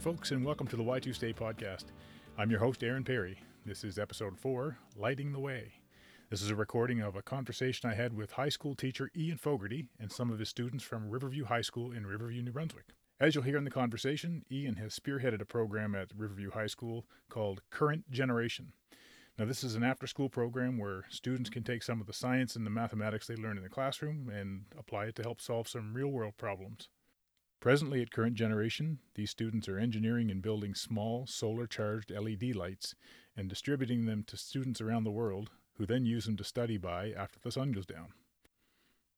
Folks, 0.00 0.30
and 0.30 0.42
welcome 0.46 0.66
to 0.66 0.76
the 0.76 0.82
Y2 0.82 1.14
Stay 1.14 1.34
podcast. 1.34 1.84
I'm 2.38 2.50
your 2.50 2.60
host, 2.60 2.82
Aaron 2.82 3.04
Perry. 3.04 3.38
This 3.66 3.84
is 3.84 3.98
episode 3.98 4.38
four 4.38 4.78
Lighting 4.96 5.30
the 5.30 5.38
Way. 5.38 5.74
This 6.30 6.40
is 6.40 6.48
a 6.48 6.56
recording 6.56 7.00
of 7.00 7.16
a 7.16 7.22
conversation 7.22 7.90
I 7.90 7.94
had 7.94 8.14
with 8.14 8.32
high 8.32 8.48
school 8.48 8.74
teacher 8.74 9.10
Ian 9.14 9.36
Fogarty 9.36 9.88
and 9.98 10.10
some 10.10 10.30
of 10.30 10.38
his 10.38 10.48
students 10.48 10.82
from 10.82 11.10
Riverview 11.10 11.44
High 11.44 11.60
School 11.60 11.92
in 11.92 12.06
Riverview, 12.06 12.40
New 12.40 12.50
Brunswick. 12.50 12.94
As 13.20 13.34
you'll 13.34 13.44
hear 13.44 13.58
in 13.58 13.64
the 13.64 13.70
conversation, 13.70 14.42
Ian 14.50 14.76
has 14.76 14.98
spearheaded 14.98 15.42
a 15.42 15.44
program 15.44 15.94
at 15.94 16.12
Riverview 16.16 16.50
High 16.52 16.68
School 16.68 17.04
called 17.28 17.60
Current 17.68 18.10
Generation. 18.10 18.72
Now, 19.38 19.44
this 19.44 19.62
is 19.62 19.74
an 19.74 19.84
after 19.84 20.06
school 20.06 20.30
program 20.30 20.78
where 20.78 21.04
students 21.10 21.50
can 21.50 21.62
take 21.62 21.82
some 21.82 22.00
of 22.00 22.06
the 22.06 22.14
science 22.14 22.56
and 22.56 22.64
the 22.64 22.70
mathematics 22.70 23.26
they 23.26 23.36
learn 23.36 23.58
in 23.58 23.62
the 23.62 23.68
classroom 23.68 24.30
and 24.30 24.64
apply 24.78 25.06
it 25.06 25.16
to 25.16 25.22
help 25.22 25.42
solve 25.42 25.68
some 25.68 25.92
real 25.92 26.08
world 26.08 26.38
problems. 26.38 26.88
Presently 27.60 28.00
at 28.00 28.10
Current 28.10 28.36
Generation, 28.36 29.00
these 29.14 29.30
students 29.30 29.68
are 29.68 29.78
engineering 29.78 30.30
and 30.30 30.40
building 30.40 30.74
small 30.74 31.26
solar 31.26 31.66
charged 31.66 32.10
LED 32.10 32.54
lights 32.54 32.94
and 33.36 33.50
distributing 33.50 34.06
them 34.06 34.24
to 34.28 34.38
students 34.38 34.80
around 34.80 35.04
the 35.04 35.10
world 35.10 35.50
who 35.74 35.84
then 35.84 36.06
use 36.06 36.24
them 36.24 36.38
to 36.38 36.44
study 36.44 36.78
by 36.78 37.12
after 37.12 37.38
the 37.38 37.52
sun 37.52 37.72
goes 37.72 37.84
down. 37.84 38.14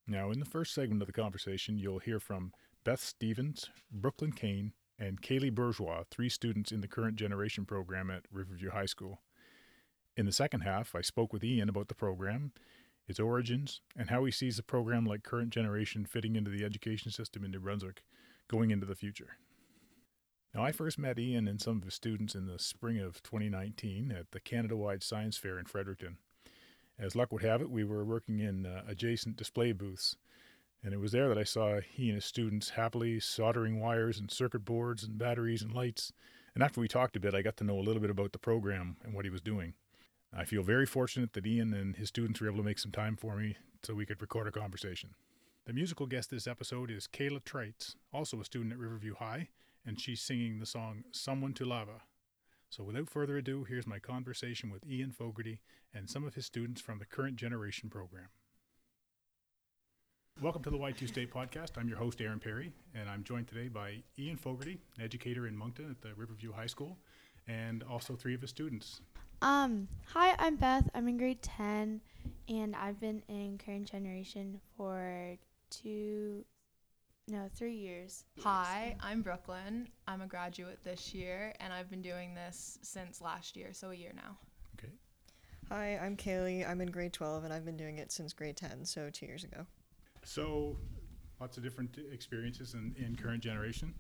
Now, 0.09 0.33
in 0.33 0.41
the 0.41 0.45
first 0.45 0.75
segment 0.75 1.01
of 1.03 1.07
the 1.07 1.13
conversation, 1.13 1.79
you'll 1.79 2.01
hear 2.01 2.19
from 2.19 2.53
Beth 2.83 3.01
Stevens, 3.01 3.71
Brooklyn 3.93 4.33
Kane, 4.33 4.73
and 4.99 5.23
Kaleigh 5.23 5.55
Burgeois, 5.55 6.03
three 6.11 6.29
students 6.29 6.73
in 6.73 6.81
the 6.81 6.89
Current 6.89 7.15
Generation 7.15 7.65
program 7.65 8.11
at 8.11 8.27
Riverview 8.33 8.71
High 8.71 8.87
School. 8.87 9.21
In 10.17 10.27
the 10.27 10.33
second 10.33 10.63
half, 10.63 10.97
I 10.97 11.01
spoke 11.01 11.33
with 11.33 11.45
Ian 11.45 11.69
about 11.69 11.87
the 11.87 11.95
program, 11.95 12.51
its 13.07 13.21
origins, 13.21 13.83
and 13.97 14.11
how 14.11 14.25
he 14.25 14.33
sees 14.33 14.59
a 14.59 14.65
program 14.65 15.07
like 15.07 15.23
Current 15.23 15.51
Generation 15.51 16.05
fitting 16.05 16.35
into 16.35 16.51
the 16.51 16.65
education 16.65 17.13
system 17.13 17.45
in 17.45 17.53
New 17.53 17.61
Brunswick 17.61 18.03
going 18.53 18.71
into 18.71 18.87
the 18.87 18.95
future. 18.95 19.39
Now, 20.55 20.63
I 20.63 20.73
first 20.73 20.99
met 20.99 21.19
Ian 21.19 21.49
and 21.49 21.61
some 21.61 21.79
of 21.79 21.85
his 21.85 21.95
students 21.95 22.35
in 22.35 22.47
the 22.47 22.59
spring 22.59 22.99
of 22.99 23.23
2019 23.23 24.13
at 24.13 24.31
the 24.33 24.41
Canada 24.41 24.77
wide 24.77 25.03
Science 25.03 25.39
Fair 25.39 25.59
in 25.59 25.65
Fredericton. 25.65 26.19
As 26.99 27.17
luck 27.17 27.33
would 27.33 27.43
have 27.43 27.63
it, 27.63 27.71
we 27.71 27.83
were 27.83 28.05
working 28.05 28.41
in 28.41 28.67
uh, 28.67 28.83
adjacent 28.87 29.37
display 29.37 29.73
booths, 29.73 30.17
and 30.85 30.93
it 30.93 31.01
was 31.01 31.13
there 31.13 31.29
that 31.31 31.39
I 31.39 31.45
saw 31.45 31.81
he 31.81 32.09
and 32.09 32.17
his 32.17 32.27
students 32.27 32.71
happily 32.71 33.19
soldering 33.19 33.81
wires 33.81 34.19
and 34.19 34.31
circuit 34.31 34.67
boards 34.67 35.03
and 35.03 35.17
batteries 35.17 35.63
and 35.63 35.73
lights. 35.73 36.13
And 36.55 36.63
after 36.63 36.83
we 36.83 36.89
talked 36.89 37.17
a 37.17 37.21
bit, 37.21 37.35
I 37.35 37.41
got 37.41 37.57
to 37.57 37.65
know 37.65 37.79
a 37.79 37.81
little 37.81 38.03
bit 38.03 38.11
about 38.11 38.33
the 38.33 38.39
program 38.39 38.99
and 39.03 39.15
what 39.15 39.25
he 39.25 39.31
was 39.31 39.41
doing. 39.41 39.73
I 40.37 40.45
feel 40.45 40.63
very 40.63 40.85
fortunate 40.85 41.33
that 41.33 41.47
Ian 41.47 41.73
and 41.73 41.97
his 41.97 42.09
students 42.09 42.41
were 42.41 42.49
able 42.49 42.59
to 42.59 42.63
make 42.63 42.79
some 42.79 42.93
time 42.93 43.17
for 43.17 43.37
me 43.37 43.57
so 43.83 43.95
we 43.95 44.05
could 44.05 44.21
record 44.21 44.47
a 44.47 44.53
conversation. 44.53 45.15
The 45.65 45.73
musical 45.73 46.07
guest 46.07 46.31
this 46.31 46.49
episode 46.49 46.91
is 46.91 47.07
Kayla 47.07 47.41
Trites, 47.45 47.95
also 48.13 48.41
a 48.41 48.45
student 48.45 48.73
at 48.73 48.81
Riverview 48.81 49.15
High, 49.15 49.47
and 49.87 50.01
she's 50.01 50.21
singing 50.21 50.59
the 50.59 50.67
song 50.67 51.05
Someone 51.13 51.53
to 51.55 51.65
Lava. 51.65 52.03
So 52.69 52.83
without 52.83 53.09
further 53.09 53.37
ado, 53.37 53.63
here's 53.63 53.87
my 53.87 54.01
conversation 54.01 54.71
with 54.71 54.85
Ian 54.85 55.13
Fogarty 55.13 55.61
and 55.95 56.11
some 56.11 56.25
of 56.25 56.35
his 56.35 56.47
students 56.47 56.81
from 56.81 56.99
the 56.99 57.05
Current 57.05 57.37
Generation 57.37 57.89
program. 57.89 58.27
Welcome 60.41 60.65
to 60.65 60.71
the 60.71 60.79
Y2 60.79 61.07
State 61.07 61.33
podcast. 61.33 61.79
I'm 61.79 61.89
your 61.89 61.99
host, 61.99 62.21
Aaron 62.21 62.41
Perry, 62.41 62.73
and 62.93 63.09
I'm 63.09 63.23
joined 63.23 63.47
today 63.47 63.69
by 63.69 64.03
Ian 64.19 64.39
Fogarty, 64.39 64.79
an 64.99 65.05
educator 65.05 65.47
in 65.47 65.57
Moncton 65.57 65.89
at 65.89 66.01
the 66.01 66.13
Riverview 66.17 66.51
High 66.51 66.67
School, 66.67 66.99
and 67.47 67.85
also 67.85 68.17
three 68.17 68.35
of 68.35 68.41
his 68.41 68.51
students. 68.51 69.01
Um, 69.43 69.87
hi, 70.07 70.35
I'm 70.41 70.57
Beth. 70.57 70.91
I'm 70.93 71.07
in 71.07 71.19
grade 71.19 71.43
10, 71.43 72.01
and 72.49 72.75
I've 72.75 72.99
been 72.99 73.23
in 73.29 73.59
Current 73.65 73.89
Generation 73.89 74.61
for 74.77 75.37
two, 75.73 76.45
no, 77.29 77.49
three 77.55 77.75
years. 77.75 78.25
Hi, 78.43 78.95
I'm 79.01 79.23
Brooklyn. 79.23 79.89
I'm 80.07 80.21
a 80.21 80.27
graduate 80.27 80.85
this 80.85 81.15
year, 81.15 81.55
and 81.61 81.73
I've 81.73 81.89
been 81.89 82.03
doing 82.03 82.35
this 82.35 82.79
since 82.83 83.21
last 83.21 83.57
year, 83.57 83.73
so 83.73 83.91
a 83.91 83.95
year 83.95 84.13
now. 84.15 84.37
Okay. 84.79 84.93
Hi, 85.71 85.99
I'm 86.05 86.17
Kaleigh. 86.17 86.69
I'm 86.69 86.81
in 86.83 86.91
grade 86.91 87.15
12 87.15 87.45
and 87.45 87.53
I've 87.53 87.65
been 87.65 87.77
doing 87.77 87.99
it 87.99 88.13
since 88.13 88.33
grade 88.33 88.57
10, 88.57 88.85
so 88.85 89.09
two 89.11 89.27
years 89.27 89.45
ago. 89.45 89.65
So, 90.25 90.77
lots 91.41 91.57
of 91.57 91.63
different 91.63 91.97
experiences 92.13 92.75
in, 92.75 92.95
in 92.99 93.17
current 93.17 93.43
generation. 93.43 93.95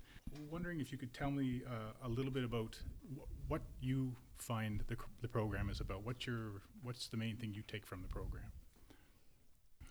Wondering 0.50 0.80
if 0.80 0.92
you 0.92 0.98
could 0.98 1.14
tell 1.14 1.30
me 1.30 1.62
uh, 1.66 2.06
a 2.06 2.08
little 2.08 2.30
bit 2.30 2.44
about 2.44 2.78
wh- 3.16 3.50
what 3.50 3.62
you 3.80 4.14
find 4.38 4.82
the, 4.88 4.96
the 5.22 5.28
program 5.28 5.70
is 5.70 5.80
about. 5.80 6.04
What's 6.04 6.26
your 6.26 6.62
what's 6.82 7.08
the 7.08 7.16
main 7.16 7.36
thing 7.36 7.52
you 7.54 7.62
take 7.62 7.86
from 7.86 8.02
the 8.02 8.08
program? 8.08 8.50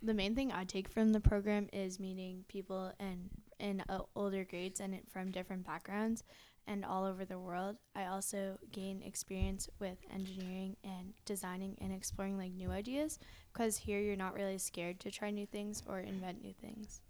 The 0.02 0.14
main 0.14 0.34
thing 0.34 0.52
I 0.52 0.64
take 0.64 0.88
from 0.88 1.12
the 1.12 1.20
program 1.20 1.68
is 1.72 1.98
meeting 2.00 2.44
people 2.48 2.92
in 3.00 3.30
in 3.58 3.82
uh, 3.88 4.00
older 4.16 4.44
grades 4.44 4.80
and 4.80 4.94
it- 4.94 5.08
from 5.08 5.30
different 5.30 5.64
backgrounds 5.64 6.24
and 6.66 6.84
all 6.84 7.04
over 7.04 7.24
the 7.24 7.38
world. 7.38 7.76
I 7.94 8.06
also 8.06 8.58
gain 8.72 9.02
experience 9.02 9.68
with 9.78 9.98
engineering 10.12 10.76
and 10.84 11.14
designing 11.24 11.76
and 11.80 11.92
exploring 11.92 12.36
like 12.36 12.52
new 12.52 12.70
ideas 12.70 13.18
because 13.52 13.76
here 13.76 14.00
you're 14.00 14.16
not 14.16 14.34
really 14.34 14.58
scared 14.58 14.98
to 15.00 15.10
try 15.10 15.30
new 15.30 15.46
things 15.46 15.82
or 15.86 16.00
invent 16.00 16.42
new 16.42 16.52
things. 16.54 17.00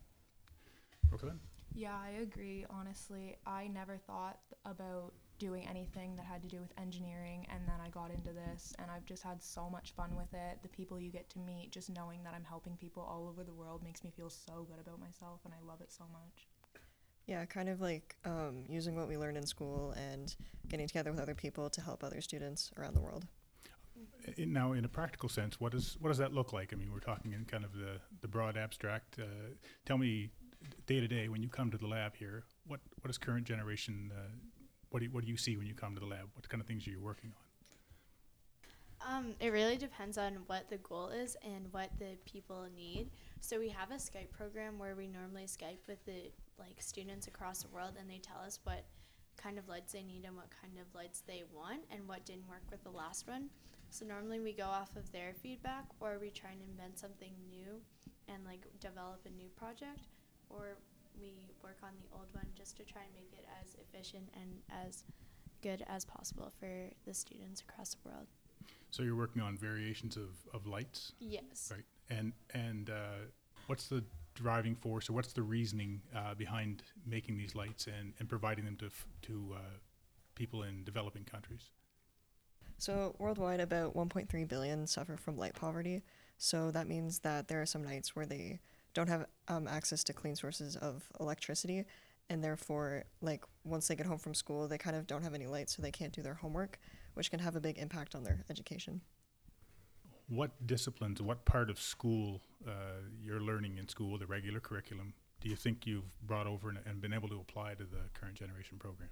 Brooklyn. 1.08 1.40
Yeah, 1.74 1.96
I 1.98 2.20
agree. 2.22 2.66
Honestly, 2.68 3.36
I 3.46 3.68
never 3.68 3.96
thought 3.96 4.38
about 4.64 5.12
doing 5.42 5.66
anything 5.68 6.14
that 6.14 6.24
had 6.24 6.40
to 6.40 6.46
do 6.46 6.60
with 6.60 6.72
engineering, 6.78 7.44
and 7.50 7.60
then 7.66 7.74
I 7.84 7.88
got 7.88 8.12
into 8.12 8.30
this, 8.32 8.72
and 8.78 8.88
I've 8.88 9.04
just 9.04 9.24
had 9.24 9.42
so 9.42 9.68
much 9.68 9.92
fun 9.96 10.14
with 10.14 10.32
it. 10.32 10.58
The 10.62 10.68
people 10.68 11.00
you 11.00 11.10
get 11.10 11.28
to 11.30 11.40
meet, 11.40 11.72
just 11.72 11.90
knowing 11.90 12.22
that 12.22 12.32
I'm 12.32 12.44
helping 12.44 12.76
people 12.76 13.02
all 13.02 13.26
over 13.28 13.42
the 13.42 13.52
world, 13.52 13.82
makes 13.82 14.04
me 14.04 14.12
feel 14.16 14.30
so 14.30 14.64
good 14.70 14.78
about 14.80 15.00
myself, 15.00 15.40
and 15.44 15.52
I 15.52 15.66
love 15.66 15.80
it 15.80 15.90
so 15.90 16.04
much. 16.12 16.46
Yeah, 17.26 17.44
kind 17.44 17.68
of 17.68 17.80
like 17.80 18.14
um, 18.24 18.62
using 18.68 18.94
what 18.94 19.08
we 19.08 19.16
learned 19.16 19.36
in 19.36 19.44
school 19.44 19.94
and 19.96 20.32
getting 20.68 20.86
together 20.86 21.10
with 21.10 21.20
other 21.20 21.34
people 21.34 21.68
to 21.70 21.80
help 21.80 22.04
other 22.04 22.20
students 22.20 22.70
around 22.78 22.94
the 22.94 23.00
world. 23.00 23.26
In, 24.36 24.52
now, 24.52 24.74
in 24.74 24.84
a 24.84 24.88
practical 24.88 25.28
sense, 25.28 25.60
what 25.60 25.72
does 25.72 25.96
what 25.98 26.08
does 26.10 26.18
that 26.18 26.32
look 26.32 26.52
like? 26.52 26.72
I 26.72 26.76
mean, 26.76 26.92
we're 26.92 27.00
talking 27.00 27.32
in 27.32 27.44
kind 27.46 27.64
of 27.64 27.72
the 27.72 27.98
the 28.20 28.28
broad 28.28 28.56
abstract. 28.56 29.18
Uh, 29.18 29.54
tell 29.84 29.98
me, 29.98 30.30
day 30.86 31.00
to 31.00 31.08
day, 31.08 31.28
when 31.28 31.42
you 31.42 31.48
come 31.48 31.68
to 31.72 31.78
the 31.78 31.88
lab 31.88 32.14
here, 32.14 32.44
what 32.68 32.80
what 33.00 33.10
is 33.10 33.18
current 33.18 33.44
generation? 33.44 34.12
Uh, 34.16 34.30
what 34.92 35.00
do 35.00 35.06
you, 35.06 35.10
what 35.10 35.24
do 35.24 35.30
you 35.30 35.36
see 35.36 35.56
when 35.56 35.66
you 35.66 35.74
come 35.74 35.94
to 35.94 36.00
the 36.00 36.06
lab? 36.06 36.28
What 36.34 36.48
kind 36.48 36.60
of 36.60 36.66
things 36.66 36.86
are 36.86 36.90
you 36.90 37.00
working 37.00 37.32
on? 37.34 37.42
Um, 39.04 39.34
it 39.40 39.48
really 39.48 39.76
depends 39.76 40.16
on 40.16 40.38
what 40.46 40.70
the 40.70 40.76
goal 40.78 41.08
is 41.08 41.36
and 41.42 41.66
what 41.72 41.90
the 41.98 42.16
people 42.24 42.66
need. 42.76 43.10
So 43.40 43.58
we 43.58 43.68
have 43.70 43.90
a 43.90 43.94
Skype 43.94 44.30
program 44.30 44.78
where 44.78 44.94
we 44.94 45.08
normally 45.08 45.44
Skype 45.44 45.88
with 45.88 46.04
the 46.04 46.30
like 46.58 46.80
students 46.80 47.26
across 47.26 47.62
the 47.62 47.68
world, 47.68 47.94
and 47.98 48.08
they 48.08 48.18
tell 48.18 48.40
us 48.46 48.60
what 48.62 48.84
kind 49.36 49.58
of 49.58 49.68
lights 49.68 49.92
they 49.92 50.02
need 50.02 50.24
and 50.24 50.36
what 50.36 50.46
kind 50.62 50.74
of 50.78 50.94
lights 50.94 51.22
they 51.26 51.42
want 51.52 51.80
and 51.90 52.06
what 52.06 52.24
didn't 52.24 52.48
work 52.48 52.62
with 52.70 52.84
the 52.84 52.90
last 52.90 53.26
one. 53.26 53.48
So 53.90 54.06
normally 54.06 54.38
we 54.38 54.52
go 54.52 54.66
off 54.66 54.94
of 54.94 55.10
their 55.10 55.34
feedback, 55.34 55.86
or 55.98 56.18
we 56.20 56.30
try 56.30 56.50
and 56.50 56.60
invent 56.70 56.98
something 56.98 57.32
new 57.50 57.80
and 58.28 58.44
like 58.44 58.66
develop 58.78 59.20
a 59.26 59.30
new 59.30 59.48
project, 59.56 60.06
or 60.48 60.76
we 61.20 61.50
work 61.62 61.78
on 61.82 61.90
the 62.00 62.16
old 62.16 62.26
one 62.32 62.46
just 62.56 62.76
to 62.78 62.84
try 62.84 63.02
and 63.02 63.14
make 63.14 63.32
it 63.38 63.46
as 63.62 63.74
efficient 63.80 64.28
and 64.34 64.60
as 64.86 65.04
good 65.62 65.84
as 65.88 66.04
possible 66.04 66.52
for 66.58 66.90
the 67.06 67.14
students 67.14 67.60
across 67.60 67.94
the 67.94 68.08
world. 68.08 68.26
So 68.90 69.02
you're 69.02 69.16
working 69.16 69.42
on 69.42 69.56
variations 69.56 70.16
of, 70.16 70.30
of 70.52 70.66
lights, 70.66 71.12
Yes. 71.20 71.70
right? 71.72 71.84
And 72.10 72.32
and 72.52 72.90
uh, 72.90 73.26
what's 73.66 73.86
the 73.88 74.04
driving 74.34 74.74
force, 74.74 75.08
or 75.08 75.12
what's 75.14 75.32
the 75.32 75.42
reasoning 75.42 76.00
uh, 76.14 76.34
behind 76.34 76.82
making 77.06 77.36
these 77.36 77.54
lights 77.54 77.86
and, 77.86 78.12
and 78.18 78.28
providing 78.28 78.64
them 78.64 78.76
to 78.76 78.86
f- 78.86 79.06
to 79.22 79.54
uh, 79.56 79.58
people 80.34 80.62
in 80.62 80.84
developing 80.84 81.24
countries? 81.24 81.70
So, 82.78 83.14
worldwide, 83.18 83.60
about 83.60 83.94
1.3 83.94 84.48
billion 84.48 84.86
suffer 84.86 85.16
from 85.16 85.36
light 85.36 85.54
poverty. 85.54 86.02
So, 86.36 86.70
that 86.72 86.88
means 86.88 87.20
that 87.20 87.46
there 87.48 87.62
are 87.62 87.66
some 87.66 87.84
nights 87.84 88.16
where 88.16 88.26
they 88.26 88.58
don't 88.94 89.08
have 89.08 89.26
um, 89.48 89.66
access 89.68 90.04
to 90.04 90.12
clean 90.12 90.36
sources 90.36 90.76
of 90.76 91.04
electricity. 91.20 91.84
And 92.30 92.42
therefore, 92.42 93.04
like 93.20 93.44
once 93.64 93.88
they 93.88 93.96
get 93.96 94.06
home 94.06 94.18
from 94.18 94.34
school, 94.34 94.68
they 94.68 94.78
kind 94.78 94.96
of 94.96 95.06
don't 95.06 95.22
have 95.22 95.34
any 95.34 95.46
light, 95.46 95.68
so 95.68 95.82
they 95.82 95.90
can't 95.90 96.12
do 96.12 96.22
their 96.22 96.34
homework, 96.34 96.78
which 97.14 97.30
can 97.30 97.40
have 97.40 97.56
a 97.56 97.60
big 97.60 97.78
impact 97.78 98.14
on 98.14 98.24
their 98.24 98.44
education. 98.48 99.00
What 100.28 100.66
disciplines, 100.66 101.20
what 101.20 101.44
part 101.44 101.68
of 101.68 101.78
school 101.78 102.40
uh, 102.66 102.70
you're 103.22 103.40
learning 103.40 103.76
in 103.76 103.88
school, 103.88 104.18
the 104.18 104.26
regular 104.26 104.60
curriculum, 104.60 105.14
do 105.40 105.48
you 105.48 105.56
think 105.56 105.86
you've 105.86 106.10
brought 106.26 106.46
over 106.46 106.70
and, 106.70 106.78
and 106.86 107.00
been 107.00 107.12
able 107.12 107.28
to 107.28 107.40
apply 107.40 107.74
to 107.74 107.84
the 107.84 108.08
current 108.14 108.36
generation 108.36 108.78
program? 108.78 109.10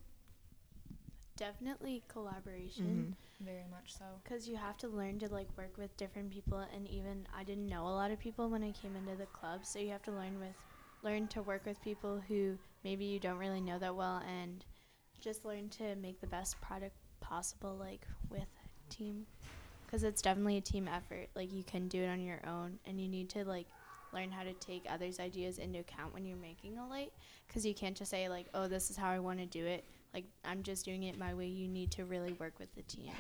Definitely 1.40 2.02
collaboration. 2.06 3.16
Mm-hmm. 3.16 3.44
Very 3.46 3.64
much 3.70 3.94
so. 3.94 4.04
because 4.22 4.46
you 4.46 4.56
have 4.56 4.76
to 4.76 4.88
learn 4.88 5.18
to 5.20 5.28
like 5.32 5.48
work 5.56 5.78
with 5.78 5.96
different 5.96 6.30
people 6.30 6.62
and 6.74 6.86
even 6.86 7.26
I 7.34 7.42
didn't 7.42 7.66
know 7.66 7.84
a 7.84 7.88
lot 7.88 8.10
of 8.10 8.18
people 8.18 8.50
when 8.50 8.62
I 8.62 8.72
came 8.72 8.94
into 8.94 9.16
the 9.16 9.24
club 9.24 9.64
so 9.64 9.78
you 9.78 9.88
have 9.88 10.02
to 10.02 10.10
learn 10.10 10.38
with 10.38 10.54
learn 11.02 11.26
to 11.28 11.40
work 11.40 11.64
with 11.64 11.80
people 11.80 12.20
who 12.28 12.58
maybe 12.84 13.06
you 13.06 13.18
don't 13.18 13.38
really 13.38 13.62
know 13.62 13.78
that 13.78 13.96
well 13.96 14.22
and 14.28 14.62
just 15.22 15.46
learn 15.46 15.70
to 15.70 15.96
make 15.96 16.20
the 16.20 16.26
best 16.26 16.60
product 16.60 16.94
possible 17.20 17.74
like 17.80 18.06
with 18.28 18.44
team. 18.90 19.24
Because 19.86 20.02
it's 20.04 20.20
definitely 20.20 20.58
a 20.58 20.60
team 20.60 20.86
effort 20.86 21.30
like 21.34 21.50
you 21.54 21.64
can 21.64 21.88
do 21.88 22.02
it 22.02 22.08
on 22.08 22.20
your 22.20 22.40
own 22.46 22.78
and 22.84 23.00
you 23.00 23.08
need 23.08 23.30
to 23.30 23.46
like 23.46 23.66
learn 24.12 24.30
how 24.30 24.42
to 24.42 24.52
take 24.54 24.84
others 24.90 25.18
ideas 25.18 25.58
into 25.58 25.78
account 25.78 26.12
when 26.12 26.26
you're 26.26 26.36
making 26.36 26.76
a 26.76 26.86
light. 26.86 27.14
Because 27.48 27.64
you 27.64 27.72
can't 27.72 27.96
just 27.96 28.10
say 28.10 28.28
like 28.28 28.44
oh 28.52 28.68
this 28.68 28.90
is 28.90 28.98
how 28.98 29.08
i 29.08 29.18
want 29.18 29.38
to 29.38 29.46
do 29.46 29.64
it 29.64 29.82
like 30.14 30.24
I'm 30.44 30.62
just 30.62 30.84
doing 30.84 31.04
it 31.04 31.18
my 31.18 31.34
way. 31.34 31.46
You 31.46 31.68
need 31.68 31.90
to 31.92 32.04
really 32.04 32.32
work 32.34 32.58
with 32.58 32.74
the 32.74 32.82
team. 32.82 33.12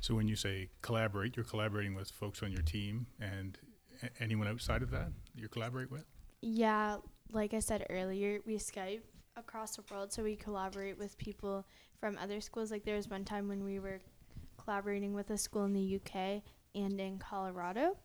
So 0.00 0.14
when 0.14 0.28
you 0.28 0.36
say 0.36 0.68
collaborate, 0.82 1.36
you're 1.36 1.44
collaborating 1.44 1.94
with 1.94 2.10
folks 2.10 2.42
on 2.42 2.52
your 2.52 2.62
team 2.62 3.06
and 3.20 3.58
a- 4.02 4.22
anyone 4.22 4.48
outside 4.48 4.82
of 4.82 4.90
that 4.90 5.08
you 5.34 5.48
collaborate 5.48 5.90
with? 5.90 6.04
Yeah, 6.40 6.98
like 7.32 7.54
I 7.54 7.60
said 7.60 7.86
earlier, 7.90 8.40
we 8.46 8.56
Skype 8.56 9.00
across 9.36 9.76
the 9.76 9.82
world, 9.90 10.12
so 10.12 10.22
we 10.22 10.36
collaborate 10.36 10.98
with 10.98 11.16
people 11.18 11.66
from 11.98 12.18
other 12.18 12.40
schools. 12.40 12.70
Like 12.70 12.84
there 12.84 12.96
was 12.96 13.08
one 13.08 13.24
time 13.24 13.48
when 13.48 13.64
we 13.64 13.78
were 13.78 14.00
collaborating 14.58 15.14
with 15.14 15.30
a 15.30 15.38
school 15.38 15.64
in 15.64 15.72
the 15.72 15.96
UK 15.96 16.42
and 16.74 17.00
in 17.00 17.18
Colorado. 17.18 17.96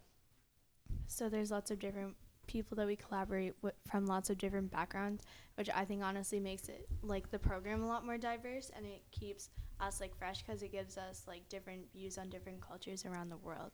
So 1.07 1.29
there's 1.29 1.51
lots 1.51 1.71
of 1.71 1.79
different 1.79 2.15
people 2.47 2.75
that 2.77 2.88
we 2.88 2.95
collaborate 2.95 3.53
with 3.61 3.73
from 3.89 4.05
lots 4.05 4.29
of 4.29 4.38
different 4.38 4.71
backgrounds, 4.71 5.23
which 5.55 5.69
I 5.73 5.85
think 5.85 6.03
honestly 6.03 6.39
makes 6.39 6.69
it 6.69 6.88
like 7.01 7.29
the 7.31 7.39
program 7.39 7.83
a 7.83 7.88
lot 7.88 8.05
more 8.05 8.17
diverse 8.17 8.71
and 8.75 8.85
it 8.85 9.03
keeps 9.11 9.49
us 9.79 9.99
like 9.99 10.15
fresh 10.15 10.43
because 10.43 10.61
it 10.61 10.71
gives 10.71 10.97
us 10.97 11.23
like 11.27 11.47
different 11.49 11.91
views 11.93 12.17
on 12.17 12.29
different 12.29 12.61
cultures 12.61 13.05
around 13.05 13.29
the 13.29 13.38
world. 13.38 13.71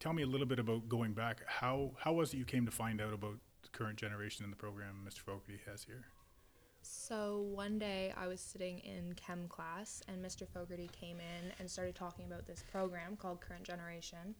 Tell 0.00 0.12
me 0.12 0.22
a 0.22 0.26
little 0.26 0.46
bit 0.46 0.58
about 0.58 0.88
going 0.88 1.12
back. 1.12 1.42
How 1.46 1.92
how 1.98 2.12
was 2.12 2.32
it 2.32 2.36
you 2.36 2.44
came 2.44 2.64
to 2.66 2.72
find 2.72 3.00
out 3.00 3.12
about 3.12 3.34
the 3.62 3.68
current 3.70 3.98
generation 3.98 4.44
in 4.44 4.50
the 4.50 4.56
program 4.56 5.04
Mr. 5.08 5.18
Fogarty 5.20 5.60
has 5.66 5.82
here? 5.82 6.04
So 6.82 7.40
one 7.54 7.78
day 7.78 8.14
I 8.16 8.28
was 8.28 8.40
sitting 8.40 8.78
in 8.78 9.14
chem 9.14 9.48
class 9.48 10.00
and 10.08 10.24
Mr. 10.24 10.46
Fogarty 10.46 10.88
came 10.92 11.18
in 11.18 11.52
and 11.58 11.70
started 11.70 11.94
talking 11.94 12.26
about 12.26 12.46
this 12.46 12.64
program 12.70 13.16
called 13.16 13.40
Current 13.40 13.64
Generation 13.64 14.34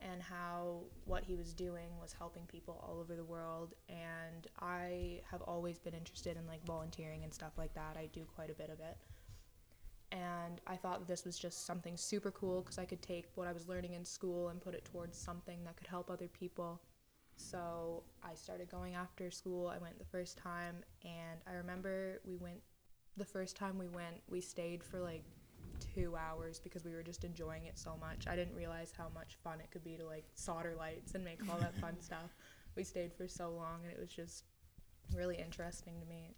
and 0.00 0.22
how 0.22 0.80
what 1.04 1.24
he 1.24 1.34
was 1.34 1.52
doing 1.52 1.88
was 2.00 2.12
helping 2.12 2.42
people 2.46 2.84
all 2.86 3.00
over 3.00 3.16
the 3.16 3.24
world 3.24 3.74
and 3.88 4.46
I 4.60 5.22
have 5.30 5.42
always 5.42 5.78
been 5.78 5.94
interested 5.94 6.36
in 6.36 6.46
like 6.46 6.64
volunteering 6.64 7.24
and 7.24 7.32
stuff 7.32 7.52
like 7.56 7.74
that. 7.74 7.96
I 7.96 8.08
do 8.12 8.24
quite 8.34 8.50
a 8.50 8.54
bit 8.54 8.70
of 8.70 8.80
it. 8.80 8.96
And 10.12 10.60
I 10.66 10.76
thought 10.76 11.08
this 11.08 11.24
was 11.24 11.38
just 11.38 11.66
something 11.66 11.96
super 11.96 12.30
cool 12.30 12.62
because 12.62 12.78
I 12.78 12.84
could 12.84 13.02
take 13.02 13.26
what 13.34 13.48
I 13.48 13.52
was 13.52 13.68
learning 13.68 13.94
in 13.94 14.04
school 14.04 14.48
and 14.48 14.60
put 14.60 14.74
it 14.74 14.84
towards 14.84 15.18
something 15.18 15.64
that 15.64 15.76
could 15.76 15.88
help 15.88 16.10
other 16.10 16.28
people. 16.28 16.80
So 17.36 18.02
I 18.22 18.34
started 18.34 18.70
going 18.70 18.94
after 18.94 19.30
school. 19.30 19.68
I 19.68 19.78
went 19.78 19.98
the 19.98 20.04
first 20.06 20.38
time, 20.38 20.76
and 21.04 21.40
I 21.46 21.54
remember 21.54 22.20
we 22.24 22.36
went 22.36 22.60
the 23.16 23.24
first 23.24 23.56
time 23.56 23.78
we 23.78 23.88
went, 23.88 24.16
we 24.28 24.40
stayed 24.40 24.82
for 24.84 25.00
like 25.00 25.24
two 25.94 26.16
hours 26.16 26.58
because 26.58 26.84
we 26.84 26.92
were 26.92 27.02
just 27.02 27.24
enjoying 27.24 27.66
it 27.66 27.78
so 27.78 27.96
much. 28.00 28.26
I 28.28 28.36
didn't 28.36 28.54
realize 28.54 28.92
how 28.96 29.08
much 29.14 29.36
fun 29.42 29.60
it 29.60 29.70
could 29.70 29.84
be 29.84 29.96
to 29.96 30.06
like 30.06 30.24
solder 30.34 30.74
lights 30.78 31.14
and 31.14 31.24
make 31.24 31.40
all 31.50 31.58
that 31.58 31.74
fun 31.80 32.00
stuff. 32.00 32.34
We 32.74 32.84
stayed 32.84 33.12
for 33.12 33.26
so 33.26 33.50
long, 33.50 33.80
and 33.82 33.92
it 33.92 33.98
was 33.98 34.10
just 34.10 34.44
really 35.14 35.36
interesting 35.36 35.94
to 36.00 36.06
me. 36.06 36.34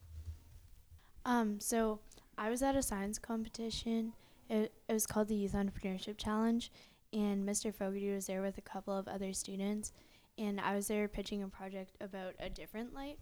Um, 1.25 1.61
so 1.61 2.01
I 2.37 2.51
was 2.51 2.63
at 2.63 2.77
a 2.77 2.83
science 2.83 3.19
competition. 3.19 4.13
It, 4.49 4.73
it 4.89 4.93
was 4.93 5.07
called 5.07 5.29
the 5.29 5.35
Youth 5.35 5.53
Entrepreneurship 5.53 6.17
Challenge, 6.17 6.71
and 7.13 7.47
Mr. 7.47 7.75
Fogarty 7.75 8.11
was 8.13 8.27
there 8.27 8.43
with 8.43 8.59
a 8.59 8.63
couple 8.63 8.97
of 8.97 9.09
other 9.09 9.33
students, 9.33 9.93
and 10.39 10.61
I 10.61 10.75
was 10.75 10.89
there 10.89 11.09
pitching 11.09 11.43
a 11.43 11.49
project 11.49 11.97
about 12.01 12.35
a 12.39 12.49
different 12.49 12.95
light. 12.95 13.19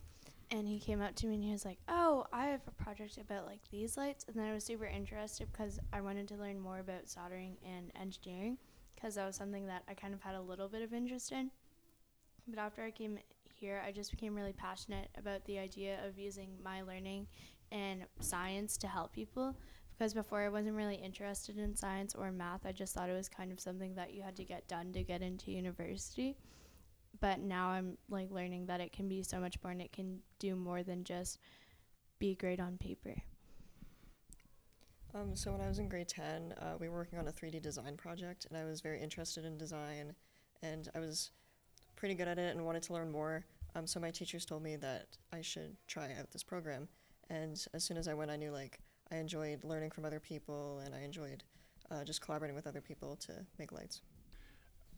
And 0.50 0.68
he 0.68 0.78
came 0.78 1.00
up 1.00 1.16
to 1.16 1.26
me 1.26 1.34
and 1.34 1.44
he 1.44 1.50
was 1.50 1.64
like, 1.64 1.78
"Oh, 1.88 2.26
I 2.32 2.46
have 2.46 2.60
a 2.68 2.82
project 2.82 3.18
about 3.18 3.46
like 3.46 3.60
these 3.70 3.96
lights." 3.96 4.24
And 4.28 4.36
then 4.36 4.46
I 4.46 4.54
was 4.54 4.64
super 4.64 4.86
interested 4.86 5.50
because 5.50 5.80
I 5.92 6.00
wanted 6.00 6.28
to 6.28 6.36
learn 6.36 6.60
more 6.60 6.78
about 6.78 7.08
soldering 7.08 7.56
and 7.64 7.90
engineering 8.00 8.58
because 8.94 9.16
that 9.16 9.26
was 9.26 9.36
something 9.36 9.66
that 9.66 9.82
I 9.88 9.94
kind 9.94 10.14
of 10.14 10.22
had 10.22 10.34
a 10.34 10.40
little 10.40 10.68
bit 10.68 10.82
of 10.82 10.94
interest 10.94 11.32
in. 11.32 11.50
But 12.46 12.60
after 12.60 12.82
I 12.82 12.92
came 12.92 13.18
here, 13.54 13.82
I 13.84 13.90
just 13.90 14.12
became 14.12 14.34
really 14.34 14.52
passionate 14.52 15.08
about 15.18 15.44
the 15.46 15.58
idea 15.58 15.98
of 16.06 16.18
using 16.18 16.50
my 16.62 16.82
learning 16.82 17.26
and 17.72 18.04
science 18.20 18.76
to 18.78 18.86
help 18.86 19.12
people 19.12 19.56
because 19.96 20.14
before 20.14 20.40
I 20.42 20.48
wasn't 20.48 20.76
really 20.76 20.96
interested 20.96 21.58
in 21.58 21.74
science 21.74 22.14
or 22.14 22.30
math. 22.30 22.66
I 22.66 22.72
just 22.72 22.94
thought 22.94 23.08
it 23.08 23.14
was 23.14 23.28
kind 23.28 23.50
of 23.50 23.58
something 23.58 23.94
that 23.94 24.12
you 24.12 24.22
had 24.22 24.36
to 24.36 24.44
get 24.44 24.68
done 24.68 24.92
to 24.92 25.02
get 25.02 25.22
into 25.22 25.50
university. 25.50 26.36
But 27.20 27.40
now 27.40 27.68
I'm 27.68 27.96
like 28.08 28.30
learning 28.30 28.66
that 28.66 28.80
it 28.80 28.92
can 28.92 29.08
be 29.08 29.22
so 29.22 29.38
much 29.38 29.56
more 29.62 29.70
and 29.72 29.80
it 29.80 29.92
can 29.92 30.20
do 30.38 30.54
more 30.54 30.82
than 30.82 31.04
just 31.04 31.38
be 32.18 32.34
great 32.34 32.60
on 32.60 32.76
paper. 32.78 33.14
Um, 35.14 35.34
so 35.34 35.52
when 35.52 35.60
I 35.62 35.68
was 35.68 35.78
in 35.78 35.88
grade 35.88 36.08
10, 36.08 36.54
uh, 36.60 36.74
we 36.78 36.88
were 36.88 36.96
working 36.96 37.18
on 37.18 37.26
a 37.26 37.32
3D 37.32 37.62
design 37.62 37.96
project, 37.96 38.46
and 38.48 38.58
I 38.58 38.64
was 38.64 38.82
very 38.82 39.00
interested 39.00 39.46
in 39.46 39.56
design, 39.56 40.14
and 40.62 40.90
I 40.94 40.98
was 40.98 41.30
pretty 41.94 42.14
good 42.14 42.28
at 42.28 42.38
it 42.38 42.54
and 42.54 42.66
wanted 42.66 42.82
to 42.84 42.92
learn 42.92 43.10
more. 43.10 43.46
Um, 43.74 43.86
so 43.86 43.98
my 43.98 44.10
teachers 44.10 44.44
told 44.44 44.62
me 44.62 44.76
that 44.76 45.06
I 45.32 45.40
should 45.40 45.76
try 45.86 46.14
out 46.18 46.30
this 46.32 46.42
program, 46.42 46.88
and 47.30 47.64
as 47.72 47.84
soon 47.84 47.96
as 47.96 48.08
I 48.08 48.14
went, 48.14 48.30
I 48.30 48.36
knew 48.36 48.50
like 48.50 48.78
I 49.10 49.16
enjoyed 49.16 49.64
learning 49.64 49.90
from 49.90 50.04
other 50.04 50.20
people, 50.20 50.82
and 50.84 50.94
I 50.94 51.00
enjoyed 51.00 51.44
uh, 51.90 52.04
just 52.04 52.20
collaborating 52.20 52.56
with 52.56 52.66
other 52.66 52.82
people 52.82 53.16
to 53.16 53.32
make 53.58 53.72
lights. 53.72 54.02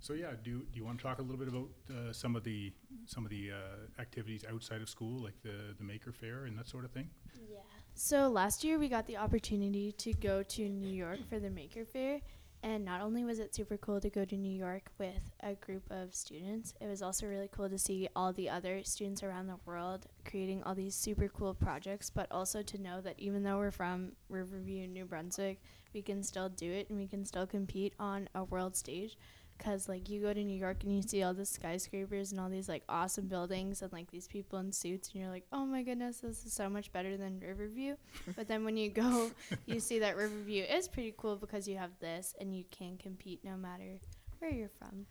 So 0.00 0.12
yeah, 0.12 0.32
do, 0.42 0.60
do 0.60 0.78
you 0.78 0.84
want 0.84 0.98
to 0.98 1.04
talk 1.04 1.18
a 1.18 1.22
little 1.22 1.36
bit 1.36 1.48
about 1.48 1.68
uh, 1.90 2.12
some 2.12 2.36
of 2.36 2.44
the 2.44 2.72
some 3.06 3.24
of 3.24 3.30
the 3.30 3.50
uh, 3.50 4.00
activities 4.00 4.44
outside 4.50 4.80
of 4.80 4.88
school, 4.88 5.22
like 5.22 5.40
the 5.42 5.74
the 5.76 5.84
maker 5.84 6.12
fair 6.12 6.44
and 6.44 6.58
that 6.58 6.68
sort 6.68 6.84
of 6.84 6.90
thing? 6.90 7.10
Yeah. 7.50 7.58
So 7.94 8.28
last 8.28 8.62
year 8.62 8.78
we 8.78 8.88
got 8.88 9.06
the 9.06 9.16
opportunity 9.16 9.92
to 9.92 10.12
go 10.12 10.42
to 10.44 10.68
New 10.68 10.92
York 10.92 11.18
for 11.28 11.40
the 11.40 11.50
Maker 11.50 11.84
Faire. 11.84 12.20
And 12.62 12.84
not 12.84 13.02
only 13.02 13.24
was 13.24 13.38
it 13.38 13.54
super 13.54 13.76
cool 13.76 14.00
to 14.00 14.10
go 14.10 14.24
to 14.24 14.36
New 14.36 14.52
York 14.52 14.90
with 14.98 15.30
a 15.40 15.54
group 15.54 15.84
of 15.90 16.12
students, 16.12 16.74
it 16.80 16.86
was 16.86 17.02
also 17.02 17.26
really 17.26 17.48
cool 17.52 17.68
to 17.68 17.78
see 17.78 18.08
all 18.16 18.32
the 18.32 18.50
other 18.50 18.82
students 18.82 19.22
around 19.22 19.46
the 19.46 19.58
world 19.64 20.06
creating 20.24 20.64
all 20.64 20.74
these 20.74 20.96
super 20.96 21.28
cool 21.28 21.54
projects, 21.54 22.10
but 22.10 22.26
also 22.32 22.62
to 22.62 22.82
know 22.82 23.00
that 23.00 23.14
even 23.18 23.44
though 23.44 23.58
we're 23.58 23.70
from 23.70 24.12
Riverview, 24.28 24.88
New 24.88 25.04
Brunswick, 25.04 25.60
we 25.94 26.02
can 26.02 26.22
still 26.22 26.48
do 26.48 26.70
it 26.70 26.90
and 26.90 26.98
we 26.98 27.06
can 27.06 27.24
still 27.24 27.46
compete 27.46 27.94
on 27.98 28.28
a 28.34 28.42
world 28.44 28.76
stage 28.76 29.16
because 29.58 29.88
like 29.88 30.08
you 30.08 30.20
go 30.20 30.32
to 30.32 30.42
New 30.42 30.58
York 30.58 30.84
and 30.84 30.94
you 30.94 31.02
see 31.02 31.22
all 31.22 31.34
the 31.34 31.44
skyscrapers 31.44 32.30
and 32.30 32.40
all 32.40 32.48
these 32.48 32.68
like 32.68 32.84
awesome 32.88 33.26
buildings 33.26 33.82
and 33.82 33.92
like 33.92 34.10
these 34.10 34.28
people 34.28 34.58
in 34.60 34.72
suits 34.72 35.10
and 35.10 35.20
you're 35.20 35.30
like, 35.30 35.44
oh 35.52 35.66
my 35.66 35.82
goodness, 35.82 36.18
this 36.18 36.46
is 36.46 36.52
so 36.52 36.68
much 36.68 36.92
better 36.92 37.16
than 37.16 37.40
Riverview. 37.40 37.96
but 38.36 38.46
then 38.46 38.64
when 38.64 38.76
you 38.76 38.88
go, 38.88 39.30
you 39.66 39.80
see 39.80 39.98
that 39.98 40.16
Riverview 40.16 40.62
is 40.64 40.88
pretty 40.88 41.12
cool 41.16 41.36
because 41.36 41.66
you 41.66 41.76
have 41.76 41.90
this 42.00 42.34
and 42.40 42.56
you 42.56 42.64
can 42.70 42.96
compete 42.96 43.40
no 43.44 43.56
matter 43.56 43.98
where 44.38 44.52
you're 44.52 44.70
from. 44.78 45.06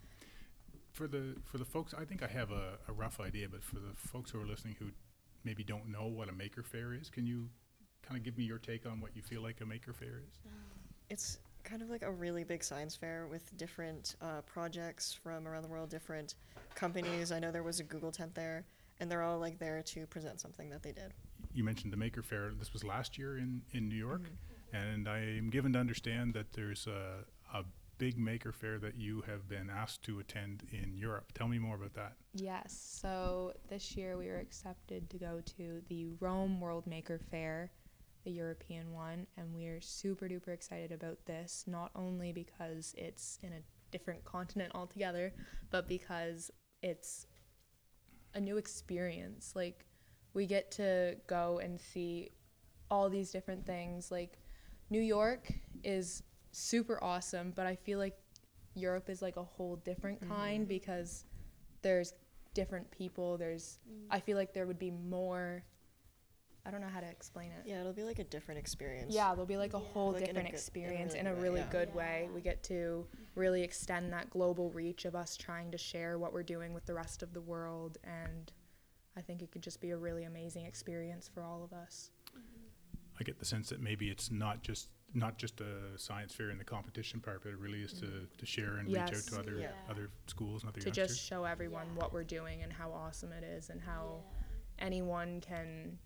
For 0.93 1.07
the 1.07 1.35
for 1.45 1.59
the 1.59 1.65
folks, 1.65 1.93
I 1.93 2.05
think 2.05 2.23
I 2.23 2.27
have 2.27 2.51
a, 2.51 2.79
a 2.87 2.93
rough 2.93 3.19
idea, 3.19 3.47
but 3.49 3.63
for 3.63 3.75
the 3.75 3.93
folks 3.95 4.31
who 4.31 4.41
are 4.41 4.47
listening 4.47 4.75
who 4.79 4.87
maybe 5.43 5.63
don't 5.63 5.91
know 5.91 6.07
what 6.07 6.29
a 6.29 6.31
maker 6.31 6.63
fair 6.63 6.93
is, 6.93 7.09
can 7.09 7.27
you 7.27 7.49
kind 8.01 8.17
of 8.17 8.23
give 8.23 8.37
me 8.37 8.45
your 8.45 8.57
take 8.57 8.85
on 8.85 8.99
what 8.99 9.15
you 9.15 9.21
feel 9.21 9.43
like 9.43 9.61
a 9.61 9.65
maker 9.65 9.93
fair 9.93 10.21
is? 10.27 10.39
Um, 10.45 10.53
it's 11.09 11.37
kind 11.67 11.81
of 11.81 11.89
like 11.89 12.01
a 12.01 12.11
really 12.11 12.43
big 12.45 12.63
science 12.63 12.95
fair 12.95 13.27
with 13.27 13.55
different 13.57 14.15
uh, 14.21 14.41
projects 14.45 15.13
from 15.13 15.45
around 15.47 15.63
the 15.63 15.67
world, 15.67 15.89
different 15.89 16.35
companies. 16.75 17.31
I 17.31 17.39
know 17.39 17.51
there 17.51 17.63
was 17.63 17.79
a 17.79 17.83
Google 17.83 18.11
tent 18.11 18.33
there, 18.35 18.63
and 18.99 19.11
they're 19.11 19.21
all 19.21 19.37
like 19.39 19.59
there 19.59 19.81
to 19.83 20.07
present 20.07 20.39
something 20.39 20.69
that 20.69 20.81
they 20.81 20.93
did. 20.93 21.13
You 21.53 21.63
mentioned 21.65 21.91
the 21.91 21.97
maker 21.97 22.21
fair. 22.23 22.51
This 22.57 22.71
was 22.73 22.83
last 22.83 23.17
year 23.17 23.37
in 23.37 23.61
in 23.73 23.89
New 23.89 23.95
York, 23.97 24.23
Mhm. 24.23 24.77
and 24.81 25.07
I 25.09 25.19
am 25.19 25.49
given 25.49 25.73
to 25.73 25.79
understand 25.79 26.33
that 26.35 26.53
there's 26.53 26.87
a 26.87 27.25
a 27.53 27.63
big 27.97 28.17
maker 28.17 28.51
fair 28.51 28.77
that 28.77 28.95
you 28.95 29.21
have 29.21 29.47
been 29.49 29.69
asked 29.71 30.03
to 30.03 30.19
attend 30.19 30.67
in 30.71 30.95
Europe. 30.95 31.31
Tell 31.33 31.47
me 31.47 31.57
more 31.57 31.75
about 31.75 31.93
that. 31.95 32.15
Yes, 32.33 32.71
so 33.01 33.53
this 33.69 33.95
year 33.97 34.17
we 34.17 34.27
were 34.27 34.37
accepted 34.37 35.09
to 35.09 35.17
go 35.17 35.41
to 35.57 35.81
the 35.89 36.05
Rome 36.19 36.61
World 36.61 36.85
Maker 36.85 37.17
Faire, 37.17 37.71
the 38.27 38.33
European 38.33 38.91
one, 38.91 39.25
and 39.37 39.53
we're 39.53 39.79
super 39.79 40.27
duper 40.27 40.49
excited 40.49 40.91
about 40.91 41.17
this, 41.25 41.63
not 41.65 41.91
only 41.95 42.33
because 42.33 42.93
it's 42.97 43.39
in 43.41 43.53
a 43.53 43.61
different 43.89 44.21
continent 44.25 44.69
altogether, 44.75 45.33
but 45.71 45.87
because 45.87 46.51
it's 46.83 47.25
a 48.33 48.41
new 48.41 48.57
experience. 48.57 49.53
Like, 49.55 49.85
we 50.33 50.45
get 50.45 50.71
to 50.71 51.15
go 51.27 51.59
and 51.59 51.79
see 51.79 52.31
all 52.91 53.09
these 53.09 53.31
different 53.31 53.65
things. 53.65 54.11
Like, 54.11 54.39
New 54.89 54.99
York 54.99 55.53
is 55.85 56.21
super 56.51 57.01
awesome, 57.01 57.53
but 57.55 57.65
I 57.65 57.77
feel 57.77 57.97
like 57.97 58.17
Europe 58.75 59.09
is 59.09 59.21
like 59.21 59.37
a 59.37 59.43
whole 59.43 59.77
different 59.77 60.19
mm-hmm. 60.19 60.33
kind 60.33 60.67
because 60.67 61.23
there's 61.81 62.13
different 62.53 62.91
people. 62.91 63.37
There's 63.37 63.79
I 64.09 64.19
feel 64.19 64.35
like 64.35 64.53
there 64.53 64.67
would 64.67 64.79
be 64.79 64.91
more 64.91 65.63
I 66.67 66.71
don't 66.71 66.81
know 66.81 66.89
how 66.93 66.99
to 66.99 67.07
explain 67.07 67.51
it. 67.51 67.63
Yeah, 67.65 67.79
it'll 67.79 67.93
be 67.93 68.03
like 68.03 68.19
a 68.19 68.25
different 68.25 68.59
experience. 68.59 69.13
Yeah, 69.15 69.29
there'll 69.29 69.45
be 69.45 69.55
like 69.57 69.73
a 69.73 69.77
Yeah. 69.77 69.85
whole 69.93 70.11
Like 70.11 70.23
in 70.23 70.23
a 70.23 70.25
different 70.27 70.35
good- 70.35 70.39
in 70.49 70.53
a 70.53 70.57
experience 70.57 71.13
really 71.13 71.19
in 71.21 71.27
a 71.27 71.31
good 71.31 71.37
way, 71.37 71.43
really 71.47 71.59
yeah. 71.61 71.71
good 71.71 71.93
way. 71.95 72.29
We 72.35 72.41
get 72.41 72.63
to 72.63 72.73
mm-hmm. 73.07 73.23
really 73.39 73.63
extend 73.63 74.11
that 74.11 74.29
global 74.29 74.69
reach 74.71 75.05
of 75.05 75.15
us 75.15 75.37
trying 75.37 75.71
to 75.71 75.77
share 75.77 76.19
what 76.19 76.33
we're 76.33 76.43
doing 76.43 76.73
with 76.73 76.85
the 76.85 76.93
rest 76.93 77.23
of 77.23 77.33
the 77.33 77.41
world 77.41 77.97
and 78.03 78.51
I 79.15 79.21
think 79.21 79.41
it 79.41 79.51
could 79.51 79.63
just 79.63 79.81
be 79.81 79.89
a 79.89 79.97
really 79.97 80.25
amazing 80.25 80.65
experience 80.65 81.27
for 81.27 81.41
all 81.43 81.63
of 81.63 81.73
us. 81.73 82.11
I 83.19 83.23
get 83.23 83.39
the 83.39 83.45
sense 83.45 83.69
that 83.69 83.79
maybe 83.81 84.09
it's 84.09 84.29
not 84.29 84.61
just 84.61 84.89
not 85.13 85.37
just 85.37 85.61
a 85.61 85.97
science 85.97 86.33
fair 86.33 86.49
and 86.49 86.59
the 86.59 86.65
competition 86.65 87.21
part, 87.21 87.41
but 87.41 87.49
it 87.49 87.57
really 87.57 87.81
is 87.81 87.93
to, 87.93 88.05
mm-hmm. 88.05 88.25
to 88.37 88.45
share 88.45 88.75
and 88.77 88.87
reach 88.89 88.97
out 88.97 89.13
to 89.13 89.39
other 89.39 89.57
Yeah. 89.57 89.71
other 89.89 90.09
schools 90.27 90.61
and 90.63 90.69
other 90.69 90.81
To 90.81 90.87
youngsters. 90.87 91.07
just 91.15 91.21
show 91.21 91.45
everyone 91.45 91.87
Yeah. 91.87 91.93
what 92.01 92.13
we're 92.13 92.25
doing 92.25 92.61
and 92.61 92.71
how 92.73 92.91
awesome 92.91 93.31
it 93.31 93.43
is 93.43 93.69
and 93.69 93.81
how 93.81 94.23
anyone 94.77 95.41
can 95.41 95.97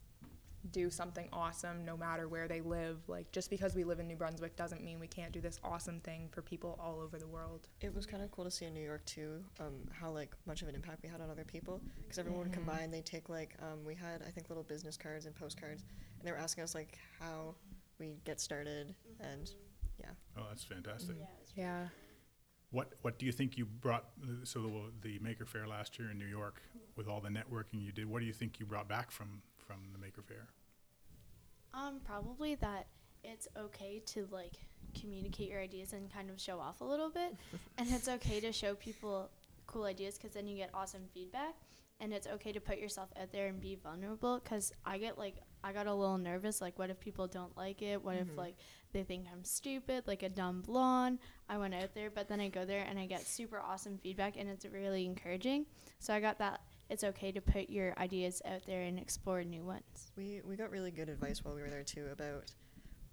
do 0.72 0.90
something 0.90 1.28
awesome 1.34 1.84
no 1.84 1.98
matter 1.98 2.28
where 2.28 2.48
they 2.48 2.62
live. 2.62 3.00
Like 3.08 3.32
just 3.32 3.50
because 3.50 3.74
we 3.76 3.84
live 3.84 4.00
in 4.00 4.08
New 4.08 4.16
Brunswick 4.16 4.56
doesn't 4.56 4.84
mean 4.84 5.00
we 5.00 5.08
can't 5.08 5.32
do 5.32 5.42
this 5.42 5.60
awesome 5.64 6.00
thing 6.02 6.30
for 6.32 6.42
people 6.42 6.78
all 6.82 7.00
over 7.00 7.18
the 7.18 7.28
world. 7.28 7.68
It 7.82 7.94
was 7.94 8.06
kind 8.06 8.22
of 8.24 8.32
cool 8.32 8.46
to 8.46 8.52
see 8.52 8.66
in 8.66 8.74
New 8.74 8.84
York 8.84 9.04
too, 9.06 9.44
um, 9.60 9.74
how 9.92 10.12
like 10.12 10.36
much 10.46 10.62
of 10.62 10.68
an 10.68 10.76
impact 10.76 11.02
we 11.04 11.10
had 11.10 11.20
on 11.22 11.30
other 11.30 11.44
people. 11.46 11.82
Because 12.04 12.20
everyone 12.20 12.42
would 12.44 12.52
Mhm. 12.52 12.54
combine, 12.54 12.92
they 12.92 13.02
take 13.02 13.28
like 13.30 13.56
um, 13.62 13.84
we 13.86 13.96
had 13.96 14.22
I 14.22 14.30
think 14.32 14.50
little 14.50 14.64
business 14.64 14.98
cards 14.98 15.26
and 15.26 15.36
postcards, 15.36 15.84
and 16.20 16.28
they 16.28 16.32
were 16.32 16.38
asking 16.38 16.64
us 16.64 16.76
like 16.76 16.98
how 17.20 17.56
we 18.00 18.20
get 18.24 18.40
started, 18.40 18.94
and 19.20 19.52
yeah. 20.00 20.12
Oh, 20.38 20.46
that's 20.50 20.64
fantastic. 20.64 21.16
Yeah, 21.20 21.26
it's 21.42 21.52
Yeah. 21.56 21.88
What 22.70 22.94
What 23.02 23.20
do 23.20 23.26
you 23.26 23.32
think 23.34 23.58
you 23.58 23.66
brought? 23.66 24.06
So 24.44 24.62
the, 24.62 25.10
the 25.10 25.20
Maker 25.20 25.46
Faire 25.46 25.68
last 25.68 26.00
year 26.00 26.10
in 26.12 26.18
New 26.18 26.26
York, 26.26 26.62
with 26.96 27.08
all 27.08 27.20
the 27.20 27.30
networking 27.30 27.82
you 27.84 27.92
did, 27.92 28.06
what 28.08 28.20
do 28.20 28.26
you 28.26 28.34
think 28.34 28.60
you 28.60 28.66
brought 28.66 28.88
back 28.88 29.12
from 29.12 29.42
from 29.72 29.92
the 29.94 30.00
Maker 30.00 30.22
Faire? 30.22 30.48
Um, 31.74 32.00
probably 32.04 32.56
that 32.56 32.88
it's 33.24 33.48
okay 33.58 34.02
to 34.08 34.28
like 34.32 34.54
communicate 35.00 35.50
your 35.50 35.62
ideas 35.62 35.94
and 35.94 36.12
kind 36.12 36.30
of 36.30 36.40
show 36.40 36.60
off 36.60 36.82
a 36.82 36.86
little 36.86 37.10
bit, 37.10 37.36
and 37.78 37.90
it's 37.92 38.08
okay 38.08 38.40
to 38.42 38.52
show 38.52 38.76
people 38.76 39.30
cool 39.68 39.86
ideas 39.86 40.18
because 40.18 40.32
then 40.34 40.48
you 40.48 40.58
get 40.58 40.70
awesome 40.74 41.04
feedback, 41.14 41.56
and 42.02 42.12
it's 42.14 42.28
okay 42.28 42.52
to 42.52 42.60
put 42.60 42.78
yourself 42.78 43.10
out 43.20 43.32
there 43.32 43.48
and 43.48 43.62
be 43.62 43.76
vulnerable 43.76 44.40
because 44.44 44.74
I 44.86 44.98
get 44.98 45.18
like 45.18 45.36
I 45.64 45.72
got 45.72 45.88
a 45.88 45.94
little 45.94 46.18
nervous 46.18 46.60
like 46.60 46.78
what 46.80 46.90
if 46.90 47.00
people 47.00 47.28
don't 47.28 47.56
like 47.56 47.82
it? 47.82 48.04
What 48.04 48.16
Mhm. 48.18 48.22
if 48.32 48.38
like 48.38 48.56
they 48.92 49.04
think 49.04 49.28
I'm 49.32 49.46
stupid, 49.46 50.08
like 50.08 50.24
a 50.24 50.30
dumb 50.30 50.62
blonde? 50.62 51.20
I 51.48 51.58
went 51.58 51.74
out 51.74 51.94
there, 51.94 52.10
but 52.10 52.28
then 52.28 52.42
I 52.42 52.50
go 52.50 52.66
there 52.66 52.84
and 52.86 53.00
I 53.00 53.06
get 53.06 53.22
super 53.26 53.60
awesome 53.60 53.98
feedback, 53.98 54.36
and 54.38 54.50
it's 54.50 54.66
really 54.66 55.06
encouraging. 55.06 55.68
So 56.00 56.14
I 56.14 56.20
got 56.20 56.40
that. 56.40 56.60
It's 56.92 57.06
okay 57.06 57.32
to 57.32 57.40
put 57.40 57.70
your 57.70 57.98
ideas 57.98 58.42
out 58.46 58.66
there 58.66 58.82
and 58.82 59.00
explore 59.00 59.42
new 59.46 59.64
ones. 59.64 60.12
we 60.18 60.42
we 60.44 60.58
got 60.58 60.70
really 60.72 60.92
good 60.92 61.08
advice 61.08 61.44
while 61.44 61.56
we 61.56 61.62
were 61.62 61.70
there 61.70 61.84
too 61.84 62.08
about 62.12 62.52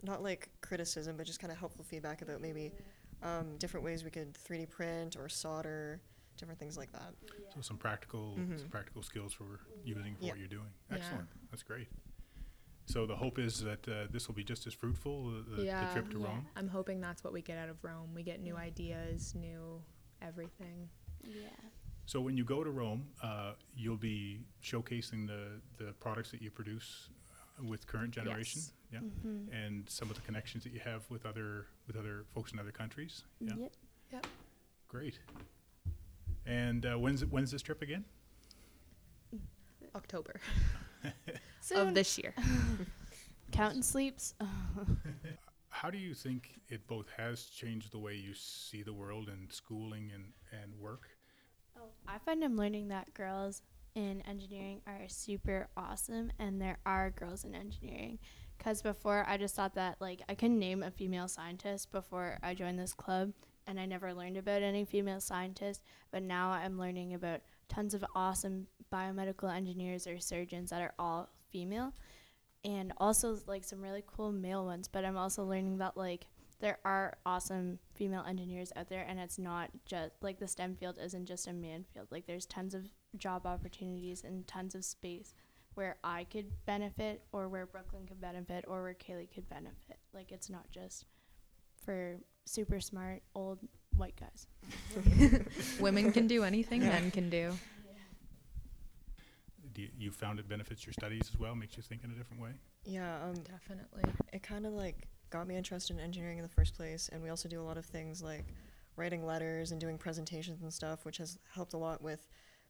not 0.02 0.20
like 0.20 0.48
criticism, 0.62 1.16
but 1.16 1.26
just 1.26 1.38
kind 1.38 1.52
of 1.52 1.58
helpful 1.58 1.84
feedback 1.84 2.20
about 2.20 2.40
maybe 2.40 2.72
um, 3.22 3.56
different 3.58 3.84
ways 3.84 4.02
we 4.02 4.10
could 4.10 4.34
3D 4.34 4.68
print 4.68 5.16
or 5.16 5.28
solder, 5.28 6.00
different 6.36 6.58
things 6.58 6.76
like 6.76 6.90
that. 6.92 7.12
So 7.54 7.60
some 7.60 7.76
practical 7.78 8.34
some 8.34 8.66
Mhm. 8.66 8.70
practical 8.70 9.02
skills 9.02 9.32
for 9.32 9.60
using 9.84 10.16
for 10.16 10.24
Yeah. 10.24 10.30
what 10.32 10.38
you're 10.40 10.48
doing. 10.48 10.70
Yeah. 10.90 10.96
Excellent. 10.96 11.28
That's 11.50 11.62
great. 11.62 11.86
So 12.86 13.06
the 13.06 13.16
hope 13.16 13.38
is 13.38 13.60
that 13.60 13.86
uh, 13.88 14.06
this 14.10 14.26
will 14.26 14.34
be 14.34 14.44
just 14.44 14.66
as 14.66 14.74
fruitful 14.74 15.30
the, 15.30 15.42
the, 15.50 15.56
the 15.62 15.88
trip 15.92 16.10
to 16.10 16.18
Yeah. 16.18 16.26
Rome. 16.26 16.46
I'm 16.56 16.68
hoping 16.68 17.00
that's 17.00 17.22
what 17.22 17.32
we 17.32 17.42
get 17.42 17.58
out 17.58 17.68
of 17.68 17.84
Rome. 17.84 18.12
We 18.14 18.24
get 18.24 18.40
new 18.40 18.56
ideas, 18.56 19.34
new 19.36 19.80
everything. 20.20 20.88
Yeah. 21.22 21.50
So 22.08 22.22
when 22.22 22.38
you 22.38 22.44
go 22.44 22.64
to 22.64 22.70
Rome, 22.70 23.06
uh, 23.22 23.52
you'll 23.76 23.98
be 23.98 24.40
showcasing 24.64 25.26
the 25.26 25.60
the 25.76 25.92
products 26.00 26.30
that 26.30 26.40
you 26.40 26.50
produce 26.50 27.10
uh, 27.30 27.66
with 27.66 27.86
current 27.86 28.12
generation. 28.12 28.62
Yes. 28.62 28.72
Yeah. 28.90 29.00
Mm-hmm. 29.00 29.52
And 29.52 29.86
some 29.90 30.08
of 30.08 30.16
the 30.16 30.22
connections 30.22 30.64
that 30.64 30.72
you 30.72 30.80
have 30.82 31.02
with 31.10 31.26
other 31.26 31.66
with 31.86 31.96
other 31.96 32.24
folks 32.34 32.52
in 32.52 32.58
other 32.58 32.70
countries. 32.70 33.24
Yeah. 33.40 33.52
Yep. 34.10 34.26
Great. 34.88 35.18
And 36.46 36.86
uh, 36.86 36.94
when's 36.94 37.20
it, 37.20 37.30
when's 37.30 37.50
this 37.50 37.60
trip 37.60 37.82
again? 37.82 38.06
October 39.94 40.40
Soon. 41.60 41.88
of 41.88 41.94
this 41.94 42.16
year. 42.16 42.32
Counting 43.52 43.82
sleeps. 43.82 44.32
How 45.68 45.90
do 45.90 45.98
you 45.98 46.14
think 46.14 46.58
it 46.70 46.86
both 46.86 47.06
has 47.18 47.44
changed 47.44 47.92
the 47.92 47.98
way 47.98 48.14
you 48.14 48.32
see 48.32 48.82
the 48.82 48.94
world 48.94 49.28
and 49.28 49.52
schooling 49.52 50.10
and, 50.14 50.32
and 50.62 50.74
work? 50.80 51.02
I 52.06 52.18
find 52.18 52.42
I'm 52.42 52.56
learning 52.56 52.88
that 52.88 53.14
girls 53.14 53.62
in 53.94 54.22
engineering 54.22 54.80
are 54.86 55.08
super 55.08 55.68
awesome, 55.76 56.32
and 56.38 56.60
there 56.60 56.78
are 56.86 57.10
girls 57.10 57.44
in 57.44 57.54
engineering. 57.54 58.18
Because 58.56 58.82
before, 58.82 59.24
I 59.28 59.36
just 59.36 59.54
thought 59.54 59.74
that 59.74 59.96
like 60.00 60.22
I 60.28 60.34
couldn't 60.34 60.58
name 60.58 60.82
a 60.82 60.90
female 60.90 61.28
scientist 61.28 61.92
before 61.92 62.38
I 62.42 62.54
joined 62.54 62.78
this 62.78 62.92
club, 62.94 63.32
and 63.66 63.78
I 63.78 63.86
never 63.86 64.14
learned 64.14 64.36
about 64.36 64.62
any 64.62 64.84
female 64.84 65.20
scientists. 65.20 65.82
But 66.10 66.22
now 66.22 66.50
I'm 66.50 66.78
learning 66.78 67.14
about 67.14 67.40
tons 67.68 67.94
of 67.94 68.04
awesome 68.14 68.66
biomedical 68.92 69.54
engineers 69.54 70.06
or 70.06 70.18
surgeons 70.18 70.70
that 70.70 70.82
are 70.82 70.94
all 70.98 71.28
female, 71.50 71.92
and 72.64 72.92
also 72.96 73.38
like 73.46 73.64
some 73.64 73.80
really 73.80 74.02
cool 74.06 74.32
male 74.32 74.64
ones. 74.64 74.88
But 74.88 75.04
I'm 75.04 75.16
also 75.16 75.44
learning 75.44 75.78
that 75.78 75.96
like 75.96 76.26
there 76.60 76.78
are 76.84 77.16
awesome 77.24 77.78
female 77.94 78.24
engineers 78.26 78.72
out 78.74 78.88
there 78.88 79.04
and 79.08 79.18
it's 79.20 79.38
not 79.38 79.70
just 79.86 80.12
like 80.20 80.38
the 80.38 80.48
STEM 80.48 80.76
field 80.76 80.98
isn't 81.02 81.26
just 81.26 81.46
a 81.46 81.52
man 81.52 81.84
field. 81.94 82.08
Like 82.10 82.26
there's 82.26 82.46
tons 82.46 82.74
of 82.74 82.86
job 83.16 83.46
opportunities 83.46 84.24
and 84.24 84.46
tons 84.46 84.74
of 84.74 84.84
space 84.84 85.34
where 85.74 85.96
I 86.02 86.24
could 86.24 86.46
benefit 86.66 87.22
or 87.30 87.48
where 87.48 87.66
Brooklyn 87.66 88.06
could 88.06 88.20
benefit 88.20 88.64
or 88.66 88.82
where 88.82 88.94
Kaleigh 88.94 89.32
could 89.32 89.48
benefit. 89.48 89.98
Like 90.12 90.32
it's 90.32 90.50
not 90.50 90.68
just 90.72 91.06
for 91.84 92.16
super 92.44 92.80
smart 92.80 93.22
old 93.34 93.60
white 93.96 94.18
guys. 94.18 94.48
Women 95.80 96.12
can 96.12 96.26
do 96.26 96.42
anything 96.42 96.80
men 96.80 97.10
can 97.12 97.30
do. 97.30 97.52
Do 99.74 99.82
you, 99.82 99.88
you 99.96 100.10
found 100.10 100.40
it 100.40 100.48
benefits 100.48 100.84
your 100.84 100.92
studies 100.92 101.30
as 101.32 101.38
well, 101.38 101.54
makes 101.54 101.76
you 101.76 101.84
think 101.84 102.02
in 102.02 102.10
a 102.10 102.14
different 102.14 102.42
way? 102.42 102.50
Yeah, 102.84 103.14
um, 103.22 103.34
Definitely. 103.34 104.02
it 104.32 104.42
kind 104.42 104.66
of 104.66 104.72
like 104.72 105.06
got 105.30 105.46
me 105.46 105.56
interested 105.56 105.96
in 105.96 106.02
engineering 106.02 106.38
in 106.38 106.42
the 106.42 106.48
first 106.48 106.74
place, 106.74 107.08
and 107.12 107.22
we 107.22 107.28
also 107.30 107.48
do 107.48 107.60
a 107.60 107.64
lot 107.64 107.76
of 107.78 107.84
things 107.84 108.22
like 108.22 108.46
writing 108.96 109.24
letters 109.24 109.70
and 109.72 109.80
doing 109.80 109.98
presentations 109.98 110.62
and 110.62 110.72
stuff, 110.72 111.04
which 111.04 111.18
has 111.18 111.38
helped 111.54 111.74
a 111.74 111.78
lot 111.78 112.02
with 112.02 112.26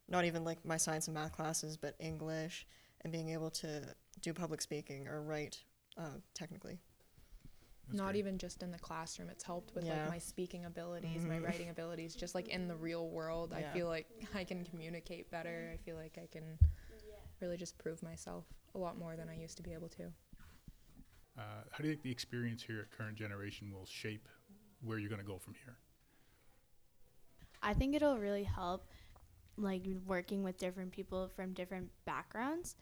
not 0.07 0.25
even 0.25 0.43
like 0.43 0.63
my 0.65 0.77
science 0.77 1.07
and 1.07 1.13
math 1.15 1.31
classes, 1.31 1.77
but 1.77 1.95
English 1.99 2.65
and 3.01 3.11
being 3.13 3.29
able 3.29 3.49
to 3.49 3.83
do 4.21 4.33
public 4.33 4.61
speaking 4.61 5.07
or 5.07 5.21
write 5.21 5.63
uh, 5.97 6.17
technically. 6.33 6.79
That's 7.87 7.97
Not 7.97 8.11
great. 8.11 8.19
even 8.19 8.37
just 8.37 8.61
in 8.61 8.71
the 8.71 8.77
classroom. 8.77 9.29
It's 9.29 9.43
helped 9.43 9.73
with 9.73 9.85
Yeah. 9.85 9.93
like 10.03 10.09
my 10.09 10.19
speaking 10.19 10.65
abilities, 10.65 11.25
my 11.25 11.37
Mhm. 11.39 11.43
writing 11.43 11.69
abilities, 11.69 12.15
just 12.15 12.35
like 12.35 12.47
in 12.49 12.67
the 12.67 12.75
real 12.75 13.09
world. 13.09 13.51
I 13.53 13.63
feel 13.63 13.87
like 13.87 14.07
I 14.35 14.43
can 14.43 14.63
communicate 14.63 15.31
better. 15.31 15.71
I 15.73 15.77
feel 15.77 15.95
like 15.95 16.17
I 16.19 16.27
can 16.27 16.59
really 17.41 17.57
just 17.57 17.77
prove 17.79 18.03
myself 18.03 18.45
a 18.75 18.77
lot 18.77 18.97
more 18.97 19.15
than 19.15 19.27
I 19.29 19.35
used 19.35 19.57
to 19.57 19.63
be 19.63 19.73
able 19.73 19.89
to. 19.89 20.11
Uh, 21.39 21.63
how 21.71 21.81
do 21.81 21.87
you 21.87 21.93
think 21.93 22.03
the 22.03 22.11
experience 22.11 22.61
here 22.61 22.81
at 22.81 22.91
Current 22.91 23.15
Generation 23.15 23.71
will 23.71 23.85
shape 23.85 24.27
where 24.81 24.99
you're 24.99 25.09
going 25.09 25.21
to 25.21 25.27
go 25.27 25.37
from 25.37 25.53
here? 25.63 25.77
I 27.63 27.73
think 27.73 27.95
it'll 27.95 28.17
really 28.17 28.43
help 28.43 28.87
like 29.55 29.83
working 30.05 30.43
with 30.43 30.57
different 30.57 30.91
people 30.91 31.29
from 31.35 31.53
different 31.53 31.89
backgrounds. 32.05 32.75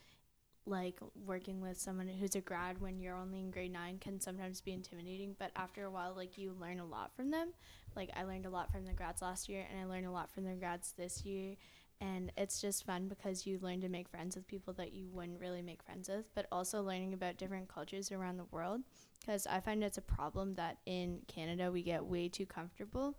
Like 0.65 0.99
working 1.25 1.61
with 1.61 1.79
someone 1.79 2.07
who's 2.07 2.35
a 2.35 2.41
grad 2.41 2.81
when 2.81 2.99
you're 2.99 3.15
only 3.15 3.39
in 3.39 3.51
grade 3.51 3.71
9 3.71 3.99
can 3.99 4.19
sometimes 4.19 4.59
be 4.59 4.73
intimidating, 4.73 5.35
but 5.39 5.51
after 5.55 5.85
a 5.85 5.91
while 5.91 6.13
like 6.15 6.37
you 6.37 6.53
learn 6.59 6.79
a 6.79 6.85
lot 6.85 7.15
from 7.15 7.31
them. 7.31 7.53
Like 7.95 8.09
I 8.17 8.23
learned 8.23 8.45
a 8.45 8.49
lot 8.49 8.71
from 8.71 8.85
the 8.85 8.91
grads 8.91 9.21
last 9.21 9.47
year 9.47 9.65
and 9.69 9.79
I 9.79 9.85
learned 9.85 10.07
a 10.07 10.11
lot 10.11 10.29
from 10.29 10.43
the 10.43 10.55
grads 10.55 10.93
this 10.97 11.23
year 11.23 11.55
and 12.01 12.31
it's 12.37 12.61
just 12.61 12.85
fun 12.85 13.07
because 13.07 13.45
you 13.45 13.59
learn 13.61 13.81
to 13.81 13.89
make 13.89 14.09
friends 14.09 14.35
with 14.35 14.47
people 14.47 14.73
that 14.73 14.93
you 14.93 15.09
wouldn't 15.11 15.39
really 15.39 15.61
make 15.61 15.83
friends 15.83 16.09
with, 16.09 16.25
but 16.35 16.47
also 16.51 16.81
learning 16.81 17.13
about 17.13 17.37
different 17.37 17.67
cultures 17.67 18.11
around 18.11 18.37
the 18.37 18.45
world 18.51 18.81
because 19.19 19.47
I 19.47 19.59
find 19.59 19.83
it's 19.83 19.97
a 19.97 20.01
problem 20.01 20.53
that 20.55 20.77
in 20.85 21.19
Canada 21.27 21.71
we 21.71 21.81
get 21.81 22.05
way 22.05 22.29
too 22.29 22.45
comfortable 22.45 23.15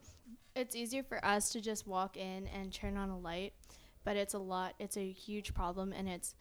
it's 0.58 0.74
easier 0.74 1.02
for 1.02 1.24
us 1.24 1.50
to 1.50 1.60
just 1.60 1.86
walk 1.86 2.16
in 2.16 2.48
and 2.48 2.72
turn 2.72 2.96
on 2.96 3.10
a 3.10 3.18
light, 3.18 3.52
but 4.04 4.16
it's 4.16 4.34
a 4.34 4.38
lot, 4.38 4.74
it's 4.78 4.96
a 4.96 5.10
huge 5.10 5.54
problem 5.54 5.92
and 5.92 6.08
it's 6.08 6.34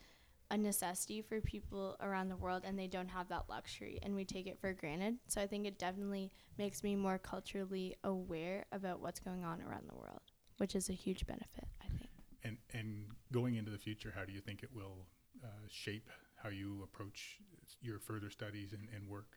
a 0.50 0.58
necessity 0.58 1.22
for 1.22 1.41
people 1.41 1.98
around 2.01 2.29
the 2.29 2.36
world 2.36 2.63
and 2.65 2.79
they 2.79 2.88
don't 2.88 3.10
have 3.10 3.27
that 3.27 3.44
luxury 3.50 4.00
and 4.01 4.15
we 4.15 4.25
take 4.25 4.48
it 4.48 4.60
for 4.60 4.74
granted. 4.74 5.17
So 5.27 5.41
I 5.41 5.48
think 5.48 5.67
it 5.67 5.77
definitely 5.77 6.32
makes 6.58 6.84
me 6.84 6.96
more 6.96 7.20
culturally 7.20 7.96
aware 8.03 8.65
about 8.72 9.01
what's 9.01 9.20
going 9.20 9.44
on 9.44 9.62
around 9.62 9.88
the 9.88 9.96
world, 9.96 10.22
which 10.58 10.75
is 10.75 10.89
a 10.89 10.94
huge 10.94 11.27
benefit, 11.27 11.67
I 11.82 11.88
think. 11.88 12.07
And, 12.48 12.58
and 12.74 13.06
going 13.32 13.56
into 13.56 13.72
the 13.72 13.77
future, 13.77 14.13
how 14.16 14.25
do 14.25 14.32
you 14.32 14.42
think 14.42 14.63
it 14.63 14.70
will 14.74 15.06
uh, 15.44 15.68
shape 15.70 16.10
how 16.42 16.50
you 16.50 16.82
approach 16.84 17.38
your 17.82 18.00
further 18.00 18.30
studies 18.30 18.74
and, 18.74 18.88
and 18.96 19.08
work? 19.08 19.27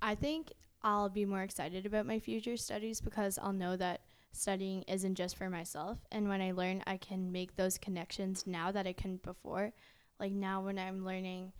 I 0.00 0.14
think 0.14 0.52
I'll 0.82 1.08
be 1.08 1.24
more 1.24 1.42
excited 1.42 1.86
about 1.86 2.06
my 2.06 2.18
future 2.18 2.56
studies 2.56 3.00
because 3.00 3.38
I'll 3.38 3.52
know 3.52 3.76
that 3.76 4.02
studying 4.32 4.82
isn't 4.82 5.14
just 5.14 5.36
for 5.36 5.50
myself. 5.50 5.98
And 6.10 6.28
when 6.28 6.40
I 6.40 6.52
learn, 6.52 6.82
I 6.86 6.96
can 6.96 7.30
make 7.30 7.56
those 7.56 7.78
connections 7.78 8.46
now 8.46 8.72
that 8.72 8.86
I 8.86 8.92
couldn't 8.92 9.22
before. 9.22 9.72
Like 10.18 10.32
now, 10.32 10.62
when 10.62 10.78
I'm 10.78 11.04
learning 11.04 11.52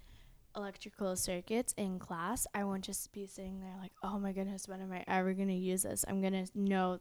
electrical 0.56 1.16
circuits 1.16 1.74
in 1.76 1.98
class, 1.98 2.46
I 2.54 2.64
won't 2.64 2.84
just 2.84 3.12
be 3.12 3.26
sitting 3.26 3.60
there 3.60 3.74
like, 3.80 3.92
oh 4.02 4.18
my 4.18 4.32
goodness, 4.32 4.68
when 4.68 4.80
am 4.80 4.92
I 4.92 5.04
ever 5.06 5.32
going 5.34 5.48
to 5.48 5.54
use 5.54 5.82
this? 5.82 6.04
I'm 6.08 6.20
going 6.20 6.46
to 6.46 6.46
know 6.54 7.00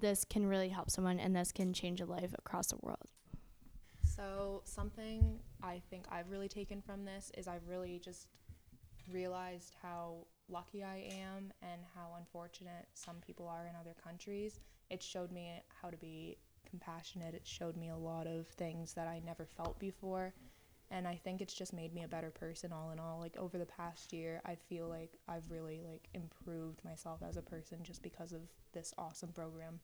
this 0.00 0.24
can 0.24 0.46
really 0.46 0.68
help 0.68 0.90
someone 0.90 1.18
and 1.18 1.34
this 1.34 1.52
can 1.52 1.72
change 1.72 2.00
a 2.00 2.06
life 2.06 2.34
across 2.38 2.68
the 2.68 2.78
world. 2.82 3.10
So, 4.04 4.62
something 4.64 5.40
I 5.62 5.82
think 5.90 6.06
I've 6.10 6.30
really 6.30 6.48
taken 6.48 6.80
from 6.80 7.04
this 7.04 7.30
is 7.36 7.48
I've 7.48 7.66
really 7.68 8.00
just 8.02 8.28
realized 9.10 9.74
how 9.82 10.26
lucky 10.48 10.82
I 10.82 11.08
am 11.10 11.52
and 11.62 11.82
how 11.94 12.14
unfortunate 12.18 12.86
some 12.94 13.16
people 13.16 13.48
are 13.48 13.66
in 13.66 13.74
other 13.78 13.94
countries. 14.02 14.60
It 14.90 15.02
showed 15.02 15.32
me 15.32 15.60
how 15.82 15.90
to 15.90 15.96
be 15.96 16.38
compassionate. 16.68 17.34
It 17.34 17.46
showed 17.46 17.76
me 17.76 17.88
a 17.90 17.96
lot 17.96 18.26
of 18.26 18.46
things 18.48 18.94
that 18.94 19.08
I 19.08 19.20
never 19.24 19.44
felt 19.44 19.78
before. 19.78 20.32
And 20.90 21.06
I 21.06 21.16
think 21.16 21.40
it's 21.40 21.54
just 21.54 21.72
made 21.72 21.92
me 21.94 22.04
a 22.04 22.08
better 22.08 22.30
person 22.30 22.72
all 22.72 22.90
in 22.90 22.98
all. 22.98 23.18
Like 23.18 23.36
over 23.36 23.58
the 23.58 23.66
past 23.66 24.12
year, 24.12 24.40
I 24.44 24.54
feel 24.54 24.88
like 24.88 25.18
I've 25.28 25.50
really 25.50 25.82
like 25.88 26.08
improved 26.14 26.84
myself 26.84 27.20
as 27.26 27.36
a 27.36 27.42
person 27.42 27.78
just 27.82 28.02
because 28.02 28.32
of 28.32 28.42
this 28.72 28.94
awesome 28.96 29.30
program. 29.30 29.80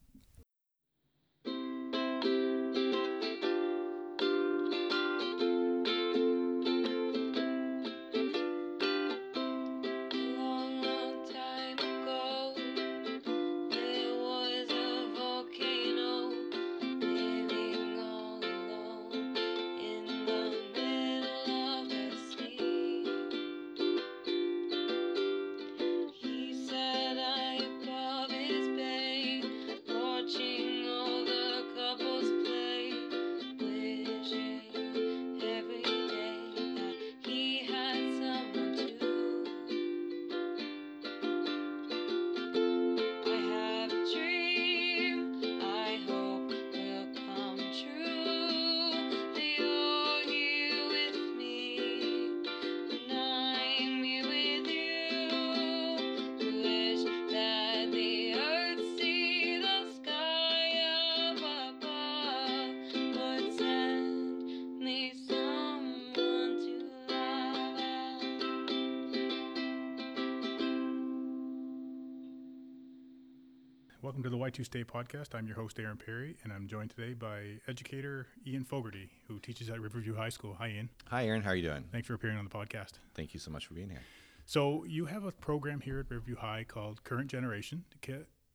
To 74.52 74.64
Stay 74.64 74.84
podcast. 74.84 75.34
I'm 75.34 75.46
your 75.46 75.56
host, 75.56 75.78
Aaron 75.80 75.96
Perry, 75.96 76.36
and 76.44 76.52
I'm 76.52 76.68
joined 76.68 76.90
today 76.90 77.14
by 77.14 77.58
educator 77.68 78.26
Ian 78.46 78.64
Fogarty, 78.64 79.08
who 79.26 79.38
teaches 79.38 79.70
at 79.70 79.80
Riverview 79.80 80.14
High 80.14 80.28
School. 80.28 80.54
Hi, 80.58 80.68
Ian. 80.68 80.90
Hi, 81.06 81.26
Aaron. 81.26 81.40
How 81.40 81.50
are 81.50 81.56
you 81.56 81.66
doing? 81.66 81.84
Thanks 81.90 82.06
for 82.06 82.12
appearing 82.12 82.36
on 82.36 82.44
the 82.44 82.50
podcast. 82.50 82.92
Thank 83.14 83.32
you 83.32 83.40
so 83.40 83.50
much 83.50 83.64
for 83.64 83.72
being 83.72 83.88
here. 83.88 84.02
So, 84.44 84.84
you 84.84 85.06
have 85.06 85.24
a 85.24 85.32
program 85.32 85.80
here 85.80 86.00
at 86.00 86.10
Riverview 86.10 86.36
High 86.36 86.64
called 86.68 87.02
Current 87.02 87.30
Generation. 87.30 87.84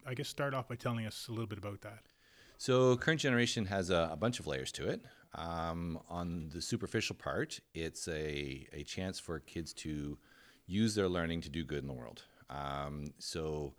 I 0.06 0.14
guess 0.14 0.28
start 0.28 0.54
off 0.54 0.68
by 0.68 0.76
telling 0.76 1.08
us 1.08 1.28
a 1.30 1.32
little 1.32 1.48
bit 1.48 1.58
about 1.58 1.82
that. 1.82 2.04
So, 2.60 2.96
current 2.98 3.22
generation 3.22 3.66
has 3.66 3.90
a, 3.90 4.10
a 4.12 4.16
bunch 4.16 4.40
of 4.40 4.46
layers 4.46 4.72
to 4.74 4.88
it. 4.88 5.02
Um, 5.34 6.00
on 6.10 6.50
the 6.54 6.62
superficial 6.62 7.16
part, 7.16 7.60
it's 7.74 8.08
a, 8.08 8.68
a 8.72 8.84
chance 8.84 9.20
for 9.20 9.40
kids 9.40 9.74
to 9.74 10.20
use 10.68 10.94
their 10.94 11.10
learning 11.10 11.42
to 11.42 11.50
do 11.50 11.64
good 11.64 11.80
in 11.80 11.88
the 11.88 11.94
world. 11.94 12.22
Um, 12.52 13.14
so, 13.18 13.74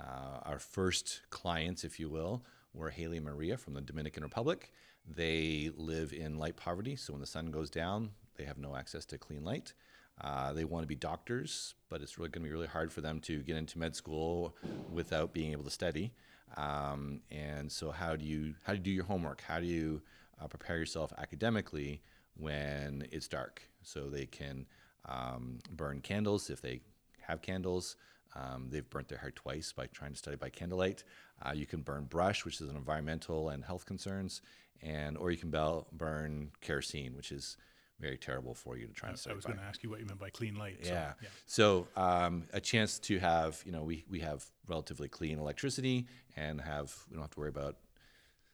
uh, 0.00 0.40
our 0.42 0.58
first 0.58 1.22
clients, 1.30 1.84
if 1.84 2.00
you 2.00 2.08
will, 2.08 2.44
were 2.72 2.90
Haley 2.90 3.20
Maria 3.20 3.56
from 3.56 3.74
the 3.74 3.80
Dominican 3.80 4.22
Republic. 4.22 4.72
They 5.06 5.70
live 5.76 6.12
in 6.12 6.38
light 6.38 6.56
poverty, 6.56 6.96
so 6.96 7.12
when 7.12 7.20
the 7.20 7.26
sun 7.26 7.50
goes 7.50 7.70
down, 7.70 8.10
they 8.36 8.44
have 8.44 8.58
no 8.58 8.74
access 8.74 9.04
to 9.06 9.18
clean 9.18 9.44
light. 9.44 9.72
Uh, 10.20 10.52
they 10.52 10.64
want 10.64 10.82
to 10.82 10.88
be 10.88 10.94
doctors, 10.94 11.74
but 11.88 12.00
it's 12.00 12.18
really 12.18 12.30
going 12.30 12.42
to 12.42 12.48
be 12.48 12.52
really 12.52 12.66
hard 12.66 12.92
for 12.92 13.00
them 13.00 13.20
to 13.20 13.42
get 13.42 13.56
into 13.56 13.78
med 13.78 13.96
school 13.96 14.56
without 14.90 15.32
being 15.32 15.52
able 15.52 15.64
to 15.64 15.70
study. 15.70 16.12
Um, 16.56 17.20
and 17.30 17.70
so, 17.70 17.90
how 17.90 18.14
do 18.14 18.24
you 18.24 18.54
how 18.62 18.72
do 18.72 18.78
you 18.78 18.84
do 18.84 18.90
your 18.90 19.04
homework? 19.04 19.42
How 19.42 19.58
do 19.58 19.66
you 19.66 20.02
uh, 20.40 20.46
prepare 20.46 20.78
yourself 20.78 21.12
academically 21.18 22.00
when 22.36 23.06
it's 23.10 23.26
dark? 23.26 23.62
So 23.82 24.08
they 24.08 24.26
can 24.26 24.66
um, 25.08 25.58
burn 25.70 26.00
candles 26.00 26.48
if 26.48 26.60
they 26.60 26.80
have 27.22 27.42
candles. 27.42 27.96
Um, 28.34 28.68
they've 28.70 28.88
burnt 28.88 29.08
their 29.08 29.18
hair 29.18 29.30
twice 29.30 29.72
by 29.72 29.86
trying 29.86 30.12
to 30.12 30.18
study 30.18 30.36
by 30.36 30.50
candlelight. 30.50 31.04
Uh, 31.42 31.52
you 31.54 31.66
can 31.66 31.82
burn 31.82 32.04
brush, 32.04 32.44
which 32.44 32.60
is 32.60 32.68
an 32.68 32.76
environmental 32.76 33.48
and 33.48 33.64
health 33.64 33.86
concerns, 33.86 34.42
and 34.82 35.16
or 35.16 35.30
you 35.30 35.36
can 35.36 35.50
bel- 35.50 35.86
burn 35.92 36.50
kerosene, 36.60 37.14
which 37.14 37.30
is 37.30 37.56
very 38.00 38.18
terrible 38.18 38.54
for 38.54 38.76
you 38.76 38.86
to 38.86 38.92
try 38.92 39.08
I, 39.08 39.10
and 39.10 39.18
study. 39.18 39.34
I 39.34 39.36
was 39.36 39.44
going 39.44 39.58
to 39.58 39.64
ask 39.64 39.82
you 39.82 39.90
what 39.90 40.00
you 40.00 40.06
meant 40.06 40.18
by 40.18 40.30
clean 40.30 40.56
light. 40.56 40.78
so, 40.82 40.92
Yeah. 41.22 41.28
So 41.46 41.86
um, 41.96 42.44
a 42.52 42.60
chance 42.60 42.98
to 43.00 43.18
have, 43.18 43.62
you 43.64 43.72
know, 43.72 43.82
we, 43.82 44.04
we 44.10 44.20
have 44.20 44.44
relatively 44.66 45.08
clean 45.08 45.38
electricity 45.38 46.06
and 46.36 46.60
have, 46.60 46.92
we 47.08 47.14
don't 47.14 47.22
have 47.22 47.30
to 47.30 47.40
worry 47.40 47.50
about 47.50 47.76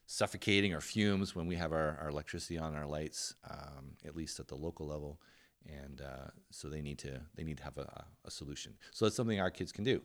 suffocating 0.07 0.75
or 0.75 0.81
fumes 0.81 1.35
when 1.35 1.47
we 1.47 1.57
have 1.57 1.73
our, 1.73 1.99
our 2.01 2.09
electricity 2.09 2.59
on 2.59 2.75
our 2.75 2.87
lights, 2.87 3.35
um, 3.49 3.93
at 4.05 4.15
least 4.15 4.41
at 4.41 4.49
the 4.49 4.57
local 4.57 4.87
level. 4.87 5.21
And 5.69 6.01
uh, 6.01 6.31
so 6.51 6.69
they 6.69 6.81
need 6.81 6.99
to 7.01 7.21
they 7.35 7.45
need 7.45 7.59
to 7.59 7.65
have 7.65 7.79
a, 7.79 8.05
a 8.25 8.31
solution. 8.31 8.75
So 8.93 9.05
that's 9.05 9.17
something 9.17 9.41
our 9.41 9.51
kids 9.51 9.73
can 9.73 9.85
do. 9.85 10.03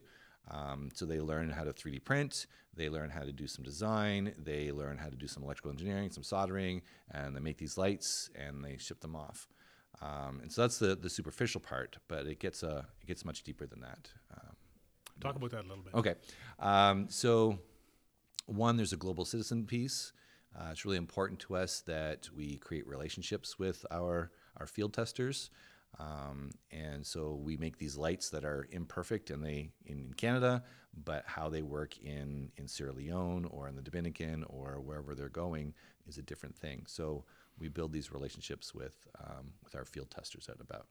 Um, 0.51 0.89
so 0.93 1.05
they 1.05 1.19
learn 1.19 1.49
how 1.49 1.63
to 1.63 1.73
3D 1.73 2.03
print, 2.03 2.45
they 2.75 2.87
learn 2.87 3.09
how 3.09 3.21
to 3.21 3.31
do 3.31 3.47
some 3.47 3.63
design, 3.63 4.33
they 4.37 4.71
learn 4.71 4.97
how 4.97 5.09
to 5.09 5.15
do 5.15 5.27
some 5.27 5.41
electrical 5.41 5.71
engineering, 5.71 6.11
some 6.11 6.23
soldering, 6.23 6.83
and 7.11 7.35
they 7.35 7.39
make 7.39 7.57
these 7.57 7.79
lights 7.79 8.29
and 8.35 8.63
they 8.63 8.77
ship 8.77 8.99
them 9.01 9.15
off. 9.15 9.47
Um, 10.01 10.41
and 10.41 10.51
so 10.51 10.61
that's 10.61 10.77
the, 10.77 10.95
the 10.95 11.09
superficial 11.09 11.61
part, 11.61 11.97
but 12.07 12.27
it 12.27 12.39
gets 12.39 12.63
uh, 12.63 12.83
it 13.01 13.07
gets 13.07 13.25
much 13.25 13.43
deeper 13.43 13.65
than 13.65 13.81
that. 13.81 14.09
Um, 14.33 14.55
Talk 15.21 15.35
about 15.35 15.51
that 15.51 15.61
a 15.61 15.67
little 15.67 15.83
bit. 15.83 15.93
Okay. 15.93 16.15
Um, 16.59 17.07
so, 17.09 17.57
one, 18.45 18.75
there's 18.75 18.93
a 18.93 18.97
global 18.97 19.23
citizen 19.23 19.65
piece. 19.65 20.11
Uh, 20.57 20.69
it's 20.71 20.85
really 20.85 20.97
important 20.97 21.39
to 21.39 21.55
us 21.55 21.81
that 21.81 22.29
we 22.35 22.57
create 22.57 22.87
relationships 22.87 23.59
with 23.59 23.85
our, 23.91 24.31
our 24.57 24.67
field 24.67 24.93
testers. 24.93 25.49
Um, 25.99 26.51
and 26.71 27.05
so 27.05 27.39
we 27.41 27.57
make 27.57 27.77
these 27.77 27.97
lights 27.97 28.29
that 28.29 28.43
are 28.43 28.67
imperfect 28.71 29.29
and 29.29 29.43
they 29.43 29.69
in 29.85 30.13
Canada, 30.17 30.63
but 31.03 31.23
how 31.25 31.49
they 31.49 31.61
work 31.61 31.97
in, 31.99 32.51
in 32.57 32.67
Sierra 32.67 32.93
Leone 32.93 33.45
or 33.45 33.67
in 33.67 33.75
the 33.75 33.81
Dominican 33.81 34.43
or 34.47 34.79
wherever 34.81 35.15
they're 35.15 35.29
going 35.29 35.73
is 36.07 36.17
a 36.17 36.21
different 36.21 36.57
thing. 36.57 36.83
So 36.87 37.23
we 37.59 37.69
build 37.69 37.93
these 37.93 38.11
relationships 38.11 38.73
with 38.73 39.07
um, 39.19 39.53
with 39.63 39.75
our 39.75 39.85
field 39.85 40.09
testers 40.11 40.49
and 40.49 40.59
about. 40.59 40.87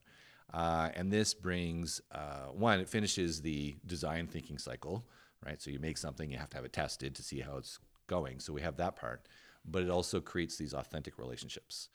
Uh, 0.52 0.90
and 0.94 1.10
this 1.12 1.34
brings 1.34 2.00
uh, 2.12 2.46
one, 2.52 2.80
it 2.80 2.88
finishes 2.88 3.40
the 3.40 3.74
design 3.86 4.26
thinking 4.26 4.58
cycle, 4.58 5.04
right? 5.44 5.60
So 5.60 5.70
you 5.70 5.78
make 5.78 5.98
something, 5.98 6.30
you 6.30 6.38
have 6.38 6.50
to 6.50 6.56
have 6.56 6.64
it 6.64 6.72
tested 6.72 7.14
to 7.14 7.22
see 7.22 7.40
how 7.40 7.56
it's 7.56 7.78
going. 8.06 8.40
So 8.40 8.52
we 8.52 8.60
have 8.60 8.76
that 8.76 8.96
part, 8.96 9.26
but 9.64 9.82
it 9.82 9.90
also 9.90 10.20
creates 10.20 10.56
these 10.56 10.74
authentic 10.74 11.18
relationships. 11.18 11.88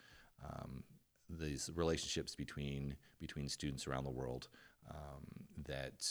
Um, 0.43 0.83
these 1.29 1.69
relationships 1.75 2.35
between 2.35 2.95
between 3.19 3.47
students 3.49 3.87
around 3.87 4.03
the 4.03 4.09
world 4.09 4.47
um, 4.89 5.25
that 5.65 6.07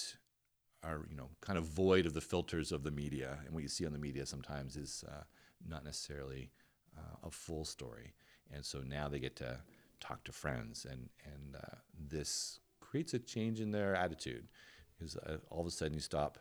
are 0.85 1.07
you 1.11 1.17
know 1.17 1.29
kind 1.41 1.59
of 1.59 1.65
void 1.65 2.07
of 2.07 2.15
the 2.15 2.21
filters 2.21 2.71
of 2.73 2.85
the 2.85 2.91
media, 2.91 3.39
and 3.45 3.55
what 3.55 3.63
you 3.63 3.69
see 3.69 3.87
on 3.87 3.93
the 3.93 3.99
media 3.99 4.25
sometimes 4.27 4.77
is 4.77 5.05
uh, 5.09 5.23
not 5.67 5.85
necessarily 5.85 6.51
uh, 6.97 7.27
a 7.27 7.31
full 7.31 7.65
story. 7.65 8.15
And 8.53 8.65
so 8.65 8.81
now 8.81 9.09
they 9.09 9.19
get 9.19 9.37
to 9.37 9.59
talk 10.01 10.25
to 10.25 10.33
friends, 10.33 10.87
and 10.89 11.09
and 11.25 11.57
uh, 11.57 11.77
this 12.09 12.61
creates 12.81 13.15
a 13.15 13.19
change 13.19 13.61
in 13.61 13.71
their 13.71 13.95
attitude 13.95 14.49
because 14.97 15.17
uh, 15.17 15.39
all 15.51 15.61
of 15.61 15.67
a 15.67 15.71
sudden 15.71 15.95
you 15.95 16.01
stop. 16.01 16.39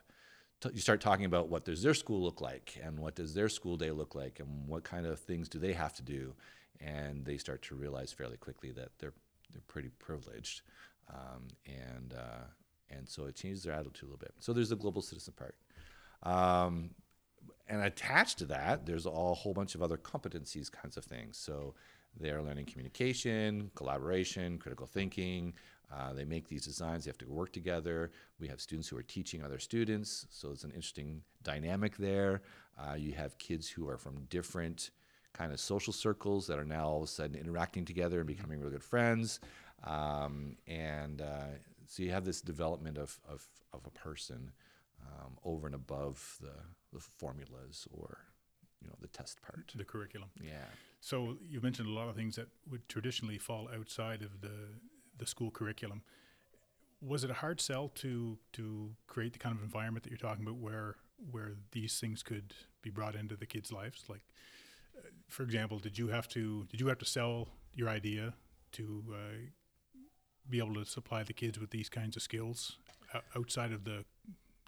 T- 0.60 0.70
you 0.74 0.80
start 0.80 1.00
talking 1.00 1.24
about 1.24 1.48
what 1.48 1.64
does 1.64 1.82
their 1.82 1.94
school 1.94 2.20
look 2.22 2.40
like, 2.40 2.78
and 2.82 2.98
what 2.98 3.14
does 3.14 3.34
their 3.34 3.48
school 3.48 3.76
day 3.76 3.90
look 3.90 4.14
like, 4.14 4.40
and 4.40 4.66
what 4.66 4.84
kind 4.84 5.06
of 5.06 5.18
things 5.20 5.48
do 5.48 5.58
they 5.58 5.72
have 5.72 5.94
to 5.94 6.02
do, 6.02 6.34
and 6.80 7.24
they 7.24 7.38
start 7.38 7.62
to 7.62 7.74
realize 7.74 8.12
fairly 8.12 8.36
quickly 8.36 8.72
that 8.72 8.90
they're 8.98 9.14
they're 9.52 9.62
pretty 9.66 9.90
privileged, 9.98 10.62
um, 11.12 11.48
and 11.66 12.14
uh, 12.14 12.44
and 12.90 13.08
so 13.08 13.26
it 13.26 13.34
changes 13.36 13.62
their 13.62 13.72
attitude 13.72 14.02
a 14.02 14.06
little 14.06 14.18
bit. 14.18 14.34
So 14.40 14.52
there's 14.52 14.68
the 14.68 14.76
global 14.76 15.02
citizen 15.02 15.34
part, 15.36 15.54
um, 16.22 16.90
and 17.68 17.82
attached 17.82 18.38
to 18.38 18.46
that, 18.46 18.86
there's 18.86 19.06
a 19.06 19.10
whole 19.10 19.54
bunch 19.54 19.74
of 19.74 19.82
other 19.82 19.96
competencies 19.96 20.70
kinds 20.70 20.96
of 20.96 21.04
things. 21.04 21.36
So 21.36 21.74
they're 22.18 22.42
learning 22.42 22.66
communication, 22.66 23.70
collaboration, 23.74 24.58
critical 24.58 24.86
thinking. 24.86 25.54
Uh, 25.92 26.12
they 26.12 26.24
make 26.24 26.48
these 26.48 26.64
designs. 26.64 27.04
They 27.04 27.08
have 27.08 27.18
to 27.18 27.28
work 27.28 27.52
together. 27.52 28.10
We 28.38 28.48
have 28.48 28.60
students 28.60 28.88
who 28.88 28.96
are 28.98 29.02
teaching 29.02 29.42
other 29.42 29.58
students, 29.58 30.26
so 30.30 30.50
it's 30.50 30.64
an 30.64 30.70
interesting 30.70 31.22
dynamic 31.42 31.96
there. 31.96 32.42
Uh, 32.78 32.94
you 32.94 33.12
have 33.12 33.38
kids 33.38 33.68
who 33.68 33.88
are 33.88 33.96
from 33.96 34.24
different 34.28 34.90
kind 35.32 35.52
of 35.52 35.60
social 35.60 35.92
circles 35.92 36.46
that 36.46 36.58
are 36.58 36.64
now 36.64 36.86
all 36.86 36.98
of 36.98 37.04
a 37.04 37.06
sudden 37.06 37.36
interacting 37.36 37.84
together 37.84 38.18
and 38.18 38.26
becoming 38.26 38.58
really 38.58 38.72
good 38.72 38.82
friends. 38.82 39.40
Um, 39.84 40.56
and 40.66 41.22
uh, 41.22 41.46
so 41.86 42.02
you 42.02 42.10
have 42.10 42.24
this 42.24 42.40
development 42.40 42.98
of, 42.98 43.18
of, 43.28 43.46
of 43.72 43.86
a 43.86 43.90
person 43.90 44.52
um, 45.06 45.38
over 45.44 45.66
and 45.66 45.74
above 45.74 46.36
the, 46.40 46.52
the 46.92 47.00
formulas 47.00 47.86
or 47.92 48.18
you 48.82 48.88
know 48.88 48.94
the 49.00 49.08
test 49.08 49.40
part. 49.42 49.72
the 49.74 49.84
curriculum. 49.84 50.28
Yeah. 50.42 50.64
So 51.00 51.36
you 51.48 51.60
mentioned 51.60 51.88
a 51.88 51.92
lot 51.92 52.08
of 52.08 52.16
things 52.16 52.36
that 52.36 52.48
would 52.70 52.88
traditionally 52.88 53.38
fall 53.38 53.68
outside 53.76 54.22
of 54.22 54.40
the 54.40 54.50
the 55.18 55.26
school 55.26 55.50
curriculum. 55.50 56.02
Was 57.00 57.24
it 57.24 57.30
a 57.30 57.34
hard 57.34 57.60
sell 57.60 57.88
to 57.96 58.38
to 58.54 58.90
create 59.06 59.32
the 59.32 59.38
kind 59.38 59.54
of 59.54 59.62
environment 59.62 60.02
that 60.04 60.10
you're 60.10 60.18
talking 60.18 60.44
about, 60.44 60.56
where 60.56 60.96
where 61.30 61.52
these 61.72 61.98
things 61.98 62.22
could 62.22 62.54
be 62.82 62.90
brought 62.90 63.14
into 63.14 63.36
the 63.36 63.46
kids' 63.46 63.72
lives? 63.72 64.04
Like, 64.08 64.22
uh, 64.96 65.08
for 65.28 65.42
example, 65.42 65.78
did 65.78 65.98
you 65.98 66.08
have 66.08 66.28
to 66.28 66.66
did 66.70 66.80
you 66.80 66.88
have 66.88 66.98
to 66.98 67.04
sell 67.04 67.48
your 67.74 67.88
idea 67.88 68.34
to 68.72 69.04
uh, 69.12 69.36
be 70.48 70.58
able 70.58 70.74
to 70.74 70.84
supply 70.84 71.22
the 71.22 71.32
kids 71.32 71.58
with 71.58 71.70
these 71.70 71.88
kinds 71.88 72.16
of 72.16 72.22
skills 72.22 72.78
outside 73.36 73.72
of 73.72 73.84
the 73.84 74.04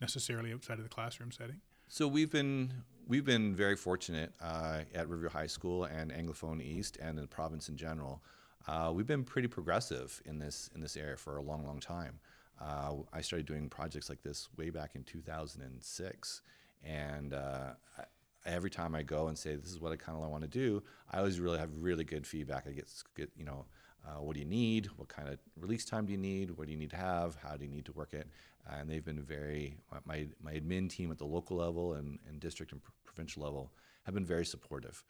necessarily 0.01 0.53
outside 0.53 0.79
of 0.79 0.85
the 0.85 0.89
classroom 0.91 1.33
setting? 1.33 1.61
So 1.89 2.07
we've 2.07 2.31
been 2.31 2.85
we've 3.07 3.25
been 3.25 3.55
very 3.55 3.77
fortunate 3.77 4.33
uh, 4.41 4.83
at 4.95 5.09
Riverview 5.09 5.31
High 5.31 5.49
School 5.49 5.85
and 5.85 6.13
Anglophone 6.13 6.63
East 6.63 6.97
and 7.03 7.19
in 7.19 7.23
the 7.23 7.29
province 7.29 7.69
in 7.69 7.77
general. 7.77 8.23
Uh, 8.67 8.93
we've 8.95 9.07
been 9.07 9.25
pretty 9.25 9.49
progressive 9.49 10.21
in 10.25 10.39
this 10.39 10.71
in 10.75 10.81
this 10.81 10.97
area 10.97 11.17
for 11.17 11.37
a 11.37 11.43
long, 11.43 11.65
long 11.65 11.81
time. 11.81 12.19
Uh, 12.61 12.93
I 13.13 13.21
started 13.23 13.47
doing 13.47 13.69
projects 13.69 14.09
like 14.09 14.23
this 14.23 14.49
way 14.57 14.71
back 14.71 14.95
in 14.95 15.03
2006, 15.05 16.43
and 16.85 17.33
uh, 17.33 17.71
I, 17.99 18.03
every 18.45 18.71
time 18.71 18.95
I 18.95 19.03
go 19.03 19.29
and 19.29 19.39
say 19.39 19.57
this 19.57 19.71
is 19.71 19.81
what 19.81 19.93
I 19.93 19.97
kind 19.97 20.17
of 20.17 20.31
want 20.31 20.43
to 20.43 20.49
do, 20.49 20.83
I 21.11 21.19
always 21.19 21.41
really 21.41 21.59
have 21.59 21.71
really 21.79 22.05
good 22.05 22.27
feedback. 22.27 22.67
I 22.69 22.73
get 22.73 22.93
get 23.17 23.31
you 23.37 23.45
know. 23.45 23.67
Uh, 24.03 24.23
what 24.23 24.33
do 24.33 24.41
you 24.41 24.47
need? 24.47 24.87
What 24.97 25.09
kind 25.09 25.29
of 25.29 25.39
release 25.59 25.85
time 25.85 26.07
do 26.07 26.13
you 26.13 26.19
need? 26.19 26.53
What 26.53 26.65
do 26.67 26.73
you 26.73 26.79
need 26.79 26.89
to 26.89 26.97
have? 26.97 27.37
How 27.37 27.59
do 27.59 27.67
you 27.67 27.71
need 27.71 27.85
to 27.85 27.93
work 27.93 28.15
it? 28.15 28.27
and 28.69 28.89
they've 28.89 29.05
been 29.05 29.21
very 29.21 29.77
my 30.05 30.27
my 30.43 30.53
admin 30.55 30.89
team 30.89 31.11
at 31.11 31.19
the 31.19 31.25
local 31.25 31.57
level 31.57 31.95
and, 31.95 32.19
and 32.29 32.41
district 32.41 32.73
and 32.73 32.83
pr- 32.83 32.91
provincial 33.05 33.43
level 33.43 33.73
have 34.05 34.15
been 34.15 34.25
very 34.25 34.47
supportive, 34.47 35.05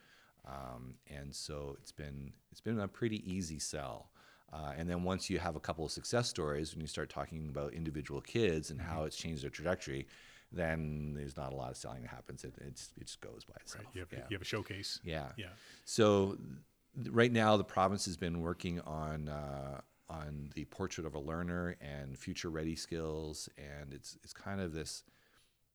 um, 0.47 0.95
and 1.09 1.35
so 1.35 1.77
it's 1.81 1.93
been 1.93 2.33
it's 2.51 2.61
been 2.61 2.81
a 2.81 2.89
pretty 2.89 3.23
easy 3.31 3.59
sell. 3.59 4.11
Uh, 4.53 4.73
and 4.77 4.89
then 4.89 5.05
once 5.05 5.31
you 5.31 5.39
have 5.39 5.55
a 5.55 5.61
couple 5.61 5.85
of 5.85 5.93
success 5.93 6.29
stories, 6.29 6.75
when 6.75 6.81
you 6.81 6.87
start 6.87 7.09
talking 7.09 7.49
about 7.49 7.73
individual 7.73 8.21
kids 8.21 8.71
and 8.71 8.81
how 8.81 9.05
it's 9.05 9.17
changed 9.17 9.45
their 9.45 9.51
trajectory, 9.51 10.09
then 10.51 11.13
there's 11.15 11.37
not 11.37 11.53
a 11.53 11.57
lot 11.57 11.71
of 11.71 11.77
selling 11.77 12.03
that 12.03 12.09
happens. 12.09 12.43
It 12.43 12.55
it's, 12.61 12.91
it 13.01 13.07
just 13.07 13.21
goes 13.21 13.45
by 13.45 13.55
itself. 13.61 13.85
Right. 13.85 13.95
You 13.95 14.01
have, 14.01 14.13
yeah. 14.13 14.25
you 14.29 14.35
have 14.35 14.43
a 14.43 14.47
showcase. 14.47 14.99
Yeah. 15.05 15.29
Yeah. 15.37 15.47
So 15.85 16.37
th- 16.97 17.11
right 17.11 17.31
now, 17.31 17.57
the 17.57 17.65
province 17.65 18.05
has 18.07 18.17
been 18.17 18.41
working 18.41 18.81
on 18.81 19.29
uh, 19.29 19.81
on 20.09 20.51
the 20.55 20.65
portrait 20.65 21.07
of 21.07 21.15
a 21.15 21.21
learner 21.21 21.77
and 21.81 22.19
future 22.19 22.51
ready 22.51 22.75
skills, 22.75 23.49
and 23.57 23.93
it's 23.95 24.19
it's 24.25 24.33
kind 24.33 24.61
of 24.61 24.73
this 24.73 25.05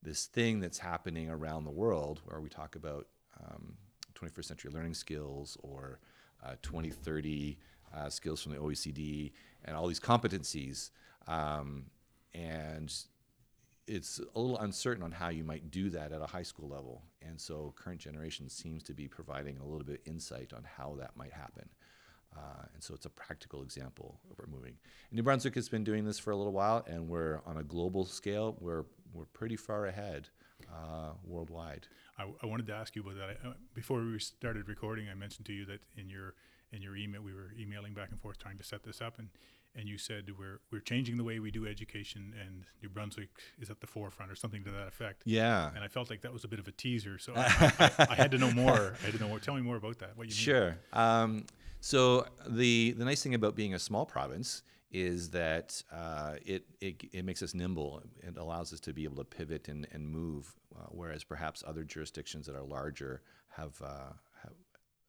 this 0.04 0.25
thing 0.25 0.60
that's 0.60 0.78
happening 0.78 1.30
around 1.30 1.63
the 1.63 1.71
world 1.71 2.21
where 2.25 2.41
we 2.41 2.49
talk 2.49 2.75
about 2.75 3.08
um, 3.39 3.75
21st 4.15 4.45
century 4.45 4.71
learning 4.71 4.93
skills 4.93 5.58
or 5.62 5.99
uh, 6.43 6.56
2030 6.62 7.58
uh, 7.95 8.10
skills 8.10 8.41
from 8.41 8.51
the 8.54 8.58
OECD 8.58 9.32
and 9.63 9.75
all 9.75 9.88
these 9.88 9.99
competencies. 9.99 10.91
Um, 11.28 11.86
and 12.34 12.93
it's 13.88 14.19
a 14.19 14.39
little 14.39 14.60
uncertain 14.60 15.04
on 15.04 15.12
how 15.12 15.30
you 15.30 15.43
might 15.43 15.71
do 15.71 15.89
that 15.91 16.12
at 16.12 16.21
a 16.21 16.25
high 16.25 16.43
school 16.43 16.67
level. 16.67 17.04
And 17.21 17.39
so 17.39 17.73
current 17.75 17.99
generation 17.99 18.49
seems 18.49 18.84
to 18.84 18.93
be 18.93 19.08
providing 19.08 19.58
a 19.58 19.63
little 19.63 19.84
bit 19.84 20.01
of 20.01 20.12
insight 20.12 20.54
on 20.54 20.63
how 20.78 20.95
that 20.99 21.15
might 21.15 21.32
happen. 21.32 21.69
Uh, 22.36 22.65
and 22.73 22.84
so 22.84 22.93
it's 22.93 23.06
a 23.06 23.10
practical 23.10 23.62
example 23.62 24.19
of 24.30 24.38
we're 24.38 24.54
moving. 24.54 24.73
New 25.12 25.23
Brunswick 25.23 25.56
has 25.56 25.69
been 25.69 25.84
doing 25.84 26.04
this 26.04 26.19
for 26.19 26.32
a 26.32 26.36
little 26.36 26.51
while, 26.51 26.84
and 26.88 27.08
we're 27.08 27.41
on 27.45 27.58
a 27.58 27.63
global 27.63 28.06
scale. 28.06 28.58
We're 28.60 28.84
we're 29.13 29.25
pretty 29.25 29.56
far 29.56 29.86
ahead 29.86 30.28
uh, 30.73 31.12
worldwide. 31.23 31.88
I, 32.17 32.25
I 32.41 32.45
wanted 32.45 32.67
to 32.67 32.73
ask 32.73 32.95
you 32.95 33.01
about 33.01 33.15
that. 33.15 33.38
I, 33.43 33.47
uh, 33.49 33.54
before 33.73 34.01
we 34.01 34.19
started 34.19 34.67
recording, 34.67 35.08
I 35.10 35.15
mentioned 35.15 35.45
to 35.47 35.54
you 35.54 35.65
that 35.65 35.82
in 35.97 36.10
your 36.10 36.34
in 36.71 36.82
your 36.82 36.95
email, 36.95 37.21
we 37.21 37.34
were 37.34 37.51
emailing 37.58 37.93
back 37.93 38.10
and 38.12 38.19
forth 38.19 38.38
trying 38.38 38.58
to 38.58 38.63
set 38.63 38.84
this 38.84 39.01
up, 39.01 39.19
and 39.19 39.30
and 39.75 39.89
you 39.89 39.97
said 39.97 40.32
we're 40.38 40.60
we're 40.71 40.80
changing 40.80 41.17
the 41.17 41.23
way 41.23 41.39
we 41.39 41.51
do 41.51 41.67
education, 41.67 42.34
and 42.45 42.63
New 42.82 42.89
Brunswick 42.89 43.30
is 43.60 43.69
at 43.69 43.82
the 43.82 43.88
forefront, 43.88 44.32
or 44.32 44.36
something 44.36 44.63
to 44.63 44.71
that 44.71 44.88
effect. 44.88 45.23
Yeah. 45.25 45.69
And 45.75 45.84
I 45.84 45.88
felt 45.88 46.10
like 46.10 46.21
that 46.21 46.34
was 46.34 46.43
a 46.43 46.47
bit 46.47 46.60
of 46.60 46.67
a 46.67 46.71
teaser, 46.71 47.17
so 47.17 47.34
I, 47.36 47.73
I, 47.80 48.08
I 48.12 48.15
had 48.15 48.32
to 48.32 48.38
know 48.38 48.51
more. 48.51 48.95
I 49.01 49.06
had 49.06 49.13
to 49.13 49.19
know 49.19 49.28
more. 49.28 49.39
Tell 49.39 49.56
me 49.56 49.62
more 49.62 49.75
about 49.75 49.99
that. 49.99 50.17
What 50.17 50.28
you 50.28 50.32
mean? 50.32 50.38
Sure. 50.38 50.78
Um, 50.93 51.45
so 51.82 52.25
the 52.47 52.91
the 52.97 53.06
nice 53.06 53.21
thing 53.21 53.36
about 53.36 53.56
being 53.56 53.73
a 53.73 53.80
small 53.80 54.06
province 54.06 54.63
is 54.95 55.29
that 55.31 55.84
uh, 55.91 56.36
it, 56.45 56.63
it 56.79 57.03
it 57.12 57.25
makes 57.25 57.43
us 57.43 57.53
nimble. 57.53 58.01
It 58.23 58.38
allows 58.38 58.71
us 58.71 58.79
to 58.81 58.93
be 58.93 59.03
able 59.03 59.17
to 59.17 59.25
pivot 59.25 59.67
and 59.67 59.86
and 59.91 60.08
move, 60.08 60.55
uh, 60.73 60.86
whereas 60.89 61.21
perhaps 61.25 61.65
other 61.67 61.84
jurisdictions 61.84 62.45
that 62.45 62.55
are 62.55 62.63
larger 62.63 63.21
have 63.49 63.73
uh, 63.84 64.13
have 64.41 64.53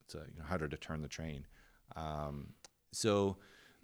it's 0.04 0.16
uh, 0.16 0.24
you 0.32 0.40
know, 0.40 0.44
harder 0.44 0.66
to 0.66 0.76
turn 0.76 1.02
the 1.02 1.08
train. 1.08 1.46
Um, 1.94 2.48
so 2.90 3.36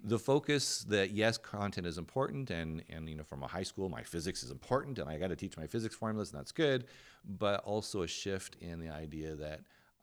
the 0.03 0.19
focus 0.19 0.83
that 0.89 1.11
yes, 1.11 1.37
content 1.37 1.87
is 1.87 1.97
important, 1.97 2.51
and 2.51 2.83
and 2.89 3.07
you 3.07 3.15
know 3.15 3.23
from 3.23 3.41
a 3.41 3.47
high 3.47 3.63
school, 3.63 3.87
my 3.87 4.03
physics 4.03 4.43
is 4.43 4.51
important, 4.51 4.99
and 4.99 5.09
I 5.09 5.17
got 5.17 5.29
to 5.29 5.37
teach 5.37 5.55
my 5.55 5.67
physics 5.67 5.95
formulas, 5.95 6.31
and 6.31 6.39
that's 6.39 6.51
good. 6.51 6.83
But 7.23 7.61
also 7.63 8.01
a 8.01 8.07
shift 8.07 8.57
in 8.59 8.81
the 8.81 8.89
idea 8.89 9.35
that 9.35 9.61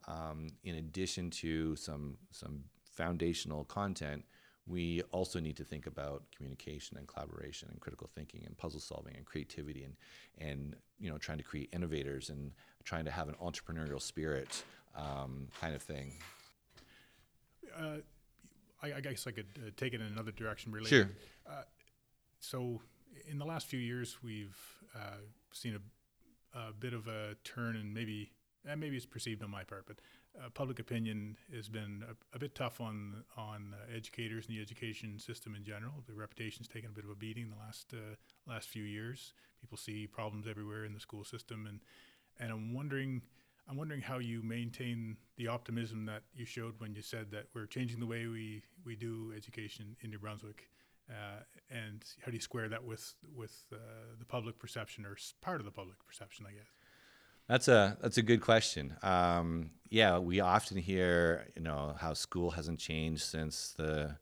um, 0.08 0.48
in 0.64 0.76
addition 0.76 1.28
to 1.42 1.76
some 1.76 2.16
some 2.30 2.64
foundational 2.90 3.64
content, 3.64 4.24
we 4.66 5.02
also 5.10 5.40
need 5.40 5.56
to 5.56 5.64
think 5.64 5.86
about 5.86 6.22
communication 6.36 6.96
and 6.96 7.08
collaboration 7.08 7.68
and 7.70 7.80
critical 7.80 8.08
thinking 8.14 8.42
and 8.46 8.56
puzzle 8.56 8.80
solving 8.80 9.16
and 9.16 9.24
creativity 9.24 9.84
and 9.84 9.96
and 10.38 10.76
you 10.98 11.10
know 11.10 11.18
trying 11.18 11.38
to 11.38 11.44
create 11.44 11.68
innovators 11.72 12.30
and 12.30 12.52
trying 12.84 13.04
to 13.04 13.10
have 13.10 13.28
an 13.28 13.34
entrepreneurial 13.42 14.00
spirit 14.00 14.62
um, 14.96 15.48
kind 15.60 15.74
of 15.74 15.82
thing. 15.82 16.12
Uh, 17.76 17.98
I, 18.82 18.94
I 18.94 19.00
guess 19.00 19.26
I 19.26 19.32
could 19.32 19.46
uh, 19.56 19.70
take 19.76 19.94
it 19.94 20.00
in 20.00 20.06
another 20.06 20.32
direction. 20.32 20.72
really. 20.72 20.88
Sure. 20.88 21.10
Uh, 21.48 21.62
so, 22.40 22.80
in 23.28 23.38
the 23.38 23.44
last 23.44 23.66
few 23.66 23.78
years, 23.78 24.18
we've 24.22 24.56
uh, 24.94 25.20
seen 25.52 25.78
a, 26.54 26.58
a 26.58 26.72
bit 26.72 26.94
of 26.94 27.06
a 27.06 27.36
turn, 27.44 27.76
and 27.76 27.92
maybe 27.92 28.32
and 28.66 28.80
maybe 28.80 28.96
it's 28.96 29.06
perceived 29.06 29.42
on 29.42 29.50
my 29.50 29.64
part, 29.64 29.84
but 29.86 29.96
uh, 30.38 30.48
public 30.50 30.78
opinion 30.78 31.36
has 31.54 31.68
been 31.68 32.04
a, 32.08 32.36
a 32.36 32.38
bit 32.38 32.54
tough 32.54 32.80
on 32.80 33.24
on 33.36 33.74
uh, 33.74 33.96
educators 33.96 34.46
and 34.46 34.56
the 34.56 34.60
education 34.60 35.18
system 35.18 35.54
in 35.54 35.64
general. 35.64 35.94
The 36.06 36.14
reputation's 36.14 36.68
taken 36.68 36.90
a 36.90 36.92
bit 36.92 37.04
of 37.04 37.10
a 37.10 37.14
beating 37.14 37.50
the 37.50 37.56
last 37.56 37.92
uh, 37.92 38.16
last 38.46 38.68
few 38.68 38.84
years. 38.84 39.32
People 39.60 39.76
see 39.76 40.06
problems 40.06 40.46
everywhere 40.48 40.84
in 40.84 40.94
the 40.94 41.00
school 41.00 41.24
system, 41.24 41.66
and 41.66 41.80
and 42.38 42.52
I'm 42.52 42.74
wondering. 42.74 43.22
I'm 43.68 43.76
wondering 43.76 44.00
how 44.00 44.18
you 44.18 44.42
maintain 44.42 45.16
the 45.36 45.46
optimism 45.46 46.04
that 46.06 46.22
you 46.34 46.44
showed 46.44 46.74
when 46.78 46.92
you 46.92 47.02
said 47.02 47.30
that 47.30 47.44
we're 47.54 47.66
changing 47.66 48.00
the 48.00 48.06
way 48.06 48.26
we, 48.26 48.64
we 48.84 48.96
do 48.96 49.32
education 49.36 49.94
in 50.00 50.10
New 50.10 50.18
Brunswick, 50.18 50.68
uh, 51.08 51.44
and 51.70 52.04
how 52.20 52.32
do 52.32 52.36
you 52.36 52.40
square 52.40 52.68
that 52.68 52.82
with 52.82 53.14
with 53.36 53.62
uh, 53.72 53.76
the 54.18 54.24
public 54.24 54.58
perception 54.58 55.06
or 55.06 55.16
part 55.40 55.60
of 55.60 55.66
the 55.66 55.70
public 55.70 56.04
perception, 56.04 56.46
I 56.48 56.52
guess. 56.52 56.66
That's 57.50 57.66
a 57.66 57.96
that's 58.00 58.16
a 58.16 58.22
good 58.22 58.40
question. 58.42 58.94
Um, 59.02 59.70
yeah, 59.88 60.18
we 60.18 60.38
often 60.38 60.76
hear 60.76 61.48
you 61.56 61.62
know 61.62 61.96
how 61.98 62.14
school 62.14 62.52
hasn't 62.52 62.78
changed 62.78 63.22
since 63.22 63.74
the 63.76 64.16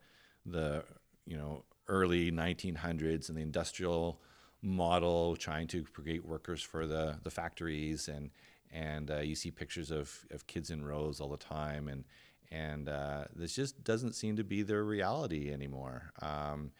the 0.46 0.82
you 1.26 1.36
know 1.36 1.64
early 1.88 2.32
1900s 2.32 3.28
and 3.28 3.36
the 3.36 3.42
industrial 3.42 4.22
model 4.62 5.36
trying 5.36 5.66
to 5.66 5.82
create 5.84 6.24
workers 6.24 6.62
for 6.62 6.86
the 6.86 7.18
the 7.22 7.30
factories 7.30 8.08
and 8.08 8.30
and 8.72 9.10
uh, 9.10 9.18
you 9.18 9.34
see 9.34 9.50
pictures 9.50 9.90
of, 9.90 10.24
of 10.30 10.46
kids 10.46 10.70
in 10.70 10.82
rows 10.82 11.20
all 11.20 11.28
the 11.28 11.36
time 11.36 11.86
and 11.88 12.04
and 12.50 12.88
uh, 12.88 13.24
this 13.36 13.54
just 13.54 13.84
doesn't 13.84 14.14
seem 14.14 14.36
to 14.36 14.44
be 14.44 14.62
their 14.62 14.84
reality 14.84 15.52
anymore. 15.52 16.14
Um, 16.22 16.70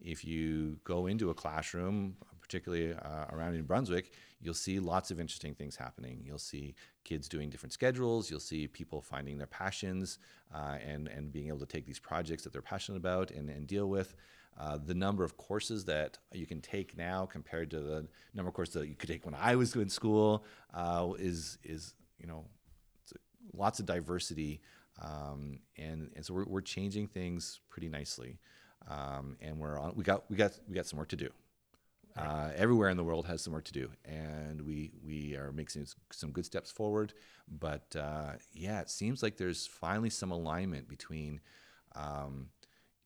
if 0.00 0.24
you 0.24 0.78
go 0.84 1.08
into 1.08 1.30
a 1.30 1.34
classroom, 1.34 2.16
particularly 2.46 2.94
uh, 2.94 3.24
around 3.32 3.54
New 3.54 3.62
Brunswick, 3.62 4.12
you'll 4.40 4.54
see 4.54 4.78
lots 4.78 5.10
of 5.10 5.18
interesting 5.18 5.54
things 5.54 5.76
happening. 5.76 6.22
You'll 6.24 6.38
see 6.38 6.74
kids 7.04 7.28
doing 7.28 7.50
different 7.50 7.72
schedules. 7.72 8.30
You'll 8.30 8.40
see 8.40 8.68
people 8.68 9.00
finding 9.00 9.36
their 9.38 9.46
passions 9.48 10.18
uh, 10.54 10.76
and 10.86 11.08
and 11.08 11.32
being 11.32 11.48
able 11.48 11.58
to 11.58 11.66
take 11.66 11.86
these 11.86 11.98
projects 11.98 12.44
that 12.44 12.52
they're 12.52 12.62
passionate 12.62 12.98
about 12.98 13.30
and, 13.30 13.50
and 13.50 13.66
deal 13.66 13.88
with. 13.88 14.14
Uh, 14.58 14.78
the 14.82 14.94
number 14.94 15.22
of 15.22 15.36
courses 15.36 15.84
that 15.84 16.18
you 16.32 16.46
can 16.46 16.60
take 16.62 16.96
now 16.96 17.26
compared 17.26 17.70
to 17.70 17.80
the 17.80 18.06
number 18.32 18.48
of 18.48 18.54
courses 18.54 18.74
that 18.74 18.88
you 18.88 18.94
could 18.94 19.08
take 19.08 19.26
when 19.26 19.34
I 19.34 19.54
was 19.54 19.74
in 19.74 19.88
school 19.88 20.44
uh, 20.72 21.08
is 21.18 21.58
is 21.62 21.94
you 22.18 22.26
know 22.26 22.44
lots 23.52 23.80
of 23.80 23.86
diversity 23.86 24.60
um, 25.02 25.58
and 25.76 26.10
and 26.14 26.24
so 26.24 26.32
we're, 26.32 26.46
we're 26.46 26.60
changing 26.62 27.06
things 27.06 27.60
pretty 27.68 27.88
nicely 27.88 28.38
um, 28.88 29.36
and 29.40 29.58
we're 29.58 29.78
on 29.78 29.92
we 29.96 30.04
got 30.04 30.28
we 30.30 30.36
got 30.36 30.52
we 30.68 30.74
got 30.74 30.86
some 30.86 30.98
work 30.98 31.08
to 31.08 31.16
do. 31.16 31.28
Uh, 32.16 32.50
everywhere 32.56 32.88
in 32.88 32.96
the 32.96 33.04
world 33.04 33.26
has 33.26 33.42
some 33.42 33.52
work 33.52 33.64
to 33.64 33.72
do, 33.72 33.90
and 34.04 34.62
we 34.62 34.90
we 35.04 35.36
are 35.36 35.52
making 35.52 35.86
some 36.10 36.30
good 36.30 36.46
steps 36.46 36.70
forward. 36.70 37.12
But 37.48 37.94
uh, 37.98 38.32
yeah, 38.54 38.80
it 38.80 38.90
seems 38.90 39.22
like 39.22 39.36
there's 39.36 39.66
finally 39.66 40.10
some 40.10 40.30
alignment 40.30 40.88
between, 40.88 41.40
um, 41.94 42.48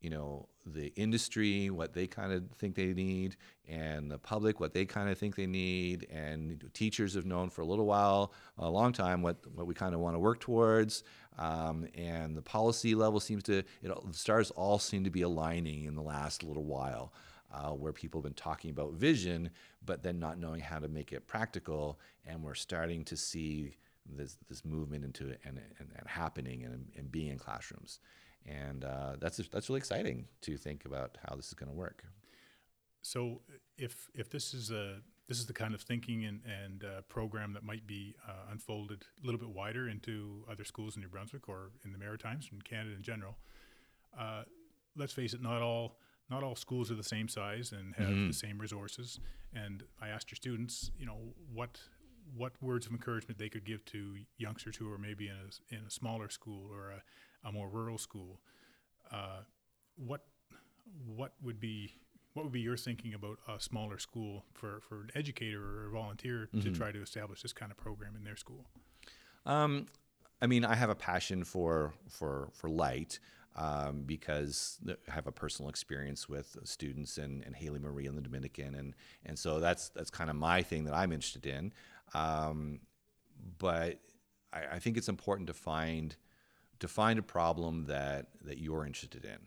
you 0.01 0.11
know 0.11 0.49
the 0.67 0.89
industry 0.97 1.71
what 1.71 1.93
they 1.93 2.07
kind 2.07 2.33
of 2.33 2.45
think 2.57 2.75
they 2.75 2.93
need 2.93 3.37
and 3.69 4.11
the 4.11 4.19
public 4.19 4.61
what 4.61 4.73
they 4.73 4.85
kind 4.85 5.09
of 5.11 5.19
think 5.19 5.35
they 5.35 5.47
need. 5.47 6.07
And 6.11 6.63
teachers 6.75 7.15
have 7.15 7.27
known 7.27 7.51
for 7.51 7.63
a 7.63 7.67
little 7.67 7.87
while 7.87 8.33
a 8.59 8.71
long 8.71 8.93
time 8.93 9.23
what 9.23 9.39
what 9.55 9.67
we 9.67 9.75
kind 9.75 9.95
of 9.95 10.01
want 10.01 10.15
to 10.15 10.19
work 10.19 10.41
towards. 10.41 11.03
Um, 11.39 11.87
and 11.95 12.37
the 12.37 12.43
policy 12.43 12.95
level 12.95 13.21
seems 13.21 13.43
to 13.45 13.59
it, 13.59 13.67
the 13.83 13.99
stars 14.13 14.51
all 14.53 14.79
seem 14.79 15.05
to 15.05 15.11
be 15.11 15.23
aligning 15.23 15.85
in 15.85 15.95
the 15.95 16.03
last 16.03 16.43
little 16.43 16.65
while 16.65 17.13
uh, 17.53 17.71
where 17.71 17.93
people 17.93 18.21
have 18.21 18.25
been 18.25 18.35
talking 18.35 18.71
about 18.71 18.93
vision 18.95 19.51
but 19.85 20.03
then 20.03 20.19
not 20.19 20.39
knowing 20.39 20.61
how 20.61 20.79
to 20.79 20.89
make 20.89 21.13
it 21.13 21.27
practical 21.27 21.99
and 22.27 22.43
we're 22.43 22.55
starting 22.55 23.05
to 23.05 23.17
see 23.17 23.77
this 24.07 24.37
this 24.49 24.65
movement 24.65 25.05
into 25.05 25.29
it 25.29 25.41
and, 25.45 25.59
and, 25.79 25.89
and 25.97 26.09
happening 26.09 26.65
and, 26.65 26.87
and 26.97 27.13
being 27.13 27.29
in 27.29 27.39
classrooms 27.39 28.01
and 28.47 28.85
uh, 28.85 29.17
that's 29.21 29.37
that's 29.49 29.69
really 29.69 29.79
exciting 29.79 30.27
to 30.43 30.57
think 30.57 30.85
about 30.85 31.19
how 31.27 31.37
this 31.37 31.49
is 31.49 31.55
going 31.55 31.71
to 31.71 31.77
work. 31.77 32.05
So 33.03 33.41
if 33.77 34.09
if 34.15 34.31
this 34.31 34.55
is 34.55 34.71
a 34.71 34.97
this 35.29 35.39
is 35.39 35.47
the 35.47 35.53
kind 35.53 35.75
of 35.75 35.83
thinking 35.83 36.25
and, 36.25 36.41
and 36.45 36.85
uh, 36.85 37.01
program 37.03 37.53
that 37.53 37.63
might 37.63 37.87
be 37.87 38.17
uh, 38.29 38.51
unfolded 38.51 39.05
a 39.23 39.27
little 39.27 39.39
bit 39.39 39.51
wider 39.51 39.89
into 39.89 40.45
other 40.51 40.65
schools 40.65 40.97
in 40.97 41.03
New 41.03 41.09
Brunswick 41.09 41.49
or 41.49 41.71
in 41.85 41.93
the 41.93 41.99
Maritimes 41.99 42.49
and 42.51 42.65
Canada 42.65 42.97
in 42.97 43.03
general. 43.03 43.37
Uh, 44.19 44.43
let's 44.97 45.13
face 45.13 45.33
it, 45.33 45.41
not 45.41 45.63
all 45.63 45.99
not 46.31 46.43
all 46.43 46.55
schools 46.55 46.91
are 46.91 46.95
the 46.95 47.03
same 47.03 47.29
size 47.29 47.73
and 47.73 47.95
have 47.97 48.29
the 48.29 48.33
same 48.33 48.59
resources. 48.59 49.19
And 49.55 49.83
I 50.01 50.09
asked 50.09 50.31
your 50.31 50.37
students, 50.37 50.91
you 50.99 51.07
know, 51.07 51.19
what 51.53 51.81
what 52.37 52.53
words 52.61 52.87
of 52.87 52.93
encouragement 52.93 53.39
they 53.39 53.49
could 53.49 53.65
give 53.65 53.85
to 53.87 54.15
youngsters 54.39 54.77
who 54.77 54.91
are 54.93 54.99
maybe 54.99 55.27
in 55.29 55.35
a, 55.35 55.75
in 55.75 55.81
a 55.85 55.91
smaller 55.91 56.29
school 56.29 56.71
or 56.73 56.91
a, 56.91 57.49
a 57.49 57.51
more 57.51 57.69
rural 57.69 57.99
school. 57.99 58.41
Uh, 59.11 59.41
what 59.97 60.27
what 61.05 61.33
would 61.43 61.59
be 61.59 61.95
what 62.35 62.45
would 62.45 62.53
be 62.53 62.61
your 62.61 62.77
thinking 62.77 63.15
about 63.15 63.39
a 63.49 63.59
smaller 63.59 63.99
school 63.99 64.45
for, 64.55 64.81
for 64.89 65.01
an 65.01 65.11
educator 65.17 65.61
or 65.61 65.89
a 65.89 65.91
volunteer 65.91 66.49
to 66.63 66.71
try 66.71 66.93
to 66.93 67.03
establish 67.03 67.43
this 67.43 67.53
kind 67.53 67.73
of 67.73 67.77
program 67.77 68.15
in 68.17 68.23
their 68.23 68.37
school? 68.37 68.67
Um, 69.45 69.87
I 70.41 70.47
mean, 70.47 70.65
I 70.65 70.77
have 70.77 70.91
a 70.91 70.95
passion 70.95 71.43
for 71.45 71.93
for 72.09 72.51
for 72.53 72.71
light 72.71 73.19
um, 73.57 74.03
because 74.07 74.79
I 75.09 75.13
have 75.13 75.27
a 75.27 75.33
personal 75.33 75.69
experience 75.69 76.29
with 76.29 76.57
students 76.65 77.19
and, 77.19 77.43
and 77.45 77.55
Haley 77.55 77.81
Marie 77.81 78.07
and 78.07 78.17
the 78.17 78.23
Dominican, 78.23 78.75
and 78.75 78.95
and 79.27 79.39
so 79.39 79.61
that's 79.61 79.89
that's 79.91 80.11
kind 80.11 80.31
of 80.31 80.37
my 80.37 80.63
thing 80.63 80.85
that 80.85 80.95
I'm 80.95 81.13
interested 81.13 81.47
in. 81.47 81.73
Um, 82.15 82.81
but 83.59 84.01
I, 84.53 84.77
I 84.77 84.79
think 84.79 84.97
it's 84.97 85.09
important 85.09 85.47
to 85.49 85.55
find 85.55 86.17
to 86.79 86.89
find 86.89 87.19
a 87.19 87.23
problem 87.23 87.87
that 87.87 88.29
that 88.45 88.59
you're 88.59 88.87
interested 88.87 89.25
in. 89.25 89.39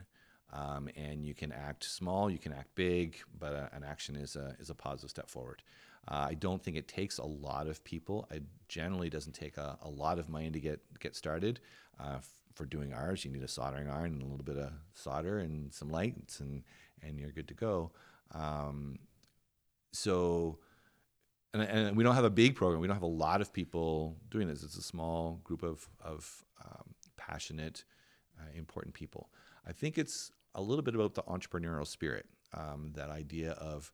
Um, 0.51 0.87
and 0.95 1.25
you 1.25 1.33
can 1.33 1.51
act 1.51 1.83
small, 1.83 2.29
you 2.29 2.37
can 2.37 2.53
act 2.53 2.75
big, 2.75 3.17
but 3.39 3.53
uh, 3.53 3.69
an 3.73 3.83
action 3.83 4.15
is 4.15 4.35
a 4.35 4.55
is 4.59 4.69
a 4.69 4.75
positive 4.75 5.09
step 5.09 5.29
forward. 5.29 5.63
Uh, 6.07 6.27
I 6.29 6.33
don't 6.33 6.61
think 6.61 6.77
it 6.77 6.87
takes 6.87 7.17
a 7.17 7.25
lot 7.25 7.67
of 7.67 7.83
people. 7.83 8.27
It 8.29 8.43
generally 8.67 9.09
doesn't 9.09 9.33
take 9.33 9.57
a, 9.57 9.77
a 9.81 9.89
lot 9.89 10.19
of 10.19 10.29
money 10.29 10.51
to 10.51 10.59
get 10.59 10.79
get 10.99 11.15
started. 11.15 11.59
Uh, 11.99 12.19
for 12.53 12.65
doing 12.65 12.93
ours, 12.93 13.25
you 13.25 13.31
need 13.31 13.43
a 13.43 13.47
soldering 13.47 13.89
iron 13.89 14.13
and 14.13 14.21
a 14.21 14.25
little 14.25 14.45
bit 14.45 14.57
of 14.57 14.71
solder 14.93 15.39
and 15.39 15.73
some 15.73 15.89
lights, 15.89 16.39
and 16.39 16.63
and 17.01 17.19
you're 17.19 17.31
good 17.31 17.47
to 17.49 17.53
go. 17.53 17.91
Um, 18.31 18.99
so, 19.91 20.59
and, 21.53 21.63
and 21.63 21.97
we 21.97 22.03
don't 22.03 22.15
have 22.15 22.23
a 22.23 22.29
big 22.29 22.55
program. 22.55 22.81
We 22.81 22.87
don't 22.87 22.95
have 22.95 23.03
a 23.03 23.07
lot 23.07 23.41
of 23.41 23.53
people 23.53 24.17
doing 24.29 24.47
this. 24.47 24.63
It's 24.63 24.77
a 24.77 24.83
small 24.83 25.39
group 25.43 25.63
of 25.63 25.87
of 26.03 26.43
um, 26.63 26.95
passionate, 27.17 27.83
uh, 28.39 28.49
important 28.55 28.93
people. 28.93 29.29
I 29.67 29.71
think 29.71 29.97
it's 29.97 30.31
a 30.55 30.61
little 30.61 30.83
bit 30.83 30.95
about 30.95 31.15
the 31.15 31.23
entrepreneurial 31.23 31.87
spirit. 31.87 32.25
Um, 32.55 32.91
that 32.95 33.09
idea 33.09 33.53
of 33.53 33.91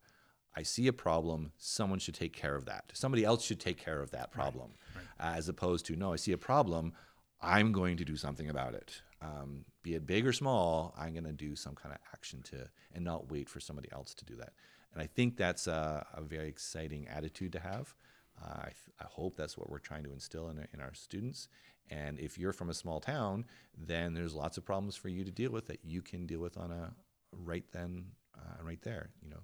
I 0.56 0.64
see 0.64 0.88
a 0.88 0.94
problem, 0.94 1.52
someone 1.58 2.00
should 2.00 2.16
take 2.16 2.34
care 2.34 2.56
of 2.56 2.66
that. 2.66 2.92
Somebody 2.94 3.24
else 3.24 3.46
should 3.46 3.60
take 3.60 3.78
care 3.78 4.02
of 4.02 4.12
that 4.12 4.32
problem, 4.32 4.72
as 5.20 5.48
opposed 5.48 5.86
to 5.86 5.96
no, 5.96 6.12
I 6.14 6.16
see 6.18 6.32
a 6.32 6.38
problem, 6.38 6.94
I'm 7.42 7.72
going 7.72 7.98
to 7.98 8.06
do 8.06 8.16
something 8.16 8.50
about 8.50 8.74
it. 8.74 9.02
Um, 9.22 9.66
be 9.84 9.96
it 9.96 10.06
big 10.06 10.26
or 10.28 10.34
small, 10.34 10.94
I'm 10.98 11.14
going 11.14 11.26
to 11.26 11.32
do 11.32 11.56
some 11.56 11.76
kind 11.76 11.94
of 11.94 12.02
action 12.14 12.42
to, 12.44 12.70
and 12.94 13.04
not 13.04 13.32
wait 13.32 13.50
for 13.50 13.60
somebody 13.60 13.90
else 13.92 14.14
to 14.16 14.26
do 14.26 14.36
that. 14.36 14.54
And 14.94 15.02
I 15.02 15.08
think 15.08 15.38
that's 15.38 15.68
a, 15.68 16.06
a 16.14 16.22
very 16.22 16.48
exciting 16.48 17.08
attitude 17.08 17.54
to 17.54 17.60
have. 17.60 17.94
Uh, 18.42 18.60
I, 18.62 18.66
th- 18.66 18.96
I 19.00 19.06
hope 19.10 19.36
that's 19.36 19.58
what 19.58 19.70
we're 19.70 19.80
trying 19.80 20.04
to 20.04 20.12
instill 20.12 20.50
in, 20.50 20.66
in 20.74 20.80
our 20.82 20.94
students. 20.94 21.48
And 21.90 22.20
if 22.20 22.38
you're 22.38 22.54
from 22.54 22.70
a 22.70 22.74
small 22.74 23.00
town, 23.00 23.46
then 23.78 24.14
there's 24.14 24.34
lots 24.34 24.58
of 24.58 24.66
problems 24.66 24.96
for 24.96 25.10
you 25.10 25.24
to 25.24 25.32
deal 25.32 25.52
with 25.52 25.68
that 25.68 25.80
you 25.84 26.02
can 26.02 26.26
deal 26.26 26.40
with 26.40 26.58
on 26.58 26.72
a 26.72 26.94
right 27.32 27.66
then, 27.72 28.06
uh, 28.38 28.64
right 28.64 28.82
there. 28.82 29.10
You 29.22 29.32
know, 29.32 29.42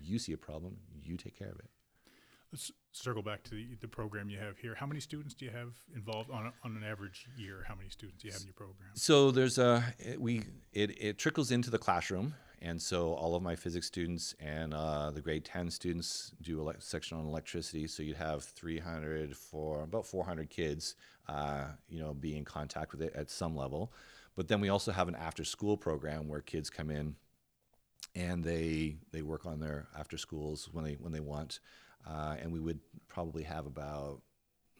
you 0.00 0.18
see 0.18 0.32
a 0.32 0.38
problem, 0.38 0.76
you 1.02 1.16
take 1.16 1.38
care 1.38 1.50
of 1.50 1.58
it. 1.58 1.70
Let's 2.52 2.72
circle 2.92 3.22
back 3.22 3.42
to 3.44 3.50
the, 3.50 3.76
the 3.80 3.88
program 3.88 4.30
you 4.30 4.38
have 4.38 4.56
here. 4.56 4.74
How 4.74 4.86
many 4.86 5.00
students 5.00 5.34
do 5.34 5.44
you 5.44 5.50
have 5.50 5.74
involved 5.94 6.30
on, 6.30 6.46
a, 6.46 6.52
on 6.64 6.76
an 6.76 6.82
average 6.82 7.26
year? 7.36 7.64
How 7.68 7.74
many 7.74 7.90
students 7.90 8.22
do 8.22 8.28
you 8.28 8.32
have 8.32 8.40
in 8.40 8.46
your 8.46 8.54
program? 8.54 8.88
So 8.94 9.30
there's 9.30 9.58
a 9.58 9.84
we 10.18 10.44
it, 10.72 11.02
it 11.02 11.18
trickles 11.18 11.50
into 11.50 11.68
the 11.68 11.78
classroom, 11.78 12.34
and 12.62 12.80
so 12.80 13.12
all 13.12 13.34
of 13.34 13.42
my 13.42 13.54
physics 13.54 13.86
students 13.86 14.34
and 14.40 14.72
uh, 14.72 15.10
the 15.10 15.20
grade 15.20 15.44
ten 15.44 15.70
students 15.70 16.32
do 16.40 16.66
a 16.66 16.74
section 16.78 17.18
on 17.18 17.26
electricity. 17.26 17.86
So 17.86 18.02
you'd 18.02 18.16
have 18.16 18.44
300 18.44 19.36
for 19.36 19.82
about 19.82 20.06
400 20.06 20.48
kids, 20.48 20.94
uh, 21.28 21.66
you 21.90 22.00
know, 22.00 22.14
be 22.14 22.34
in 22.34 22.46
contact 22.46 22.92
with 22.92 23.02
it 23.02 23.12
at 23.14 23.30
some 23.30 23.54
level. 23.54 23.92
But 24.36 24.48
then 24.48 24.60
we 24.60 24.70
also 24.70 24.90
have 24.92 25.08
an 25.08 25.16
after 25.16 25.44
school 25.44 25.76
program 25.76 26.28
where 26.28 26.40
kids 26.40 26.70
come 26.70 26.90
in 26.90 27.16
and 28.14 28.42
they 28.42 28.96
they 29.12 29.20
work 29.20 29.44
on 29.44 29.60
their 29.60 29.88
after 29.98 30.16
schools 30.16 30.70
when 30.72 30.84
they 30.84 30.94
when 30.94 31.12
they 31.12 31.20
want, 31.20 31.60
uh, 32.06 32.36
and 32.40 32.52
we 32.52 32.60
would 32.60 32.80
probably 33.08 33.42
have 33.44 33.66
about 33.66 34.22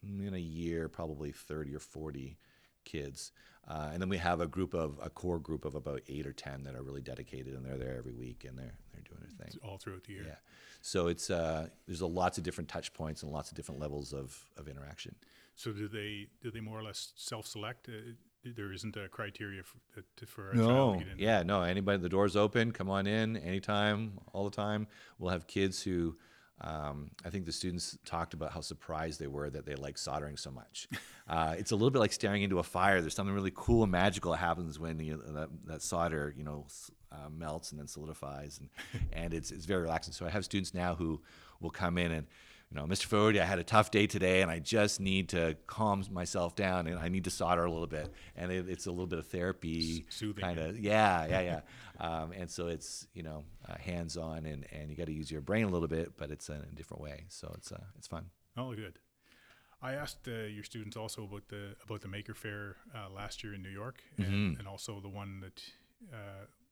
in 0.03 0.35
a 0.35 0.39
year 0.39 0.89
probably 0.89 1.33
30 1.33 1.75
or 1.75 1.81
40 1.81 2.39
kids. 2.85 3.33
Uh, 3.67 3.91
and 3.93 4.01
then 4.01 4.09
we 4.09 4.17
have 4.17 4.41
a 4.41 4.47
group 4.47 4.73
of 4.73 4.99
a 5.03 5.11
core 5.11 5.39
group 5.39 5.67
of 5.67 5.75
about 5.75 6.01
eight 6.09 6.27
or 6.27 6.33
ten 6.33 6.65
that 6.65 6.75
are 6.75 6.83
really 6.83 7.03
dedicated 7.03 7.55
and 7.55 7.65
they're 7.67 7.77
there 7.77 7.99
every 7.99 8.15
week 8.15 8.47
and 8.49 8.59
they're 8.59 8.79
they're 8.93 9.03
doing 9.03 9.21
their 9.21 9.47
thing. 9.47 9.59
All 9.63 9.77
throughout 9.77 10.05
the 10.05 10.15
year. 10.15 10.25
yeah. 10.27 10.37
So 10.81 11.09
it's 11.09 11.29
uh, 11.29 11.69
there's 11.87 12.01
a 12.01 12.07
lots 12.07 12.39
of 12.39 12.45
different 12.45 12.69
touch 12.69 12.95
points 12.95 13.23
and 13.23 13.31
lots 13.31 13.51
of 13.51 13.57
different 13.57 13.79
levels 13.79 14.15
of, 14.15 14.43
of 14.57 14.69
interaction. 14.69 15.15
So 15.55 15.73
do 15.73 15.87
they 15.87 16.29
do 16.41 16.51
they 16.51 16.61
more 16.61 16.79
or 16.79 16.83
less 16.83 17.13
self-select? 17.17 17.89
Uh, 17.89 18.13
there 18.57 18.73
isn't 18.73 18.97
a 18.97 19.09
criteria 19.09 19.63
for, 19.63 20.03
to, 20.17 20.25
for 20.25 20.51
a 20.53 20.57
no. 20.57 20.69
child 20.69 20.99
to 21.01 21.05
get 21.05 21.19
yeah 21.19 21.43
no. 21.43 21.63
Anybody 21.63 21.99
the 21.99 22.09
door's 22.09 22.37
open 22.37 22.73
come 22.73 22.89
on 22.89 23.07
in 23.07 23.37
anytime 23.37 24.13
all 24.33 24.45
the 24.45 24.57
time. 24.57 24.87
We'll 25.19 25.33
have 25.33 25.47
kids 25.47 25.83
who 25.83 26.17
um, 26.61 27.11
I 27.25 27.31
think 27.31 27.47
the 27.47 27.53
students 27.53 27.97
talked 28.05 28.35
about 28.35 28.53
how 28.53 28.61
surprised 28.61 29.21
they 29.21 29.27
were 29.27 29.49
that 29.51 29.65
they 29.65 29.75
like 29.75 29.97
soldering 29.97 30.37
so 30.37 30.51
much. 30.51 30.89
Uh, 31.31 31.55
it's 31.59 31.73
a 31.73 31.77
little 31.77 31.91
bit 31.91 31.99
like 31.99 32.11
staring 32.11 32.43
into 32.43 32.59
a 32.59 32.63
fire. 32.63 33.03
There's 33.03 33.15
something 33.15 33.35
really 33.35 33.53
cool 33.55 33.83
and 33.83 33.93
magical 33.93 34.31
that 34.31 34.39
happens 34.39 34.79
when 34.79 34.99
you, 34.99 35.23
that, 35.35 35.51
that 35.67 35.83
solder, 35.83 36.33
you 36.35 36.43
know, 36.43 36.67
uh, 37.13 37.29
melts 37.29 37.71
and 37.71 37.79
then 37.79 37.87
solidifies, 37.87 38.59
and 38.59 38.71
and 39.13 39.35
it's 39.35 39.51
it's 39.51 39.67
very 39.67 39.83
relaxing. 39.83 40.15
So 40.15 40.25
I 40.25 40.31
have 40.31 40.47
students 40.47 40.73
now 40.73 40.95
who 40.95 41.21
will 41.61 41.69
come 41.69 41.99
in 41.99 42.13
and. 42.13 42.27
You 42.71 42.77
know, 42.79 42.87
Mr. 42.87 43.07
Fogarty, 43.07 43.41
I 43.41 43.47
had 43.47 43.59
a 43.59 43.65
tough 43.65 43.91
day 43.91 44.07
today, 44.07 44.43
and 44.43 44.51
I 44.51 44.59
just 44.59 45.01
need 45.01 45.31
to 45.31 45.57
calm 45.67 46.05
myself 46.11 46.55
down, 46.55 46.87
and 46.87 46.99
I 46.99 47.09
need 47.09 47.25
to 47.25 47.31
solder 47.31 47.65
a 47.65 47.71
little 47.71 47.87
bit, 47.87 48.13
and 48.37 48.53
it, 48.53 48.69
it's 48.69 48.85
a 48.87 48.91
little 48.91 49.07
bit 49.07 49.19
of 49.19 49.27
therapy, 49.27 50.05
soothing 50.11 50.45
kind 50.45 50.59
of, 50.59 50.79
yeah, 50.79 51.27
yeah, 51.27 51.41
yeah. 51.41 51.61
um, 52.07 52.33
and 52.33 52.51
so 52.51 52.67
it's 52.67 53.07
you 53.15 53.23
know 53.23 53.45
uh, 53.67 53.75
hands 53.79 54.19
on, 54.19 54.45
and, 54.45 54.67
and 54.71 54.91
you 54.91 54.97
got 54.97 55.07
to 55.07 55.15
use 55.15 55.31
your 55.31 55.41
brain 55.41 55.65
a 55.65 55.69
little 55.71 55.89
bit, 55.89 56.19
but 56.19 56.31
it's 56.31 56.49
in 56.51 56.57
a 56.57 56.75
different 56.75 57.03
way. 57.03 57.25
So 57.29 57.51
it's 57.57 57.73
uh, 57.73 57.85
it's 57.97 58.07
fun. 58.07 58.27
Oh, 58.57 58.75
good. 58.75 58.99
I 59.81 59.95
asked 59.95 60.29
uh, 60.29 60.33
your 60.33 60.65
students 60.65 60.97
also 60.97 61.25
about 61.25 61.49
the 61.49 61.75
about 61.83 62.03
the 62.03 62.09
Maker 62.09 62.35
Faire 62.35 62.77
uh, 62.95 63.09
last 63.15 63.43
year 63.43 63.55
in 63.55 63.63
New 63.63 63.71
York, 63.71 64.03
and, 64.19 64.27
Mm-hmm. 64.27 64.59
and 64.59 64.69
also 64.69 65.01
the 65.01 65.09
one 65.09 65.41
that. 65.41 65.63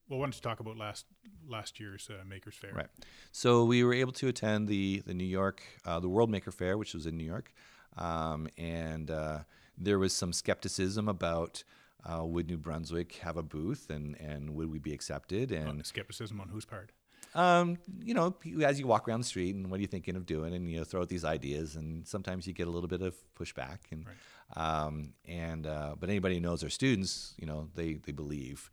Well, 0.09 0.19
why 0.19 0.25
don't 0.25 0.35
you 0.35 0.41
talk 0.41 0.59
about 0.59 0.77
last 0.77 1.05
last 1.47 1.79
year's 1.79 2.09
uh, 2.09 2.23
Makers 2.25 2.55
Faire? 2.55 2.73
Right. 2.73 2.87
So 3.31 3.65
we 3.65 3.83
were 3.83 3.93
able 3.93 4.13
to 4.13 4.27
attend 4.27 4.67
the 4.67 5.03
the 5.05 5.13
New 5.13 5.25
York 5.25 5.61
uh, 5.85 5.99
the 5.99 6.09
World 6.09 6.29
Maker 6.29 6.51
Faire, 6.51 6.77
which 6.77 6.93
was 6.93 7.05
in 7.05 7.17
New 7.17 7.25
York, 7.25 7.53
um, 7.97 8.47
and 8.57 9.11
uh, 9.11 9.39
there 9.77 9.99
was 9.99 10.13
some 10.13 10.33
skepticism 10.33 11.07
about. 11.07 11.63
Uh, 12.05 12.23
would 12.23 12.47
New 12.47 12.57
Brunswick 12.57 13.15
have 13.15 13.35
a 13.35 13.43
booth, 13.43 13.89
and, 13.89 14.15
and 14.21 14.51
would 14.51 14.71
we 14.71 14.79
be 14.79 14.93
accepted? 14.93 15.51
And 15.51 15.81
Uh, 15.81 15.83
skepticism 15.83 16.39
on 16.39 16.47
whose 16.47 16.63
part? 16.63 16.93
Um, 17.35 17.79
you 18.01 18.13
know, 18.13 18.35
as 18.63 18.79
you 18.79 18.87
walk 18.87 19.09
around 19.09 19.19
the 19.19 19.25
street 19.25 19.55
and 19.55 19.69
what 19.69 19.79
are 19.79 19.81
you 19.81 19.87
thinking 19.87 20.15
of 20.15 20.25
doing, 20.25 20.53
and 20.53 20.71
you 20.71 20.77
know, 20.77 20.85
throw 20.85 21.01
out 21.01 21.09
these 21.09 21.25
ideas, 21.25 21.75
and 21.75 22.07
sometimes 22.07 22.47
you 22.47 22.53
get 22.53 22.67
a 22.67 22.71
little 22.71 22.87
bit 22.87 23.01
of 23.01 23.15
pushback, 23.37 23.79
and 23.91 24.05
um, 24.55 25.13
and 25.25 25.67
uh, 25.67 25.95
but 25.99 26.09
anybody 26.09 26.35
who 26.35 26.41
knows 26.41 26.61
their 26.61 26.69
students, 26.69 27.33
you 27.37 27.45
know, 27.45 27.67
they 27.75 27.95
they 27.95 28.13
believe 28.13 28.71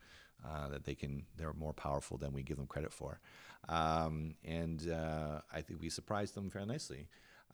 uh, 0.49 0.69
that 0.69 0.85
they 0.85 0.95
can, 0.95 1.25
they're 1.37 1.53
more 1.55 1.73
powerful 1.73 2.19
than 2.19 2.33
we 2.33 2.43
give 2.43 2.57
them 2.57 2.67
credit 2.67 2.93
for, 2.93 3.21
um, 3.69 4.35
and 4.45 4.91
uh, 4.91 5.41
I 5.53 5.63
think 5.63 5.81
we 5.81 5.91
surprised 5.91 6.35
them 6.35 6.51
very 6.51 6.67
nicely. 6.67 7.09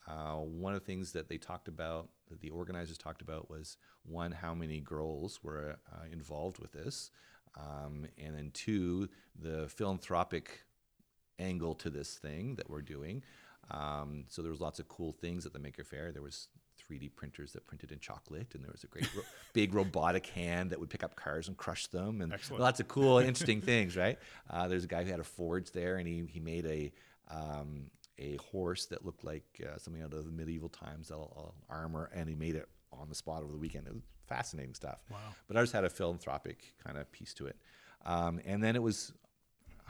Uh, 0.09 0.37
one 0.37 0.75
of 0.75 0.81
the 0.81 0.87
things 0.87 1.13
that 1.13 1.29
they 1.29 1.39
talked 1.39 1.69
about, 1.69 2.09
that 2.29 2.41
the 2.41 2.51
organizers 2.51 2.99
talked 2.99 3.23
about, 3.23 3.51
was 3.51 3.77
one, 4.05 4.33
how 4.33 4.55
many 4.55 4.81
girls 4.81 5.41
were 5.43 5.77
uh, 5.93 6.07
involved 6.11 6.59
with 6.59 6.73
this. 6.73 7.11
um, 7.57 8.07
and 8.19 8.37
then 8.37 8.51
two, 8.53 9.09
the 9.41 9.69
philanthropic 9.69 10.65
angle 11.39 11.75
to 11.75 11.91
this 11.91 12.15
thing 12.15 12.55
that 12.57 12.69
we're 12.69 12.83
doing. 12.83 13.23
Um, 13.71 14.25
so 14.29 14.43
there 14.43 14.51
was 14.51 14.61
lots 14.61 14.79
of 14.79 14.89
cool 14.89 15.13
things 15.13 15.47
at 15.47 15.53
the 15.53 15.59
Maker 15.59 15.85
Faire. 15.85 16.13
There 16.13 16.23
was 16.23 16.49
3D 16.91 17.15
printers 17.15 17.53
that 17.53 17.67
printed 17.67 17.93
in 17.93 17.99
chocolate, 17.99 18.55
and 18.55 18.65
there 18.65 18.73
was 18.73 18.85
a 18.85 18.87
great 18.87 19.09
ro- 19.15 19.23
big 19.53 19.75
robotic 19.75 20.27
hand 20.27 20.71
that 20.71 20.81
would 20.81 20.91
pick 20.91 21.05
up 21.05 21.17
cars 21.17 21.49
and 21.49 21.57
crush 21.57 21.87
them, 21.87 22.21
and 22.23 22.33
Excellent. 22.33 22.61
lots 22.63 22.81
of 22.81 22.89
cool, 22.89 23.19
interesting 23.31 23.61
things. 23.61 23.97
Right? 23.97 24.19
Uh, 24.49 24.69
there's 24.69 24.85
a 24.85 24.89
guy 24.89 25.05
who 25.05 25.11
had 25.11 25.21
a 25.21 25.25
forge 25.25 25.71
there, 25.73 25.97
and 25.97 26.07
he 26.07 26.25
he 26.29 26.41
made 26.41 26.67
a 26.67 26.93
um, 27.31 27.91
a 28.19 28.37
horse 28.37 28.87
that 28.87 29.05
looked 29.05 29.25
like 29.25 29.45
uh, 29.65 29.79
something 29.79 30.03
out 30.03 30.13
of 30.13 30.27
the 30.27 30.33
medieval 30.33 30.69
times, 30.69 31.11
all, 31.11 31.33
all 31.37 31.55
armor, 31.69 32.11
and 32.15 32.29
he 32.29 32.35
made 32.35 32.55
it 32.55 32.69
on 32.93 33.09
the 33.09 33.15
spot 33.15 33.43
over 33.43 33.53
the 33.53 33.59
weekend. 33.59 33.87
It 33.87 33.95
was 33.95 34.03
fascinating 34.27 34.75
stuff. 34.75 34.99
Wow. 35.11 35.19
But 35.49 35.57
ours 35.57 35.73
had 35.73 35.85
a 35.85 35.91
philanthropic 35.91 36.75
kind 36.85 36.99
of 36.99 37.11
piece 37.13 37.33
to 37.35 37.47
it, 37.47 37.57
um, 38.05 38.41
and 38.45 38.63
then 38.63 38.77
it 38.77 38.83
was 38.83 39.13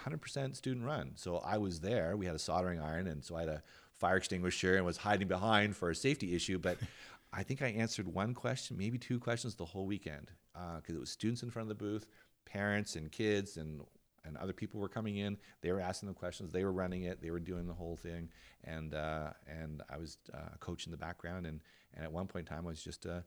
100% 0.06 0.56
student 0.56 0.84
run. 0.86 1.12
So 1.16 1.38
I 1.38 1.58
was 1.58 1.80
there. 1.80 2.16
We 2.16 2.26
had 2.26 2.34
a 2.34 2.38
soldering 2.38 2.80
iron, 2.80 3.06
and 3.06 3.24
so 3.24 3.36
I 3.36 3.40
had 3.40 3.48
a 3.48 3.62
fire 4.00 4.16
extinguisher 4.16 4.76
and 4.76 4.84
was 4.84 4.96
hiding 4.96 5.28
behind 5.28 5.76
for 5.76 5.90
a 5.90 5.94
safety 5.94 6.34
issue. 6.34 6.58
But 6.58 6.78
I 7.32 7.42
think 7.44 7.62
I 7.62 7.68
answered 7.68 8.08
one 8.08 8.34
question, 8.34 8.76
maybe 8.76 8.98
two 8.98 9.20
questions 9.20 9.54
the 9.54 9.64
whole 9.64 9.86
weekend, 9.86 10.32
because 10.52 10.96
it 10.96 10.98
was 10.98 11.10
students 11.10 11.42
in 11.44 11.50
front 11.50 11.70
of 11.70 11.78
the 11.78 11.84
booth, 11.84 12.06
parents 12.44 12.96
and 12.96 13.12
kids, 13.12 13.56
and 13.56 13.82
and 14.24 14.36
other 14.36 14.52
people 14.52 14.80
were 14.80 14.88
coming 14.88 15.16
in. 15.16 15.38
They 15.62 15.72
were 15.72 15.80
asking 15.80 16.08
them 16.08 16.14
questions. 16.14 16.52
They 16.52 16.64
were 16.64 16.72
running 16.72 17.04
it. 17.04 17.22
They 17.22 17.30
were 17.30 17.40
doing 17.40 17.66
the 17.66 17.72
whole 17.72 17.96
thing, 17.96 18.28
and 18.64 18.94
uh, 18.94 19.30
and 19.46 19.82
I 19.88 19.96
was 19.96 20.18
uh, 20.34 20.54
a 20.54 20.58
coach 20.58 20.86
in 20.86 20.90
the 20.90 20.98
background. 20.98 21.46
And 21.46 21.60
and 21.94 22.04
at 22.04 22.12
one 22.12 22.26
point 22.26 22.48
in 22.48 22.54
time, 22.54 22.66
I 22.66 22.70
was 22.70 22.82
just 22.82 23.06
a 23.06 23.24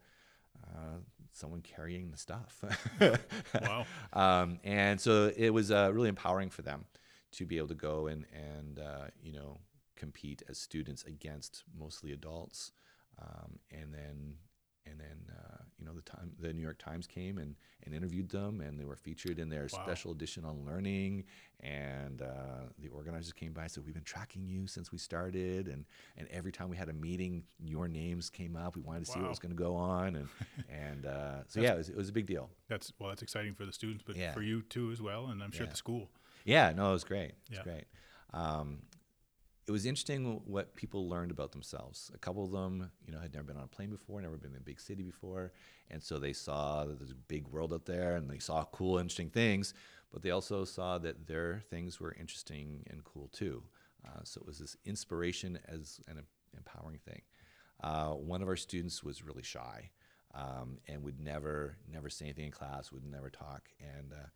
uh, 0.64 0.98
someone 1.32 1.62
carrying 1.62 2.12
the 2.12 2.18
stuff. 2.18 2.64
Wow. 3.62 3.86
Um, 4.14 4.60
and 4.64 5.00
so 5.00 5.32
it 5.36 5.50
was 5.50 5.72
uh, 5.72 5.92
really 5.94 6.10
empowering 6.10 6.50
for 6.50 6.64
them 6.64 6.86
to 7.34 7.46
be 7.46 7.58
able 7.58 7.68
to 7.68 7.76
go 7.76 8.08
and 8.08 8.26
and 8.34 8.80
uh, 8.80 9.06
you 9.22 9.34
know 9.34 9.60
compete 10.04 10.44
as 10.50 10.58
students 10.58 11.04
against 11.06 11.64
mostly 11.78 12.12
adults, 12.12 12.72
um, 13.22 13.60
and 13.72 13.94
then 13.94 14.36
and 14.86 15.00
then 15.00 15.32
uh, 15.32 15.64
you 15.78 15.86
know 15.86 15.94
the 15.94 16.02
time 16.02 16.32
the 16.38 16.52
New 16.52 16.62
York 16.62 16.78
Times 16.78 17.08
came 17.08 17.38
and, 17.38 17.56
and 17.86 17.96
interviewed 17.96 18.30
them, 18.30 18.60
and 18.60 18.78
they 18.78 18.84
were 18.84 18.98
featured 18.98 19.40
in 19.40 19.48
their 19.50 19.68
Wow. 19.72 19.80
special 19.82 20.12
edition 20.12 20.44
on 20.44 20.66
learning. 20.66 21.24
And 21.62 22.22
uh, 22.22 22.64
the 22.78 22.90
organizers 22.90 23.32
came 23.32 23.54
by 23.54 23.62
and 23.62 23.72
said, 23.72 23.86
"We've 23.86 23.94
been 23.94 24.04
tracking 24.04 24.46
you 24.46 24.68
since 24.68 24.92
we 24.92 24.98
started, 24.98 25.70
and 25.70 25.86
and 26.18 26.28
every 26.30 26.52
time 26.52 26.68
we 26.70 26.76
had 26.76 26.90
a 26.90 26.94
meeting, 26.94 27.44
your 27.64 27.88
names 27.88 28.30
came 28.30 28.58
up. 28.58 28.76
We 28.76 28.82
wanted 28.82 29.06
to 29.06 29.12
see 29.12 29.22
what 29.22 29.30
was 29.30 29.40
going 29.40 29.56
to 29.56 29.64
go 29.64 29.74
on, 29.78 30.16
and 30.18 30.28
and 30.70 31.06
uh, 31.06 31.44
so 31.48 31.62
yeah, 31.62 31.76
it 31.76 31.78
was, 31.78 31.90
it 31.90 31.96
was 31.96 32.10
a 32.10 32.14
big 32.20 32.26
deal. 32.26 32.50
That's 32.68 32.92
well, 33.00 33.08
that's 33.10 33.22
exciting 33.24 33.54
for 33.56 33.66
the 33.66 33.72
students, 33.72 34.04
but 34.06 34.18
Yeah. 34.18 34.34
for 34.34 34.42
you 34.42 34.64
too 34.64 34.92
as 34.92 35.02
well, 35.02 35.28
and 35.28 35.42
I'm 35.42 35.52
sure 35.54 35.66
Yeah. 35.66 35.72
the 35.72 35.78
school. 35.78 36.10
Yeah, 36.44 36.74
no, 36.76 36.90
it 36.90 36.94
was 37.00 37.06
great. 37.06 37.30
It 37.32 37.50
was 37.52 37.60
Yeah. 37.60 37.64
great. 37.64 37.86
Um, 38.34 38.82
it 39.66 39.72
was 39.72 39.86
interesting 39.86 40.42
what 40.46 40.76
people 40.76 41.08
learned 41.08 41.32
about 41.32 41.52
themselves. 41.52 42.12
A 42.14 42.18
couple 42.18 42.44
of 42.44 42.52
them, 42.52 42.92
you 43.06 43.14
know, 43.14 43.20
had 43.20 43.34
never 43.34 43.46
been 43.46 43.58
on 43.58 43.64
a 43.64 43.68
plane 43.68 43.90
before, 43.90 44.22
never 44.22 44.38
been 44.38 44.52
in 44.52 44.58
a 44.58 44.62
big 44.62 44.80
city 44.80 45.04
before, 45.04 45.54
and 45.90 46.04
so 46.04 46.18
they 46.18 46.34
saw 46.34 46.84
that 46.86 47.00
there's 47.00 47.12
a 47.12 47.16
big 47.16 47.48
world 47.48 47.74
out 47.74 47.86
there, 47.86 48.16
and 48.16 48.30
they 48.30 48.40
saw 48.40 48.66
cool, 48.66 48.98
interesting 48.98 49.30
things. 49.30 49.74
But 50.12 50.22
they 50.22 50.32
also 50.32 50.64
saw 50.64 50.98
that 51.00 51.28
their 51.28 51.64
things 51.70 52.00
were 52.00 52.14
interesting 52.20 52.84
and 52.90 53.04
cool 53.04 53.30
too. 53.30 53.64
Uh, 54.06 54.20
so 54.24 54.42
it 54.42 54.46
was 54.46 54.60
this 54.60 54.76
inspiration 54.86 55.58
as 55.68 56.02
an 56.08 56.22
empowering 56.56 57.00
thing. 57.00 57.22
Uh, 57.82 58.10
one 58.10 58.42
of 58.42 58.48
our 58.48 58.56
students 58.56 59.04
was 59.04 59.24
really 59.24 59.42
shy 59.44 59.90
um, 60.36 60.78
and 60.88 61.04
would 61.04 61.20
never, 61.20 61.78
never 61.92 62.10
say 62.10 62.26
anything 62.26 62.46
in 62.46 62.52
class, 62.52 62.92
would 62.92 63.06
never 63.06 63.30
talk, 63.30 63.70
and 63.80 64.14
uh, 64.14 64.28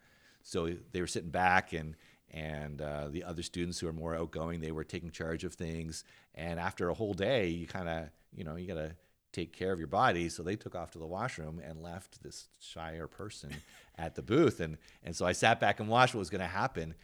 so 0.42 0.70
they 0.94 1.02
were 1.02 1.08
sitting 1.08 1.30
back 1.30 1.74
and 1.74 1.96
and 2.32 2.82
uh, 2.82 3.08
the 3.10 3.24
other 3.24 3.42
students 3.42 3.80
who 3.80 3.88
are 3.88 3.94
more 3.94 4.16
outgoing 4.16 4.60
they 4.60 4.72
were 4.72 4.84
taking 4.84 5.12
charge 5.12 5.44
of 5.44 5.54
things. 5.54 6.04
And 6.36 6.60
after 6.60 6.90
a 6.90 6.94
whole 6.94 7.14
day 7.14 7.48
you 7.48 7.68
kind 7.68 7.90
of 7.90 8.10
you 8.36 8.44
know 8.44 8.56
you 8.56 8.68
got 8.68 8.76
to 8.76 8.96
take 9.32 9.54
care 9.54 9.72
of 9.72 9.80
your 9.80 9.88
body. 9.88 10.30
So 10.30 10.42
they 10.44 10.56
took 10.56 10.76
off 10.76 10.92
to 10.92 11.00
the 11.00 11.06
washroom 11.06 11.62
and 11.64 11.84
left 11.84 12.24
this 12.24 12.48
shyer 12.60 13.08
person 13.08 13.52
at 13.98 14.16
the 14.16 14.22
booth. 14.22 14.60
And 14.60 14.78
and 15.04 15.16
so 15.16 15.26
i 15.26 15.32
sat 15.32 15.60
back 15.60 15.80
and 15.80 15.90
watched 15.90 16.16
what 16.16 16.20
was 16.20 16.30
going 16.30 16.42
to 16.42 16.48
happen. 16.48 16.96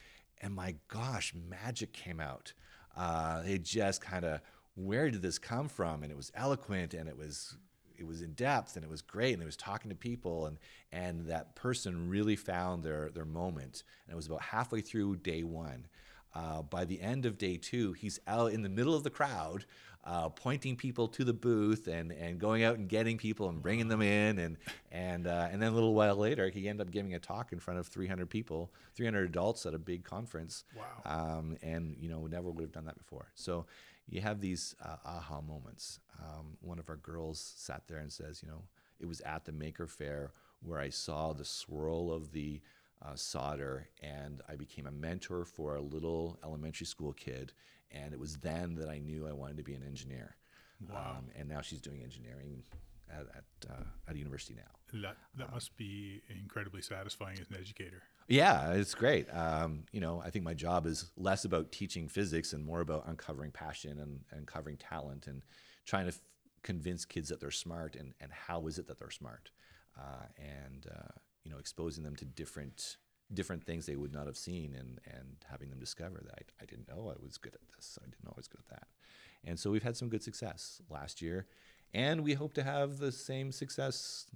And 0.41 0.53
my 0.53 0.75
gosh 0.87 1.33
magic 1.49 1.93
came 1.93 2.19
out. 2.19 2.53
Uh, 2.95 3.41
they 3.43 3.57
just 3.57 4.01
kind 4.01 4.25
of 4.25 4.41
where 4.75 5.09
did 5.11 5.21
this 5.21 5.37
come 5.37 5.69
from? 5.69 6.03
And 6.03 6.11
it 6.11 6.15
was 6.15 6.31
eloquent 6.35 6.93
and 6.93 7.07
it 7.07 7.17
was 7.17 7.55
it 8.03 8.07
was 8.09 8.21
in 8.21 8.33
depth 8.33 8.75
and 8.75 8.83
it 8.85 8.89
was 8.91 9.01
great 9.01 9.33
and 9.33 9.41
it 9.41 9.45
was 9.45 9.57
talking 9.57 9.89
to 9.89 9.95
people 9.95 10.45
and 10.45 10.57
and 10.91 11.25
that 11.27 11.55
person 11.55 12.09
really 12.09 12.35
found 12.35 12.83
their 12.83 13.09
their 13.13 13.25
moment 13.25 13.83
and 14.05 14.13
it 14.13 14.15
was 14.15 14.27
about 14.27 14.41
halfway 14.41 14.81
through 14.81 15.15
day 15.17 15.43
one 15.43 15.87
uh, 16.35 16.61
by 16.63 16.83
the 16.85 16.99
end 17.01 17.25
of 17.25 17.37
day 17.37 17.57
two 17.57 17.93
he's 17.93 18.19
out 18.27 18.51
in 18.51 18.61
the 18.63 18.69
middle 18.69 18.93
of 18.95 19.03
the 19.03 19.09
crowd 19.09 19.65
uh, 20.05 20.27
pointing 20.27 20.75
people 20.75 21.07
to 21.07 21.23
the 21.23 21.31
booth 21.33 21.87
and, 21.87 22.11
and 22.11 22.37
going 22.37 22.61
out 22.61 22.77
and 22.77 22.89
getting 22.89 23.17
people 23.17 23.47
and 23.47 23.61
bringing 23.61 23.87
them 23.87 24.01
in 24.01 24.37
and 24.37 24.57
and 24.91 25.27
uh, 25.27 25.47
and 25.49 25.61
then 25.61 25.71
a 25.71 25.75
little 25.75 25.93
while 25.93 26.17
later 26.17 26.49
he 26.49 26.67
ended 26.67 26.85
up 26.85 26.91
giving 26.91 27.13
a 27.13 27.19
talk 27.19 27.53
in 27.53 27.59
front 27.59 27.79
of 27.79 27.87
300 27.87 28.29
people 28.29 28.69
300 28.95 29.23
adults 29.29 29.65
at 29.65 29.73
a 29.73 29.79
big 29.79 30.03
conference 30.03 30.65
Wow. 30.75 30.83
um, 31.39 31.55
and 31.61 31.95
you 32.01 32.09
know 32.09 32.27
never 32.27 32.49
would 32.49 32.61
have 32.63 32.73
done 32.73 32.85
that 32.85 32.97
before. 32.97 33.27
So 33.35 33.65
you 34.07 34.21
have 34.21 34.41
these 34.41 34.75
uh, 34.83 34.97
aha 35.05 35.41
moments. 35.41 35.99
Um, 36.21 36.57
one 36.61 36.79
of 36.79 36.89
our 36.89 36.97
girls 36.97 37.53
sat 37.57 37.83
there 37.87 37.97
and 37.97 38.11
says, 38.11 38.41
you 38.43 38.49
know, 38.49 38.63
it 38.99 39.05
was 39.05 39.21
at 39.21 39.45
the 39.45 39.51
Maker 39.51 39.87
Faire 39.87 40.31
where 40.61 40.79
I 40.79 40.89
saw 40.89 41.33
the 41.33 41.45
swirl 41.45 42.11
of 42.11 42.31
the 42.31 42.61
uh, 43.01 43.15
solder, 43.15 43.89
and 44.01 44.41
I 44.47 44.55
became 44.55 44.87
a 44.87 44.91
mentor 44.91 45.43
for 45.43 45.75
a 45.75 45.81
little 45.81 46.39
elementary 46.43 46.85
school 46.85 47.11
kid, 47.11 47.51
and 47.91 48.13
it 48.13 48.19
was 48.19 48.37
then 48.37 48.75
that 48.75 48.89
I 48.89 48.99
knew 48.99 49.27
I 49.27 49.33
wanted 49.33 49.57
to 49.57 49.63
be 49.63 49.73
an 49.73 49.83
engineer. 49.85 50.37
Wow. 50.89 51.17
Um, 51.17 51.25
and 51.37 51.49
now 51.49 51.61
she's 51.61 51.81
doing 51.81 52.01
engineering 52.01 52.63
at 53.09 53.25
at, 53.35 53.69
uh, 53.69 53.83
at 54.07 54.15
a 54.15 54.17
university 54.17 54.55
now. 54.55 55.01
That 55.01 55.17
that 55.37 55.51
must 55.51 55.75
be 55.75 56.21
incredibly 56.29 56.81
satisfying 56.81 57.39
as 57.39 57.49
an 57.49 57.57
educator. 57.59 58.03
Yeah, 58.27 58.71
it's 58.73 58.95
great. 58.95 59.27
Um, 59.33 59.83
you 59.91 59.99
know, 59.99 60.21
I 60.25 60.29
think 60.29 60.45
my 60.45 60.53
job 60.53 60.85
is 60.85 61.11
less 61.17 61.45
about 61.45 61.71
teaching 61.71 62.07
physics 62.07 62.53
and 62.53 62.63
more 62.63 62.81
about 62.81 63.03
uncovering 63.07 63.51
passion 63.51 63.99
and, 63.99 64.21
uncovering 64.31 64.77
talent 64.77 65.27
and 65.27 65.41
trying 65.85 66.05
to 66.05 66.13
f- 66.13 66.19
convince 66.63 67.05
kids 67.05 67.29
that 67.29 67.39
they're 67.41 67.51
smart 67.51 67.95
and, 67.95 68.13
and 68.21 68.31
how 68.31 68.65
is 68.67 68.79
it 68.79 68.87
that 68.87 68.97
they're 68.99 69.09
smart, 69.09 69.51
uh, 69.99 70.25
and 70.37 70.87
uh, 70.89 71.11
you 71.43 71.51
know, 71.51 71.57
exposing 71.57 72.03
them 72.03 72.15
to 72.15 72.25
different 72.25 72.97
different 73.33 73.63
things 73.65 73.85
they 73.85 73.95
would 73.95 74.13
not 74.13 74.27
have 74.27 74.37
seen 74.37 74.75
and 74.77 74.99
and 75.05 75.37
having 75.49 75.69
them 75.69 75.79
discover 75.79 76.21
that 76.23 76.33
I, 76.35 76.63
I 76.63 76.65
didn't 76.65 76.87
know 76.87 77.09
I 77.09 77.21
was 77.23 77.37
good 77.37 77.53
at 77.55 77.61
this. 77.75 77.97
I 78.01 78.05
didn't 78.05 78.23
know 78.23 78.31
I 78.35 78.37
was 78.37 78.47
good 78.47 78.61
at 78.61 78.79
that. 78.79 78.87
And 79.43 79.59
so 79.59 79.71
we've 79.71 79.83
had 79.83 79.97
some 79.97 80.07
good 80.09 80.23
success 80.23 80.81
last 80.89 81.21
year, 81.21 81.47
and 81.93 82.23
we 82.23 82.33
hope 82.33 82.53
to 82.53 82.63
have 82.63 82.97
the 82.99 83.11
same 83.11 83.51
success 83.51 84.27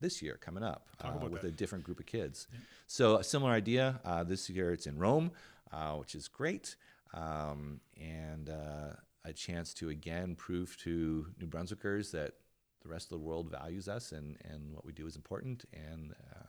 this 0.00 0.22
year 0.22 0.38
coming 0.40 0.62
up 0.62 0.88
uh, 1.02 1.12
with 1.28 1.42
that. 1.42 1.48
a 1.48 1.50
different 1.50 1.84
group 1.84 2.00
of 2.00 2.06
kids. 2.06 2.46
So 2.86 3.16
a 3.16 3.24
similar 3.24 3.52
idea. 3.52 4.00
Uh, 4.04 4.24
this 4.24 4.48
year 4.48 4.72
it's 4.72 4.86
in 4.86 4.98
Rome, 4.98 5.32
uh, 5.72 5.94
which 5.94 6.14
is 6.14 6.28
great, 6.28 6.76
um, 7.14 7.80
and 8.00 8.48
uh, 8.48 8.94
a 9.24 9.32
chance 9.32 9.74
to 9.74 9.90
again 9.90 10.34
prove 10.34 10.76
to 10.78 11.26
New 11.40 11.46
Brunswickers 11.46 12.10
that 12.12 12.34
the 12.82 12.88
rest 12.88 13.06
of 13.06 13.18
the 13.18 13.24
world 13.24 13.50
values 13.50 13.88
us 13.88 14.12
and, 14.12 14.36
and 14.44 14.72
what 14.74 14.84
we 14.84 14.92
do 14.92 15.06
is 15.06 15.16
important, 15.16 15.64
and 15.72 16.14
uh, 16.32 16.44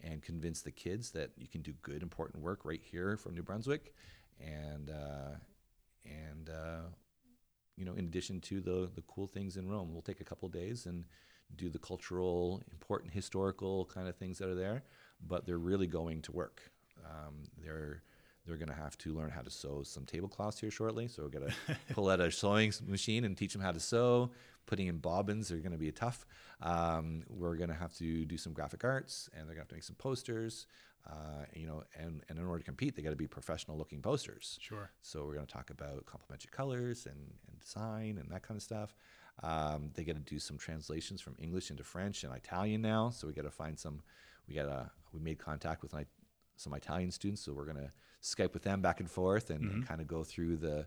and 0.00 0.22
convince 0.22 0.62
the 0.62 0.70
kids 0.70 1.10
that 1.12 1.30
you 1.36 1.48
can 1.48 1.62
do 1.62 1.72
good, 1.82 2.02
important 2.02 2.42
work 2.42 2.64
right 2.64 2.82
here 2.82 3.16
from 3.16 3.34
New 3.34 3.42
Brunswick, 3.42 3.94
and 4.40 4.90
uh, 4.90 5.36
and 6.04 6.50
uh, 6.50 6.88
you 7.76 7.84
know, 7.84 7.94
in 7.94 8.04
addition 8.04 8.40
to 8.42 8.60
the 8.60 8.90
the 8.94 9.02
cool 9.08 9.26
things 9.26 9.56
in 9.56 9.68
Rome, 9.68 9.92
we'll 9.92 10.02
take 10.02 10.20
a 10.20 10.24
couple 10.24 10.48
days 10.48 10.86
and 10.86 11.04
do 11.56 11.68
the 11.68 11.78
cultural, 11.78 12.62
important, 12.70 13.12
historical 13.12 13.86
kind 13.86 14.08
of 14.08 14.16
things 14.16 14.38
that 14.38 14.48
are 14.48 14.54
there. 14.54 14.82
But 15.26 15.46
they're 15.46 15.58
really 15.58 15.86
going 15.86 16.22
to 16.22 16.32
work. 16.32 16.62
Um, 17.04 17.48
they're 17.62 18.02
they're 18.46 18.56
going 18.56 18.68
to 18.68 18.74
have 18.74 18.98
to 18.98 19.14
learn 19.14 19.30
how 19.30 19.40
to 19.40 19.50
sew 19.50 19.82
some 19.82 20.04
tablecloths 20.04 20.60
here 20.60 20.70
shortly. 20.70 21.08
So 21.08 21.22
we're 21.22 21.40
going 21.40 21.48
to 21.66 21.94
pull 21.94 22.10
out 22.10 22.20
a 22.20 22.30
sewing 22.30 22.72
machine 22.86 23.24
and 23.24 23.36
teach 23.36 23.52
them 23.52 23.62
how 23.62 23.72
to 23.72 23.80
sew. 23.80 24.30
Putting 24.66 24.86
in 24.86 24.98
bobbins 24.98 25.50
are 25.50 25.58
going 25.58 25.72
to 25.72 25.78
be 25.78 25.90
tough. 25.92 26.26
Um, 26.62 27.24
we're 27.28 27.56
going 27.56 27.68
to 27.68 27.74
have 27.74 27.94
to 27.96 28.24
do 28.24 28.36
some 28.36 28.52
graphic 28.52 28.84
arts, 28.84 29.28
and 29.32 29.42
they're 29.42 29.54
going 29.54 29.56
to 29.56 29.60
have 29.62 29.68
to 29.68 29.74
make 29.74 29.84
some 29.84 29.96
posters. 29.96 30.66
Uh, 31.06 31.44
you 31.52 31.66
know, 31.66 31.82
and, 31.98 32.22
and 32.30 32.38
in 32.38 32.46
order 32.46 32.60
to 32.60 32.64
compete, 32.64 32.96
they 32.96 33.02
got 33.02 33.10
to 33.10 33.16
be 33.16 33.26
professional 33.26 33.76
looking 33.76 34.00
posters. 34.00 34.58
Sure. 34.62 34.90
So 35.02 35.26
we're 35.26 35.34
going 35.34 35.46
to 35.46 35.52
talk 35.52 35.68
about 35.68 36.06
complementary 36.06 36.50
colors 36.50 37.06
and, 37.06 37.34
and 37.46 37.60
design 37.60 38.16
and 38.18 38.30
that 38.30 38.42
kind 38.42 38.56
of 38.56 38.62
stuff. 38.62 38.94
Um, 39.42 39.90
they 39.94 40.04
got 40.04 40.14
to 40.14 40.20
do 40.20 40.38
some 40.38 40.58
translations 40.58 41.20
from 41.20 41.34
English 41.38 41.70
into 41.70 41.84
French 41.84 42.24
and 42.24 42.34
Italian 42.34 42.82
now. 42.82 43.10
So 43.10 43.26
we 43.26 43.32
got 43.32 43.42
to 43.42 43.50
find 43.50 43.78
some. 43.78 44.02
We 44.48 44.54
got 44.54 44.66
to. 44.66 44.90
We 45.12 45.20
made 45.20 45.38
contact 45.38 45.82
with 45.82 45.94
some 46.56 46.74
Italian 46.74 47.10
students, 47.10 47.42
so 47.42 47.52
we're 47.52 47.64
going 47.64 47.76
to 47.76 47.92
Skype 48.22 48.54
with 48.54 48.62
them 48.62 48.80
back 48.80 49.00
and 49.00 49.10
forth 49.10 49.50
and, 49.50 49.70
and 49.70 49.86
kind 49.86 50.00
of 50.00 50.06
go 50.06 50.24
through 50.24 50.56
the 50.56 50.86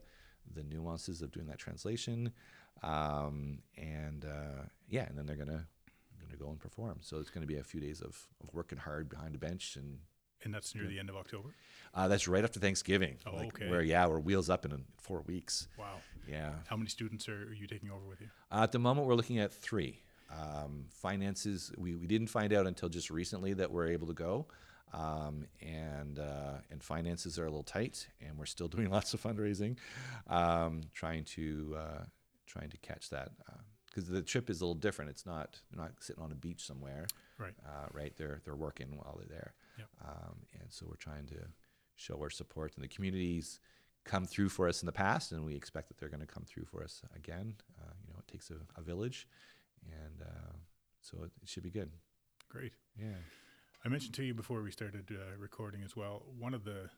the 0.54 0.64
nuances 0.64 1.22
of 1.22 1.32
doing 1.32 1.48
that 1.48 1.60
translation. 1.60 2.32
Um, 2.84 3.60
and 3.78 4.26
uh, 4.26 4.64
yeah, 4.90 5.06
and 5.08 5.18
then 5.18 5.26
they're 5.26 5.36
going 5.36 5.48
to 5.50 5.66
going 6.28 6.38
to 6.38 6.44
go 6.44 6.50
and 6.50 6.60
perform. 6.60 7.00
So 7.02 7.18
it's 7.18 7.30
going 7.30 7.42
to 7.42 7.48
be 7.48 7.60
a 7.60 7.64
few 7.64 7.80
days 7.80 8.02
of, 8.02 8.28
of 8.42 8.54
working 8.54 8.78
hard 8.78 9.10
behind 9.10 9.36
a 9.36 9.38
bench, 9.38 9.76
and 9.76 10.00
And 10.44 10.54
that's 10.54 10.76
near 10.76 10.88
the 10.88 11.00
end 11.00 11.10
of 11.10 11.16
October. 11.16 11.50
uh, 11.94 12.08
that's 12.08 12.28
right 12.28 12.44
after 12.44 12.60
Thanksgiving. 12.60 13.18
Oh, 13.26 13.36
like, 13.36 13.48
okay. 13.48 13.70
Where 13.70 13.82
yeah, 13.82 14.06
we're 14.08 14.20
wheels 14.20 14.50
up 14.50 14.66
in 14.66 14.72
uh, 14.72 14.78
four 14.98 15.22
weeks. 15.22 15.68
Wow. 15.78 15.96
Yeah. 16.30 16.52
How 16.68 16.76
many 16.78 16.90
students 16.90 17.28
are 17.28 17.54
you 17.54 17.68
taking 17.68 17.90
over 17.90 18.06
with 18.08 18.22
you? 18.22 18.28
Uh, 18.52 18.62
at 18.64 18.72
the 18.72 18.80
moment, 18.80 19.08
we're 19.08 19.16
looking 19.16 19.40
at 19.40 19.54
three. 19.54 20.04
Um, 20.30 20.86
finances, 20.90 21.72
we, 21.78 21.96
we 21.96 22.06
didn't 22.06 22.28
find 22.28 22.52
out 22.54 22.68
until 22.68 22.90
just 22.90 23.10
recently 23.10 23.54
that 23.54 23.72
we're 23.72 23.88
able 23.88 24.08
to 24.08 24.14
go. 24.14 24.46
Um, 24.94 25.46
and 25.62 26.18
uh, 26.20 26.60
and 26.72 26.82
finances 26.82 27.38
are 27.40 27.44
a 27.44 27.50
little 27.50 27.64
tight, 27.64 28.08
and 28.26 28.38
we're 28.38 28.46
still 28.46 28.68
doing 28.76 28.90
lots 28.90 29.14
of 29.14 29.22
fundraising, 29.22 29.78
um, 30.28 30.82
trying 30.94 31.24
to 31.26 31.76
uh, 31.78 32.04
trying 32.46 32.70
to 32.70 32.78
catch 32.78 33.10
that 33.10 33.32
because 33.88 34.08
the 34.08 34.22
trip 34.22 34.50
is 34.50 34.62
a 34.62 34.66
little 34.66 34.76
different. 34.76 35.10
It's 35.12 35.26
not 35.26 35.60
they're 35.72 35.84
not 35.84 35.92
sitting 36.00 36.24
on 36.24 36.32
a 36.32 36.36
beach 36.36 36.64
somewhere, 36.66 37.06
Right. 37.38 37.54
uh, 37.66 37.88
right? 37.92 38.14
They're 38.16 38.40
they're 38.46 38.56
working 38.56 38.88
while 38.96 39.18
they're 39.20 39.28
there, 39.38 39.54
Yep. 39.78 39.88
um, 40.06 40.36
and 40.60 40.72
so 40.72 40.86
we're 40.90 40.96
trying 40.96 41.26
to 41.28 41.36
show 41.96 42.20
our 42.22 42.30
support. 42.30 42.74
And 42.76 42.84
the 42.84 42.88
communities 42.88 43.60
come 44.06 44.26
through 44.26 44.50
for 44.50 44.68
us 44.68 44.82
in 44.82 44.86
the 44.86 44.92
past, 44.92 45.32
and 45.32 45.44
we 45.46 45.56
expect 45.56 45.88
that 45.90 45.98
they're 45.98 46.10
going 46.10 46.22
to 46.22 46.26
come 46.28 46.44
through 46.46 46.66
for 46.66 46.84
us 46.84 47.02
again. 47.16 47.56
Uh, 47.80 47.92
you 48.06 48.14
know, 48.14 48.20
it 48.20 48.32
takes 48.32 48.50
a, 48.50 48.56
a 48.80 48.82
village, 48.82 49.28
and 49.86 50.22
uh, 50.22 50.54
so 51.02 51.24
it, 51.24 51.32
it 51.42 51.50
should 51.50 51.64
be 51.64 51.70
good. 51.72 51.92
Great. 52.50 52.74
Yeah. 53.00 53.18
I 53.86 53.90
mentioned 53.90 54.14
to 54.16 54.24
you 54.24 54.34
before 54.34 54.62
we 54.64 54.72
started 54.72 55.12
uh, 55.12 55.38
recording 55.38 55.84
as 55.84 55.96
well. 55.96 56.24
One 56.38 56.54
of 56.54 56.64
the 56.64 56.90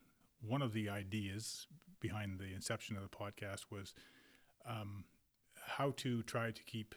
one 0.42 0.62
of 0.62 0.72
the 0.74 0.88
ideas 0.90 1.68
behind 2.00 2.40
the 2.40 2.54
inception 2.54 2.96
of 2.96 3.04
the 3.04 3.10
podcast 3.10 3.66
was 3.70 3.94
um, 4.66 5.04
how 5.68 5.92
to 5.98 6.24
try 6.24 6.52
to 6.52 6.64
keep 6.64 6.96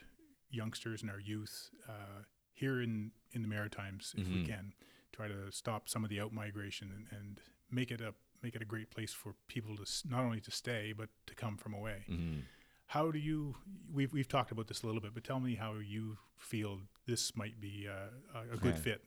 youngsters 0.50 1.02
and 1.02 1.10
our 1.10 1.18
youth 1.20 1.70
uh, 1.88 2.22
here 2.52 2.80
in 2.82 3.10
in 3.32 3.42
the 3.42 3.48
Maritimes, 3.48 4.14
if 4.18 4.28
we 4.28 4.42
Mhm. 4.42 4.46
can, 4.46 4.72
try 5.12 5.28
to 5.28 5.50
stop 5.50 5.88
some 5.88 6.04
of 6.04 6.10
the 6.10 6.20
out 6.20 6.32
migration 6.32 6.90
and, 6.94 7.06
and 7.18 7.40
make 7.70 7.90
it 7.90 8.00
a 8.00 8.14
make 8.42 8.54
it 8.56 8.62
a 8.62 8.64
great 8.64 8.90
place 8.90 9.12
for 9.12 9.34
people 9.46 9.76
to 9.76 9.82
s- 9.82 10.02
not 10.08 10.20
only 10.24 10.40
to 10.40 10.50
stay 10.50 10.92
but 10.96 11.08
to 11.26 11.34
come 11.34 11.56
from 11.56 11.74
away. 11.74 12.04
hmm 12.08 12.40
How 12.86 13.10
do 13.10 13.18
you? 13.18 13.54
We've 13.92 14.12
we've 14.12 14.28
talked 14.28 14.50
about 14.52 14.66
this 14.68 14.82
a 14.82 14.86
little 14.86 15.00
bit, 15.00 15.14
but 15.14 15.24
tell 15.24 15.40
me 15.40 15.54
how 15.54 15.74
you 15.74 16.18
feel 16.38 16.80
this 17.06 17.34
might 17.36 17.60
be 17.60 17.86
uh, 17.88 18.38
a, 18.38 18.54
a 18.54 18.56
good 18.58 18.76
fit. 18.78 19.00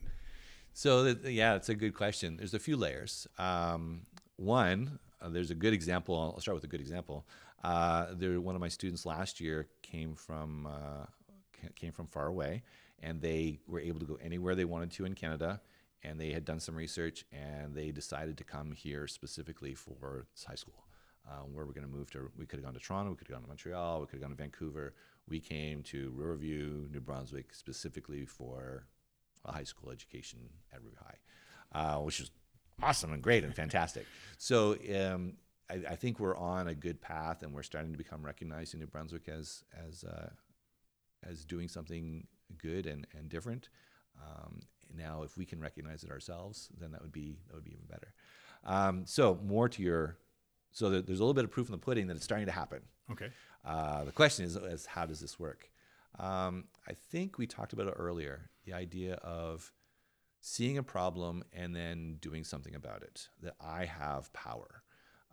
So 0.73 1.13
th- 1.13 1.33
yeah, 1.33 1.55
it's 1.55 1.69
a 1.69 1.75
good 1.75 1.93
question. 1.93 2.37
There's 2.37 2.53
a 2.53 2.59
few 2.59 2.75
layers. 2.77 3.27
Um, 3.37 4.01
one, 4.37 4.99
uh, 5.21 5.29
there's 5.29 5.51
a 5.51 5.55
good 5.55 5.73
example. 5.73 6.15
I'll 6.15 6.39
start 6.41 6.55
with 6.55 6.63
a 6.63 6.67
good 6.67 6.81
example. 6.81 7.25
Uh, 7.63 8.07
there, 8.13 8.39
one 8.41 8.55
of 8.55 8.61
my 8.61 8.67
students 8.69 9.05
last 9.05 9.39
year 9.39 9.67
came 9.81 10.15
from 10.15 10.67
uh, 10.67 11.05
came 11.75 11.91
from 11.91 12.07
far 12.07 12.27
away, 12.27 12.63
and 13.01 13.21
they 13.21 13.59
were 13.67 13.79
able 13.79 13.99
to 13.99 14.05
go 14.05 14.17
anywhere 14.21 14.55
they 14.55 14.65
wanted 14.65 14.91
to 14.91 15.05
in 15.05 15.13
Canada. 15.15 15.61
And 16.07 16.19
they 16.19 16.31
had 16.31 16.45
done 16.45 16.59
some 16.59 16.75
research, 16.75 17.25
and 17.31 17.73
they 17.73 17.91
decided 17.91 18.37
to 18.37 18.43
come 18.43 18.71
here 18.71 19.07
specifically 19.07 19.73
for 19.73 20.27
high 20.47 20.55
school. 20.55 20.85
Uh, 21.27 21.41
where 21.51 21.65
we're 21.65 21.73
going 21.73 21.87
to 21.87 21.91
move 21.91 22.11
to, 22.11 22.29
we 22.37 22.45
could 22.45 22.59
have 22.59 22.65
gone 22.65 22.75
to 22.75 22.79
Toronto, 22.79 23.09
we 23.09 23.15
could 23.15 23.27
have 23.27 23.35
gone 23.37 23.41
to 23.41 23.47
Montreal, 23.47 23.99
we 23.99 24.05
could 24.05 24.17
have 24.17 24.21
gone 24.21 24.29
to 24.29 24.35
Vancouver. 24.35 24.93
We 25.27 25.39
came 25.39 25.81
to 25.83 26.13
Riverview, 26.15 26.87
New 26.91 26.99
Brunswick, 26.99 27.51
specifically 27.51 28.25
for 28.25 28.85
a 29.43 29.51
high 29.51 29.63
school 29.63 29.91
education 29.91 30.37
at 30.71 30.83
River 30.83 30.97
High, 31.03 31.79
uh, 31.79 31.99
which 32.01 32.19
is 32.19 32.29
awesome 32.81 33.11
and 33.11 33.21
great 33.21 33.43
and 33.43 33.55
fantastic. 33.55 34.05
So 34.37 34.75
um, 34.93 35.37
I, 35.69 35.75
I 35.91 35.95
think 35.95 36.19
we're 36.19 36.35
on 36.35 36.67
a 36.67 36.75
good 36.75 36.99
path, 37.01 37.41
and 37.41 37.53
we're 37.53 37.63
starting 37.63 37.93
to 37.93 37.97
become 37.97 38.21
recognized 38.21 38.73
in 38.73 38.81
New 38.81 38.87
Brunswick 38.87 39.29
as 39.29 39.63
as 39.87 40.03
uh, 40.03 40.29
as 41.23 41.45
doing 41.45 41.69
something 41.69 42.27
good 42.57 42.85
and, 42.85 43.07
and 43.17 43.29
different. 43.29 43.69
Um, 44.21 44.59
now, 44.95 45.23
if 45.23 45.37
we 45.37 45.45
can 45.45 45.59
recognize 45.59 46.03
it 46.03 46.11
ourselves, 46.11 46.69
then 46.79 46.91
that 46.91 47.01
would 47.01 47.11
be 47.11 47.37
that 47.47 47.55
would 47.55 47.63
be 47.63 47.71
even 47.71 47.85
better. 47.87 48.13
Um, 48.63 49.03
so 49.05 49.39
more 49.43 49.69
to 49.69 49.81
your, 49.81 50.17
so 50.71 50.89
there's 50.89 51.19
a 51.19 51.23
little 51.23 51.33
bit 51.33 51.43
of 51.43 51.51
proof 51.51 51.67
in 51.67 51.71
the 51.71 51.77
pudding 51.77 52.07
that 52.07 52.15
it's 52.15 52.25
starting 52.25 52.47
to 52.47 52.51
happen. 52.51 52.81
Okay. 53.11 53.29
Uh, 53.63 54.03
the 54.03 54.11
question 54.11 54.45
is, 54.45 54.55
is 54.55 54.85
how 54.85 55.05
does 55.05 55.19
this 55.19 55.39
work? 55.39 55.69
Um, 56.17 56.65
I 56.87 56.93
think 56.93 57.37
we 57.37 57.45
talked 57.45 57.73
about 57.73 57.87
it 57.87 57.95
earlier. 57.97 58.49
The 58.65 58.73
idea 58.73 59.15
of 59.15 59.71
seeing 60.41 60.77
a 60.77 60.83
problem 60.83 61.43
and 61.53 61.75
then 61.75 62.17
doing 62.21 62.43
something 62.43 62.75
about 62.75 63.01
it. 63.01 63.27
That 63.41 63.55
I 63.59 63.85
have 63.85 64.31
power. 64.33 64.83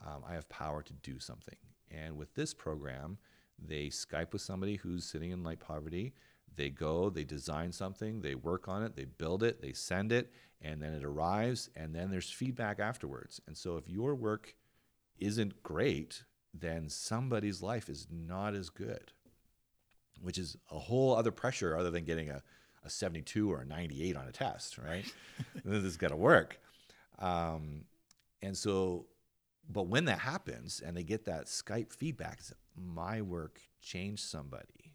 Um, 0.05 0.23
I 0.29 0.35
have 0.35 0.49
power 0.49 0.83
to 0.83 0.93
do 0.95 1.19
something. 1.19 1.57
And 1.91 2.17
with 2.17 2.35
this 2.35 2.55
program, 2.55 3.19
they 3.59 3.87
Skype 3.87 4.33
with 4.33 4.43
somebody 4.43 4.77
who's 4.77 5.05
sitting 5.05 5.31
in 5.31 5.45
light 5.45 5.61
poverty. 5.61 6.15
They 6.57 6.71
go, 6.71 7.11
they 7.11 7.25
design 7.25 7.73
something, 7.73 8.21
they 8.21 8.35
work 8.35 8.69
on 8.69 8.83
it, 8.83 8.97
they 8.97 9.05
build 9.05 9.43
it, 9.43 9.61
they 9.63 9.73
send 9.73 10.13
it, 10.13 10.31
and 10.61 10.83
then 10.83 10.93
it 10.93 11.05
arrives, 11.05 11.71
and 11.75 11.95
then 11.95 12.11
there's 12.11 12.31
feedback 12.31 12.79
afterwards. 12.79 13.41
And 13.47 13.57
so 13.57 13.77
if 13.77 13.89
your 13.89 14.15
work 14.15 14.55
isn't 15.19 15.63
great, 15.63 16.25
then 16.55 16.89
somebody's 16.89 17.63
life 17.63 17.89
is 17.89 18.07
not 18.11 18.55
as 18.55 18.69
good, 18.69 19.13
which 20.21 20.39
is 20.39 20.57
a 20.71 20.79
whole 20.79 21.17
other 21.17 21.31
pressure 21.31 21.77
other 21.77 21.91
than 21.91 22.05
getting 22.05 22.31
a, 22.31 22.43
a 22.85 22.91
72 22.91 23.51
or 23.51 23.63
a 23.63 23.67
98 23.67 24.17
on 24.17 24.29
a 24.29 24.33
test, 24.33 24.79
right? 24.79 25.05
this 25.65 25.85
is 25.85 25.97
going 25.97 26.11
to 26.11 26.17
work. 26.17 26.61
Um, 27.19 27.85
and 28.43 28.57
so, 28.57 29.07
but 29.71 29.87
when 29.87 30.05
that 30.07 30.19
happens 30.19 30.83
and 30.85 30.97
they 30.97 31.05
get 31.05 31.25
that 31.25 31.47
Skype 31.47 31.93
feedback, 31.93 32.41
my 32.77 33.23
work 33.23 33.61
changed 33.81 34.25
somebody. 34.25 34.92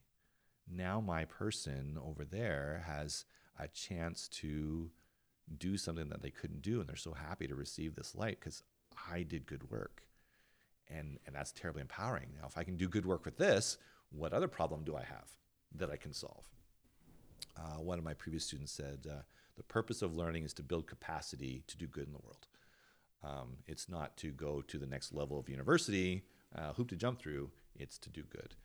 Now 0.70 1.00
my 1.00 1.26
person 1.26 1.98
over 2.04 2.26
there 2.26 2.84
has 2.86 3.26
a 3.60 3.68
chance 3.68 4.28
to 4.28 4.92
do 5.58 5.78
something 5.78 6.10
that 6.10 6.22
they 6.22 6.30
couldn't 6.30 6.62
do, 6.62 6.80
and 6.80 6.90
they're 6.90 6.96
so 6.96 7.14
happy 7.14 7.48
to 7.48 7.56
receive 7.56 7.96
this 7.96 8.16
light 8.16 8.40
because 8.40 8.64
I 9.10 9.24
did 9.24 9.46
good 9.46 9.72
work 9.72 10.08
and 10.90 11.20
and 11.26 11.36
that's 11.36 11.52
terribly 11.52 11.82
empowering. 11.82 12.30
Now, 12.40 12.48
if 12.48 12.58
I 12.58 12.64
can 12.64 12.78
do 12.78 12.88
good 12.88 13.06
work 13.06 13.26
with 13.26 13.38
this, 13.38 13.78
what 14.10 14.34
other 14.34 14.48
problem 14.48 14.84
do 14.84 14.96
I 14.96 15.04
have 15.04 15.30
that 15.76 15.90
I 15.90 15.98
can 15.98 16.14
solve? 16.14 16.48
Uh, 17.58 17.82
one 17.82 17.98
of 17.98 18.06
my 18.06 18.14
previous 18.14 18.46
students 18.46 18.72
said, 18.72 19.08
uh, 19.10 19.22
"The 19.56 19.64
purpose 19.64 20.02
of 20.02 20.16
learning 20.16 20.44
is 20.44 20.54
to 20.56 20.64
build 20.64 20.88
capacity 20.88 21.64
to 21.68 21.78
do 21.78 21.88
good 21.88 22.08
in 22.08 22.14
the 22.14 22.20
world. 22.20 22.48
Um, 23.24 23.58
it's 23.66 23.90
not 23.90 24.16
to 24.18 24.32
go 24.32 24.62
to 24.62 24.78
the 24.78 24.86
next 24.86 25.14
level 25.14 25.40
of 25.40 25.50
university, 25.50 26.24
uh, 26.56 26.74
hoop 26.74 26.90
to 26.90 26.96
jump 26.96 27.20
through. 27.20 27.52
It's 27.76 27.98
to 28.00 28.10
do 28.10 28.24
good. 28.24 28.56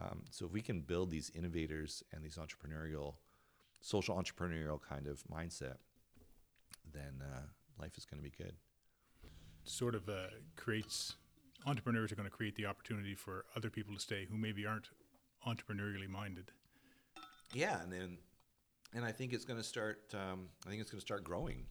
Um, 0.00 0.24
so 0.30 0.46
if 0.46 0.52
we 0.52 0.62
can 0.62 0.80
build 0.80 1.10
these 1.10 1.30
innovators 1.34 2.02
and 2.12 2.22
these 2.22 2.36
entrepreneurial, 2.36 3.14
social 3.80 4.16
entrepreneurial 4.16 4.80
kind 4.80 5.06
of 5.06 5.22
mindset, 5.24 5.76
then 6.92 7.22
uh, 7.22 7.40
life 7.80 7.96
is 7.96 8.04
going 8.04 8.22
to 8.22 8.28
be 8.28 8.34
good. 8.36 8.54
Sort 9.64 9.94
of 9.94 10.08
uh, 10.08 10.28
creates 10.56 11.16
entrepreneurs 11.66 12.12
are 12.12 12.14
going 12.14 12.28
to 12.28 12.34
create 12.34 12.56
the 12.56 12.66
opportunity 12.66 13.14
for 13.14 13.44
other 13.56 13.70
people 13.70 13.94
to 13.94 14.00
stay 14.00 14.26
who 14.30 14.36
maybe 14.36 14.66
aren't 14.66 14.88
entrepreneurially 15.46 16.08
minded. 16.08 16.52
Yeah, 17.52 17.80
and 17.82 17.92
then, 17.92 18.18
and 18.94 19.04
I 19.04 19.12
think 19.12 19.32
it's 19.32 19.44
going 19.44 19.58
to 19.58 19.64
start. 19.64 20.14
Um, 20.14 20.48
I 20.66 20.70
think 20.70 20.80
it's 20.80 20.90
going 20.90 21.00
to 21.00 21.06
start 21.06 21.24
growing. 21.24 21.66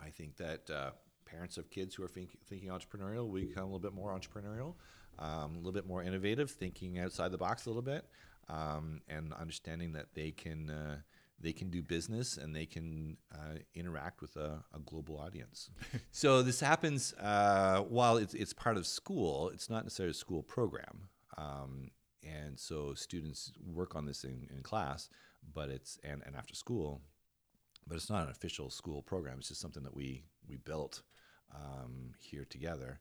I 0.00 0.10
think 0.10 0.36
that 0.36 0.70
uh, 0.70 0.90
parents 1.24 1.58
of 1.58 1.70
kids 1.70 1.94
who 1.94 2.04
are 2.04 2.08
think, 2.08 2.36
thinking 2.46 2.68
entrepreneurial 2.68 3.28
will 3.28 3.40
become 3.40 3.64
a 3.64 3.66
little 3.66 3.80
bit 3.80 3.94
more 3.94 4.16
entrepreneurial, 4.18 4.74
um, 5.18 5.54
a 5.54 5.56
little 5.56 5.72
bit 5.72 5.86
more 5.86 6.02
innovative, 6.02 6.50
thinking 6.50 6.98
outside 6.98 7.32
the 7.32 7.38
box 7.38 7.66
a 7.66 7.68
little 7.68 7.82
bit, 7.82 8.04
um, 8.48 9.00
and 9.08 9.32
understanding 9.34 9.92
that 9.92 10.14
they 10.14 10.30
can 10.30 10.70
uh, 10.70 10.96
they 11.40 11.52
can 11.52 11.70
do 11.70 11.82
business 11.82 12.36
and 12.36 12.54
they 12.54 12.66
can 12.66 13.16
uh, 13.34 13.58
interact 13.74 14.20
with 14.20 14.36
a, 14.36 14.62
a 14.74 14.78
global 14.84 15.18
audience. 15.18 15.70
so 16.10 16.42
this 16.42 16.60
happens 16.60 17.14
uh, 17.14 17.80
while 17.88 18.16
it's 18.16 18.34
it's 18.34 18.52
part 18.52 18.76
of 18.76 18.86
school. 18.86 19.50
It's 19.50 19.70
not 19.70 19.84
necessarily 19.84 20.10
a 20.10 20.14
school 20.14 20.42
program. 20.42 21.08
Um, 21.38 21.90
and 22.22 22.58
so 22.58 22.94
students 22.94 23.52
work 23.64 23.96
on 23.96 24.04
this 24.04 24.24
in, 24.24 24.48
in 24.54 24.62
class 24.62 25.08
but 25.54 25.70
it's 25.70 25.98
and, 26.04 26.22
and 26.26 26.36
after 26.36 26.54
school 26.54 27.00
but 27.86 27.96
it's 27.96 28.10
not 28.10 28.24
an 28.24 28.30
official 28.30 28.70
school 28.70 29.02
program 29.02 29.38
it's 29.38 29.48
just 29.48 29.60
something 29.60 29.82
that 29.82 29.94
we 29.94 30.24
we 30.48 30.56
built 30.56 31.02
um, 31.54 32.12
here 32.18 32.44
together 32.44 33.00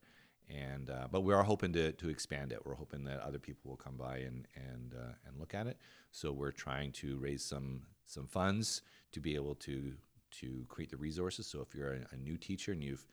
and 0.50 0.90
uh, 0.90 1.08
but 1.12 1.22
we 1.22 1.34
are 1.34 1.44
hoping 1.44 1.72
to, 1.74 1.92
to 1.94 2.10
expand 2.10 2.52
it 2.52 2.66
we're 2.66 2.76
hoping 2.76 3.04
that 3.04 3.20
other 3.20 3.40
people 3.40 3.70
will 3.70 3.78
come 3.78 3.96
by 3.96 4.18
and 4.18 4.48
and 4.56 4.94
uh, 4.94 5.14
and 5.26 5.40
look 5.40 5.54
at 5.54 5.68
it 5.68 5.78
so 6.12 6.32
we're 6.32 6.52
trying 6.52 6.92
to 6.92 7.18
raise 7.18 7.44
some 7.44 7.82
some 8.06 8.28
funds 8.28 8.82
to 9.12 9.20
be 9.20 9.36
able 9.36 9.56
to 9.56 9.94
to 10.32 10.66
create 10.68 10.90
the 10.90 10.98
resources 10.98 11.48
so 11.48 11.62
if 11.62 11.76
you're 11.76 11.94
a, 11.94 12.00
a 12.12 12.18
new 12.18 12.38
teacher 12.38 12.72
and 12.72 12.84
you've 12.84 13.06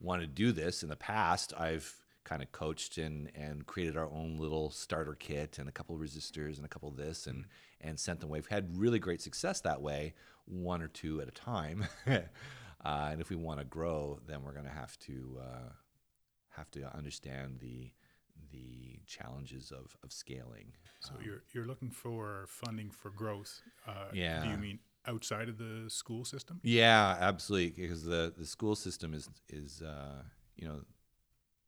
wanted 0.00 0.22
to 0.22 0.42
do 0.42 0.52
this 0.52 0.82
in 0.82 0.88
the 0.88 0.96
past 0.96 1.52
i've 1.58 1.94
kind 2.24 2.42
of 2.42 2.52
coached 2.52 2.98
and 2.98 3.30
and 3.34 3.66
created 3.66 3.96
our 3.96 4.08
own 4.10 4.36
little 4.38 4.70
starter 4.70 5.14
kit 5.14 5.58
and 5.58 5.68
a 5.68 5.72
couple 5.72 5.94
of 5.94 6.00
resistors 6.00 6.56
and 6.56 6.64
a 6.64 6.68
couple 6.68 6.88
of 6.88 6.96
this 6.96 7.26
and 7.26 7.46
and 7.80 7.98
sent 7.98 8.20
them 8.20 8.28
away. 8.28 8.38
We've 8.38 8.46
had 8.46 8.78
really 8.78 8.98
great 8.98 9.20
success 9.20 9.60
that 9.62 9.82
way, 9.82 10.14
one 10.44 10.82
or 10.82 10.88
two 10.88 11.20
at 11.20 11.28
a 11.28 11.32
time. 11.32 11.84
uh, 12.06 12.20
and 12.84 13.20
if 13.20 13.30
we 13.30 13.36
want 13.36 13.58
to 13.58 13.64
grow, 13.64 14.20
then 14.26 14.42
we're 14.42 14.52
going 14.52 14.66
to 14.66 14.70
have 14.70 14.98
to 15.00 15.40
uh, 15.40 15.68
have 16.56 16.70
to 16.72 16.94
understand 16.96 17.58
the 17.60 17.90
the 18.50 19.00
challenges 19.06 19.70
of, 19.72 19.96
of 20.04 20.12
scaling. 20.12 20.72
So 21.00 21.12
you're 21.24 21.42
you're 21.52 21.66
looking 21.66 21.90
for 21.90 22.44
funding 22.48 22.90
for 22.90 23.10
growth. 23.10 23.60
Uh, 23.86 24.06
Do 24.42 24.50
you 24.50 24.56
mean 24.58 24.78
outside 25.06 25.48
of 25.48 25.58
the 25.58 25.88
school 25.88 26.24
system? 26.24 26.60
Yeah, 26.62 27.16
absolutely. 27.20 27.82
Because 27.82 28.04
the, 28.04 28.32
the 28.36 28.46
school 28.46 28.74
system 28.76 29.14
is 29.14 29.28
is 29.48 29.82
uh, 29.82 30.22
you 30.56 30.68
know 30.68 30.80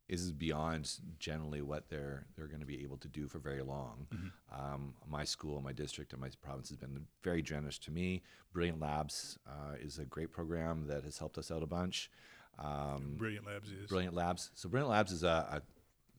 is 0.06 0.32
beyond 0.32 0.90
generally 1.18 1.62
what 1.62 1.88
they're 1.88 2.26
they're 2.36 2.46
going 2.46 2.60
to 2.60 2.66
be 2.66 2.82
able 2.82 2.98
to 2.98 3.08
do 3.08 3.26
for 3.26 3.38
very 3.38 3.62
long. 3.62 4.06
Um, 4.52 4.94
my 5.08 5.24
school, 5.24 5.60
my 5.62 5.72
district, 5.72 6.12
and 6.12 6.20
my 6.20 6.28
province 6.42 6.68
has 6.68 6.76
been 6.76 7.06
very 7.22 7.42
generous 7.42 7.78
to 7.80 7.90
me. 7.90 8.22
Brilliant 8.52 8.80
Labs 8.80 9.38
uh, 9.48 9.76
is 9.80 9.98
a 9.98 10.04
great 10.04 10.30
program 10.30 10.86
that 10.88 11.04
has 11.04 11.18
helped 11.18 11.38
us 11.38 11.50
out 11.50 11.62
a 11.62 11.66
bunch. 11.66 12.10
Um, 12.58 13.14
Brilliant 13.16 13.46
Labs 13.46 13.70
is. 13.70 13.88
Brilliant 13.88 14.14
Labs. 14.14 14.50
So 14.54 14.68
Brilliant 14.68 14.90
Labs 14.90 15.12
is 15.12 15.24
a, 15.24 15.28
a 15.28 15.62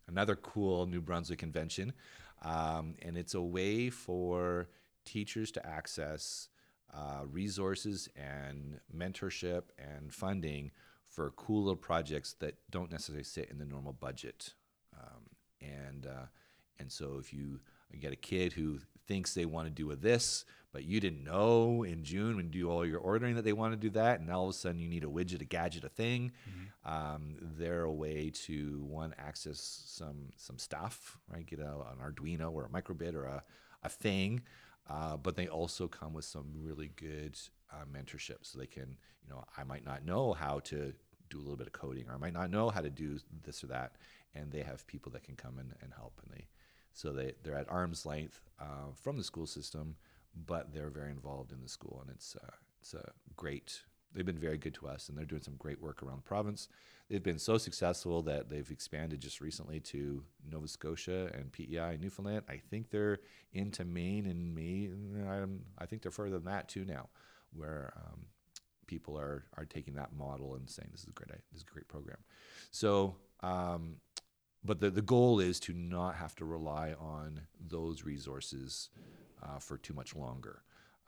another 0.07 0.35
cool 0.35 0.85
New 0.85 1.01
Brunswick 1.01 1.43
invention, 1.43 1.93
um, 2.43 2.95
and 3.01 3.17
it's 3.17 3.33
a 3.33 3.41
way 3.41 3.89
for 3.89 4.69
teachers 5.05 5.51
to 5.51 5.65
access 5.65 6.49
uh, 6.93 7.21
resources 7.29 8.09
and 8.15 8.79
mentorship 8.95 9.63
and 9.77 10.13
funding 10.13 10.71
for 11.07 11.31
cool 11.31 11.63
little 11.63 11.75
projects 11.75 12.33
that 12.39 12.55
don't 12.69 12.91
necessarily 12.91 13.23
sit 13.23 13.49
in 13.49 13.57
the 13.57 13.65
normal 13.65 13.93
budget. 13.93 14.53
Um, 14.97 15.23
and 15.61 16.05
uh, 16.05 16.25
and 16.79 16.91
so 16.91 17.17
if 17.19 17.33
you 17.33 17.59
get 17.99 18.11
a 18.11 18.17
kid 18.17 18.53
who 18.53 18.79
thinks 19.07 19.33
they 19.33 19.45
want 19.45 19.67
to 19.67 19.71
do 19.71 19.91
a 19.91 19.95
this, 19.95 20.45
but 20.71 20.83
you 20.83 20.99
didn't 20.99 21.23
know 21.23 21.83
in 21.83 22.03
June 22.03 22.35
when 22.35 22.45
you 22.47 22.51
do 22.51 22.69
all 22.69 22.85
your 22.85 22.99
ordering 22.99 23.35
that 23.35 23.43
they 23.43 23.53
want 23.53 23.73
to 23.73 23.77
do 23.77 23.89
that, 23.91 24.19
and 24.19 24.29
all 24.29 24.45
of 24.45 24.49
a 24.49 24.53
sudden 24.53 24.79
you 24.79 24.89
need 24.89 25.03
a 25.03 25.07
widget, 25.07 25.41
a 25.41 25.45
gadget, 25.45 25.83
a 25.85 25.89
thing, 25.89 26.31
um, 26.83 27.35
they're 27.57 27.83
a 27.83 27.91
way 27.91 28.29
to 28.29 28.83
one 28.83 29.13
access 29.17 29.83
some 29.87 30.31
some 30.35 30.57
stuff, 30.57 31.17
right? 31.31 31.45
Get 31.45 31.59
a, 31.59 31.71
an 31.91 31.99
Arduino 32.03 32.51
or 32.51 32.65
a 32.65 32.69
microbit 32.69 33.15
or 33.15 33.25
a, 33.25 33.43
a 33.83 33.89
thing, 33.89 34.41
uh, 34.89 35.17
but 35.17 35.35
they 35.35 35.47
also 35.47 35.87
come 35.87 36.13
with 36.13 36.25
some 36.25 36.45
really 36.59 36.91
good 36.95 37.39
uh, 37.71 37.85
mentorship, 37.91 38.39
so 38.41 38.59
they 38.59 38.67
can, 38.67 38.97
you 39.23 39.29
know, 39.29 39.43
I 39.57 39.63
might 39.63 39.85
not 39.85 40.05
know 40.05 40.33
how 40.33 40.59
to 40.65 40.93
do 41.29 41.37
a 41.37 41.41
little 41.41 41.57
bit 41.57 41.67
of 41.67 41.73
coding, 41.73 42.05
or 42.07 42.13
I 42.13 42.17
might 42.17 42.33
not 42.33 42.51
know 42.51 42.69
how 42.69 42.81
to 42.81 42.89
do 42.89 43.17
this 43.43 43.63
or 43.63 43.67
that, 43.67 43.95
and 44.35 44.51
they 44.51 44.61
have 44.61 44.85
people 44.87 45.11
that 45.13 45.23
can 45.23 45.35
come 45.35 45.57
and, 45.57 45.73
and 45.81 45.93
help, 45.93 46.19
and 46.23 46.31
they 46.35 46.45
so 46.95 47.11
they 47.11 47.33
they're 47.43 47.57
at 47.57 47.69
arm's 47.69 48.05
length 48.05 48.39
uh, 48.59 48.91
from 48.95 49.17
the 49.17 49.23
school 49.23 49.45
system, 49.45 49.95
but 50.47 50.73
they're 50.73 50.89
very 50.89 51.11
involved 51.11 51.51
in 51.51 51.61
the 51.61 51.69
school, 51.69 51.99
and 52.01 52.09
it's 52.15 52.35
uh, 52.41 52.55
it's 52.81 52.93
a 52.93 53.11
great. 53.35 53.81
They've 54.13 54.25
been 54.25 54.39
very 54.39 54.57
good 54.57 54.73
to 54.75 54.87
us, 54.87 55.09
and 55.09 55.17
they're 55.17 55.25
doing 55.25 55.41
some 55.41 55.57
great 55.57 55.81
work 55.81 56.01
around 56.01 56.19
the 56.19 56.23
province. 56.23 56.69
They've 57.09 57.21
been 57.21 57.37
so 57.37 57.57
successful 57.57 58.21
that 58.23 58.49
they've 58.49 58.71
expanded 58.71 59.19
just 59.19 59.41
recently 59.41 59.81
to 59.81 60.23
Nova 60.49 60.69
Scotia 60.69 61.29
and 61.33 61.51
PEI 61.51 61.95
in 61.95 62.01
Newfoundland. 62.01 62.43
I 62.47 62.61
think 62.69 62.89
they're 62.89 63.19
into 63.51 63.83
Maine 63.83 64.25
and 64.25 64.55
Maine. 64.55 65.21
I'm, 65.29 65.65
I 65.77 65.85
think 65.85 66.01
they're 66.01 66.11
further 66.11 66.37
than 66.37 66.45
that 66.45 66.69
too 66.69 66.85
now, 66.85 67.09
where 67.51 67.93
um, 67.97 68.27
people 68.87 69.17
are 69.19 69.43
are 69.57 69.65
taking 69.65 69.95
that 69.95 70.13
model 70.13 70.55
and 70.55 70.69
saying 70.69 70.87
this 70.91 71.01
is 71.01 71.09
a 71.09 71.11
great 71.11 71.29
this 71.51 71.57
is 71.57 71.65
a 71.69 71.73
great 71.73 71.89
program. 71.89 72.19
So, 72.71 73.17
um, 73.41 73.97
but 74.65 74.79
the 74.79 74.89
the 74.89 75.01
goal 75.01 75.39
is 75.39 75.59
to 75.61 75.73
not 75.73 76.15
have 76.15 76.35
to 76.35 76.45
rely 76.45 76.93
on 76.99 77.41
those 77.59 78.03
resources 78.03 78.89
uh, 79.43 79.59
for 79.59 79.77
too 79.77 79.93
much 79.93 80.15
longer, 80.15 80.63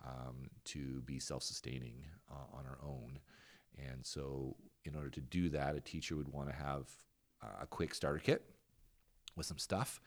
um, 0.05 0.49
to 0.66 1.01
be 1.01 1.20
self 1.20 1.43
sustaining 1.43 2.05
uh, 2.32 2.58
on 2.58 2.66
our 2.66 2.80
own. 2.84 3.20
And 3.78 4.05
so, 4.05 4.55
in 4.86 4.95
order 4.95 5.10
to 5.10 5.22
do 5.22 5.49
that, 5.49 5.76
a 5.76 5.82
teacher 5.82 6.16
would 6.16 6.30
want 6.30 6.49
to 6.49 6.55
have 6.55 6.88
uh, 7.43 7.64
a 7.64 7.66
quick 7.66 7.93
starter 7.93 8.20
kit 8.20 8.43
with 9.36 9.45
some 9.45 9.58
stuff. 9.58 9.99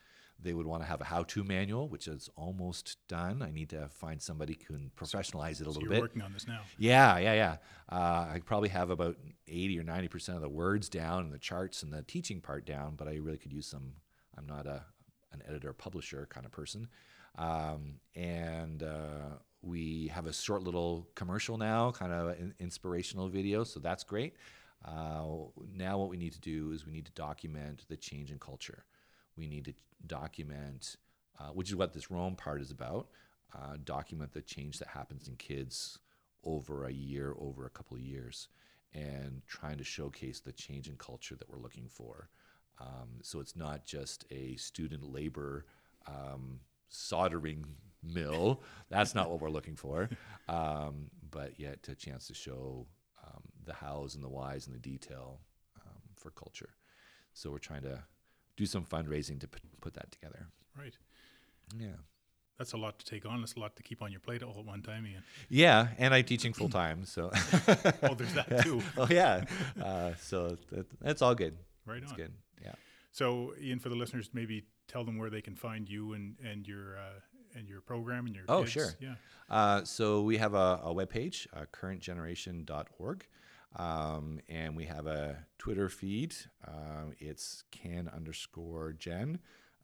They 0.43 0.53
would 0.53 0.65
want 0.65 0.81
to 0.83 0.87
have 0.87 1.01
a 1.01 1.03
how-to 1.03 1.43
manual, 1.43 1.87
which 1.87 2.07
is 2.07 2.29
almost 2.35 2.97
done. 3.07 3.41
I 3.41 3.51
need 3.51 3.69
to 3.69 3.87
find 3.89 4.21
somebody 4.21 4.57
who 4.67 4.73
can 4.75 4.91
professionalize 4.97 5.61
it 5.61 5.67
a 5.67 5.71
So 5.71 5.79
little 5.79 5.83
you're 5.83 5.91
bit. 5.91 6.01
working 6.01 6.21
on 6.21 6.33
this 6.33 6.47
now. 6.47 6.61
Yeah, 6.77 7.17
yeah, 7.19 7.33
yeah. 7.33 7.57
Uh, 7.91 8.31
I 8.33 8.41
probably 8.43 8.69
have 8.69 8.89
about 8.89 9.17
80 9.47 9.79
or 9.79 9.83
90% 9.83 10.29
of 10.35 10.41
the 10.41 10.49
words 10.49 10.89
down 10.89 11.23
and 11.25 11.33
the 11.33 11.37
charts 11.39 11.83
and 11.83 11.93
the 11.93 12.01
teaching 12.03 12.41
part 12.41 12.65
down, 12.65 12.95
but 12.95 13.07
I 13.07 13.15
really 13.15 13.37
could 13.37 13.53
use 13.53 13.67
some. 13.67 13.93
I'm 14.37 14.47
not 14.47 14.65
a, 14.65 14.83
an 15.33 15.43
editor 15.47 15.73
publisher 15.73 16.27
kind 16.29 16.45
of 16.45 16.51
person. 16.51 16.87
Um, 17.37 17.99
and 18.15 18.83
uh, 18.83 19.37
we 19.61 20.07
have 20.07 20.25
a 20.25 20.33
short 20.33 20.63
little 20.63 21.07
commercial 21.15 21.57
now, 21.57 21.91
kind 21.91 22.11
of 22.11 22.29
an 22.29 22.53
inspirational 22.59 23.29
video, 23.29 23.63
so 23.63 23.79
that's 23.79 24.03
great. 24.03 24.35
Uh, 24.83 25.25
now, 25.75 25.97
what 25.99 26.09
we 26.09 26.17
need 26.17 26.33
to 26.33 26.39
do 26.41 26.71
is 26.71 26.85
we 26.85 26.91
need 26.91 27.05
to 27.05 27.11
document 27.11 27.85
the 27.87 27.95
change 27.95 28.31
in 28.31 28.39
culture. 28.39 28.83
We 29.37 29.47
need 29.47 29.65
to 29.65 29.73
document, 30.05 30.95
uh, 31.39 31.49
which 31.49 31.69
is 31.69 31.75
what 31.75 31.93
this 31.93 32.11
Rome 32.11 32.35
part 32.35 32.61
is 32.61 32.71
about, 32.71 33.07
uh, 33.55 33.77
document 33.83 34.33
the 34.33 34.41
change 34.41 34.79
that 34.79 34.89
happens 34.89 35.27
in 35.27 35.35
kids 35.35 35.99
over 36.43 36.85
a 36.85 36.91
year, 36.91 37.35
over 37.39 37.65
a 37.65 37.69
couple 37.69 37.97
of 37.97 38.03
years, 38.03 38.47
and 38.93 39.41
trying 39.47 39.77
to 39.77 39.83
showcase 39.83 40.39
the 40.39 40.51
change 40.51 40.87
in 40.87 40.95
culture 40.97 41.35
that 41.35 41.49
we're 41.49 41.61
looking 41.61 41.87
for. 41.87 42.29
Um, 42.79 43.19
so 43.21 43.39
it's 43.39 43.55
not 43.55 43.85
just 43.85 44.25
a 44.31 44.55
student 44.55 45.03
labor 45.03 45.65
um, 46.07 46.59
soldering 46.89 47.65
mill. 48.03 48.61
That's 48.89 49.13
not 49.13 49.29
what 49.29 49.39
we're 49.39 49.49
looking 49.49 49.75
for. 49.75 50.09
Um, 50.49 51.11
but 51.29 51.57
yet 51.61 51.87
a 51.89 51.95
chance 51.95 52.27
to 52.27 52.33
show 52.33 52.85
um, 53.25 53.41
the 53.63 53.73
hows 53.73 54.15
and 54.15 54.23
the 54.23 54.27
whys 54.27 54.67
and 54.67 54.75
the 54.75 54.79
detail 54.79 55.39
um, 55.77 56.01
for 56.13 56.29
culture. 56.31 56.71
So 57.33 57.51
we're 57.51 57.59
trying 57.59 57.83
to 57.83 58.03
do 58.61 58.65
some 58.67 58.85
fundraising 58.85 59.39
to 59.39 59.47
put, 59.47 59.61
put 59.81 59.93
that 59.95 60.11
together. 60.11 60.47
Right. 60.77 60.95
Yeah. 61.79 61.97
That's 62.59 62.73
a 62.73 62.77
lot 62.77 62.99
to 62.99 63.05
take 63.05 63.25
on. 63.25 63.41
That's 63.41 63.55
a 63.55 63.59
lot 63.59 63.75
to 63.77 63.83
keep 63.83 64.03
on 64.03 64.11
your 64.11 64.19
plate 64.19 64.43
all 64.43 64.55
at 64.59 64.65
one 64.65 64.83
time, 64.83 65.07
Ian. 65.07 65.23
Yeah, 65.49 65.87
and 65.97 66.13
I'm 66.13 66.23
teaching 66.23 66.53
full 66.53 66.69
time, 66.69 67.05
so. 67.05 67.31
Oh, 68.03 68.13
there's 68.13 68.33
that 68.35 68.61
too. 68.67 68.81
oh 68.97 69.07
yeah, 69.09 69.45
uh, 69.83 70.11
so 70.21 70.57
that, 70.71 70.85
that's 71.01 71.21
all 71.23 71.33
good. 71.33 71.55
Right 71.87 72.03
It's 72.03 72.11
on. 72.11 72.17
good. 72.17 72.33
Yeah. 72.63 72.73
So, 73.11 73.53
Ian, 73.59 73.79
for 73.79 73.89
the 73.89 73.95
listeners, 73.95 74.29
maybe 74.33 74.63
tell 74.87 75.03
them 75.03 75.17
where 75.17 75.31
they 75.31 75.41
can 75.41 75.55
find 75.55 75.89
you 75.89 76.13
and 76.13 76.35
and 76.49 76.67
your 76.67 76.97
uh, 77.05 77.57
and 77.57 77.67
your 77.67 77.81
program 77.81 78.27
and 78.27 78.35
your. 78.35 78.45
Oh, 78.47 78.59
kids. 78.61 78.71
sure. 78.71 78.91
Yeah. 78.99 79.15
Uh, 79.49 79.83
so 79.83 80.21
we 80.21 80.37
have 80.37 80.53
a, 80.53 80.81
a 80.83 80.93
webpage, 80.93 81.47
uh, 81.53 81.65
currentgeneration.org, 81.73 83.25
um, 83.75 84.39
and 84.49 84.75
we 84.75 84.85
have 84.85 85.07
a 85.07 85.45
Twitter 85.57 85.89
feed. 85.89 86.35
Um, 86.67 87.13
it's 87.19 87.63
can 87.71 88.09
underscore 88.13 88.93
gen, 88.93 89.39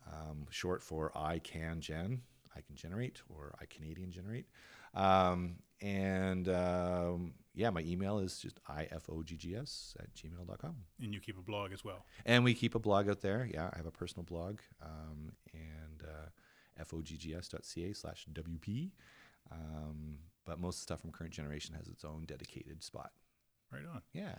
um, 0.07 0.45
short 0.49 0.83
for 0.83 1.11
I 1.15 1.39
can 1.39 1.81
gen, 1.81 2.21
I 2.55 2.61
can 2.61 2.75
generate, 2.75 3.21
or 3.29 3.55
I 3.61 3.65
Canadian 3.65 4.11
generate. 4.11 4.45
Um, 4.93 5.57
and 5.81 6.49
um, 6.49 7.33
yeah, 7.53 7.69
my 7.69 7.81
email 7.81 8.19
is 8.19 8.39
just 8.39 8.59
ifoggs 8.65 9.95
at 9.99 10.13
gmail.com. 10.13 10.75
And 11.01 11.13
you 11.13 11.19
keep 11.19 11.37
a 11.37 11.41
blog 11.41 11.71
as 11.71 11.83
well. 11.83 12.05
And 12.25 12.43
we 12.43 12.53
keep 12.53 12.75
a 12.75 12.79
blog 12.79 13.09
out 13.09 13.21
there. 13.21 13.47
Yeah, 13.51 13.69
I 13.73 13.77
have 13.77 13.85
a 13.85 13.91
personal 13.91 14.23
blog, 14.23 14.59
um, 14.81 15.33
and 15.53 16.03
uh, 16.03 16.83
foggs.ca 16.83 17.93
slash 17.93 18.25
WP. 18.33 18.91
Um, 19.51 20.17
but 20.45 20.59
most 20.59 20.81
stuff 20.81 21.01
from 21.01 21.11
Current 21.11 21.33
Generation 21.33 21.75
has 21.75 21.87
its 21.87 22.03
own 22.03 22.25
dedicated 22.25 22.83
spot. 22.83 23.11
Right 23.71 23.83
on. 23.93 24.01
Yeah, 24.13 24.35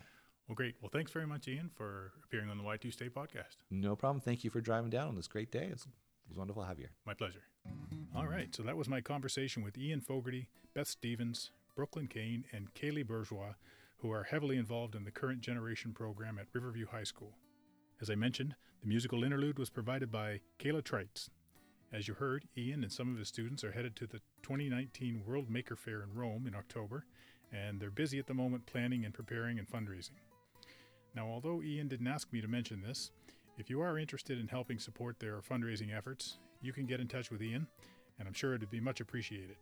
Well, 0.48 0.54
great. 0.54 0.76
Well, 0.80 0.90
thanks 0.92 1.10
very 1.12 1.26
much, 1.26 1.46
Ian, 1.48 1.70
for 1.74 2.12
appearing 2.24 2.48
on 2.50 2.56
the 2.58 2.64
Y2 2.64 2.92
Stay 2.92 3.08
podcast. 3.08 3.56
no 3.70 3.94
problem. 3.96 4.20
Thank 4.20 4.44
you 4.44 4.50
for 4.50 4.60
driving 4.60 4.90
down 4.90 5.08
on 5.08 5.16
this 5.16 5.28
great 5.28 5.50
day. 5.52 5.68
It's, 5.70 5.84
it 5.84 6.28
was 6.28 6.38
wonderful 6.38 6.62
to 6.62 6.68
have 6.68 6.78
you. 6.78 6.84
here. 6.84 6.92
My 7.06 7.14
pleasure. 7.14 7.42
All 8.16 8.26
right. 8.26 8.54
So 8.54 8.62
that 8.62 8.76
was 8.76 8.88
my 8.88 9.00
conversation 9.00 9.62
with 9.62 9.76
Ian 9.76 10.00
Fogarty, 10.00 10.48
Beth 10.74 10.88
Stevens, 10.88 11.50
Brooklyn 11.76 12.06
Kane, 12.08 12.44
and 12.52 12.72
Kaleigh 12.74 13.06
Burgeois, 13.06 13.54
who 13.98 14.10
are 14.10 14.24
heavily 14.24 14.56
involved 14.56 14.94
in 14.94 15.04
the 15.04 15.10
current 15.10 15.40
generation 15.40 15.92
program 15.92 16.38
at 16.38 16.46
Riverview 16.52 16.86
High 16.86 17.04
School. 17.04 17.32
As 18.00 18.08
I 18.08 18.14
mentioned, 18.14 18.54
the 18.80 18.86
musical 18.88 19.24
interlude 19.24 19.58
was 19.58 19.70
provided 19.70 20.10
by 20.10 20.40
Kayla 20.58 20.82
Trites. 20.82 21.28
As 21.92 22.06
you 22.06 22.14
heard, 22.14 22.44
Ian 22.56 22.82
and 22.82 22.92
some 22.92 23.10
of 23.12 23.18
his 23.18 23.28
students 23.28 23.64
are 23.64 23.72
headed 23.72 23.96
to 23.96 24.06
the 24.06 24.20
2019 24.42 25.22
World 25.26 25.50
Maker 25.50 25.74
Faire 25.76 26.02
in 26.02 26.14
Rome 26.14 26.46
in 26.46 26.54
October, 26.54 27.06
and 27.52 27.80
they're 27.80 27.90
busy 27.90 28.18
at 28.18 28.26
the 28.26 28.34
moment 28.34 28.66
planning 28.66 29.04
and 29.04 29.14
preparing 29.14 29.58
and 29.58 29.68
fundraising. 29.68 30.18
Now, 31.14 31.26
although 31.26 31.62
Ian 31.62 31.88
didn't 31.88 32.06
ask 32.06 32.32
me 32.32 32.40
to 32.40 32.48
mention 32.48 32.82
this, 32.82 33.10
if 33.56 33.68
you 33.68 33.80
are 33.80 33.98
interested 33.98 34.38
in 34.38 34.48
helping 34.48 34.78
support 34.78 35.18
their 35.18 35.40
fundraising 35.40 35.96
efforts, 35.96 36.38
you 36.60 36.72
can 36.72 36.86
get 36.86 37.00
in 37.00 37.08
touch 37.08 37.30
with 37.30 37.42
Ian, 37.42 37.66
and 38.18 38.28
I'm 38.28 38.34
sure 38.34 38.54
it'd 38.54 38.70
be 38.70 38.80
much 38.80 39.00
appreciated. 39.00 39.56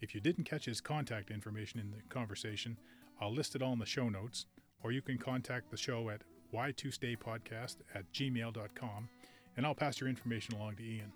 If 0.00 0.14
you 0.14 0.20
didn't 0.20 0.44
catch 0.44 0.64
his 0.64 0.80
contact 0.80 1.30
information 1.30 1.80
in 1.80 1.90
the 1.90 2.02
conversation, 2.08 2.76
I'll 3.20 3.32
list 3.32 3.54
it 3.54 3.62
all 3.62 3.72
in 3.72 3.78
the 3.78 3.86
show 3.86 4.08
notes, 4.08 4.46
or 4.82 4.92
you 4.92 5.02
can 5.02 5.18
contact 5.18 5.70
the 5.70 5.76
show 5.76 6.10
at 6.10 6.22
y2staypodcast 6.54 7.76
at 7.94 8.10
gmail.com, 8.12 9.08
and 9.56 9.66
I'll 9.66 9.74
pass 9.74 10.00
your 10.00 10.08
information 10.08 10.54
along 10.54 10.76
to 10.76 10.82
Ian. 10.82 11.12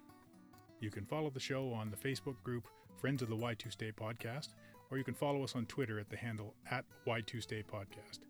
You 0.80 0.90
can 0.90 1.06
follow 1.06 1.30
the 1.30 1.40
show 1.40 1.72
on 1.72 1.90
the 1.90 1.96
Facebook 1.96 2.42
group 2.42 2.68
Friends 3.00 3.22
of 3.22 3.28
the 3.28 3.36
Y2 3.36 3.72
Stay 3.72 3.92
Podcast, 3.92 4.48
or 4.94 4.98
you 4.98 5.02
can 5.02 5.12
follow 5.12 5.42
us 5.42 5.56
on 5.56 5.66
Twitter 5.66 5.98
at 5.98 6.08
the 6.08 6.16
handle 6.16 6.54
at 6.70 6.84
Y2 7.04 7.42
Stay 7.42 7.64
Podcast. 7.64 8.20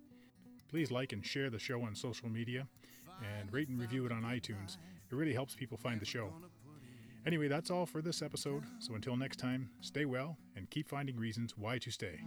Please 0.70 0.90
like 0.90 1.12
and 1.12 1.24
share 1.24 1.50
the 1.50 1.58
show 1.58 1.82
on 1.82 1.94
social 1.94 2.30
media 2.30 2.66
and 3.38 3.52
rate 3.52 3.68
and 3.68 3.78
review 3.78 4.06
it 4.06 4.12
on 4.12 4.22
iTunes. 4.22 4.78
It 5.10 5.14
really 5.14 5.34
helps 5.34 5.54
people 5.54 5.76
find 5.76 6.00
the 6.00 6.06
show. 6.06 6.32
Anyway, 7.26 7.48
that's 7.48 7.70
all 7.70 7.84
for 7.84 8.00
this 8.00 8.22
episode. 8.22 8.64
So 8.78 8.94
until 8.94 9.14
next 9.14 9.38
time, 9.38 9.68
stay 9.82 10.06
well 10.06 10.38
and 10.56 10.70
keep 10.70 10.88
finding 10.88 11.18
reasons 11.18 11.52
why 11.54 11.76
to 11.76 11.90
stay. 11.90 12.20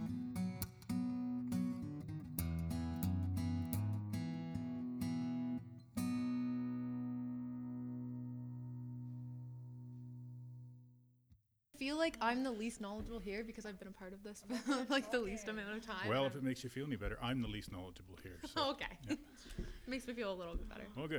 I'm 12.28 12.42
the 12.42 12.50
least 12.50 12.82
knowledgeable 12.82 13.20
here 13.20 13.42
because 13.42 13.64
I've 13.64 13.78
been 13.78 13.88
a 13.88 13.92
part 13.92 14.12
of 14.12 14.22
this 14.22 14.44
for 14.66 14.86
like 14.90 15.10
the 15.10 15.18
least 15.18 15.48
amount 15.48 15.74
of 15.74 15.86
time. 15.86 16.08
Well, 16.08 16.26
if 16.26 16.36
it 16.36 16.42
makes 16.42 16.62
you 16.62 16.68
feel 16.68 16.84
any 16.84 16.96
better, 16.96 17.16
I'm 17.22 17.40
the 17.40 17.48
least 17.48 17.72
knowledgeable 17.72 18.16
here. 18.22 18.36
So. 18.54 18.70
okay. 18.72 18.98
Makes 19.86 20.06
me 20.06 20.12
feel 20.12 20.30
a 20.30 20.34
little 20.34 20.54
bit 20.54 20.68
better. 20.68 20.82
Well, 20.94 21.08
good. 21.08 21.16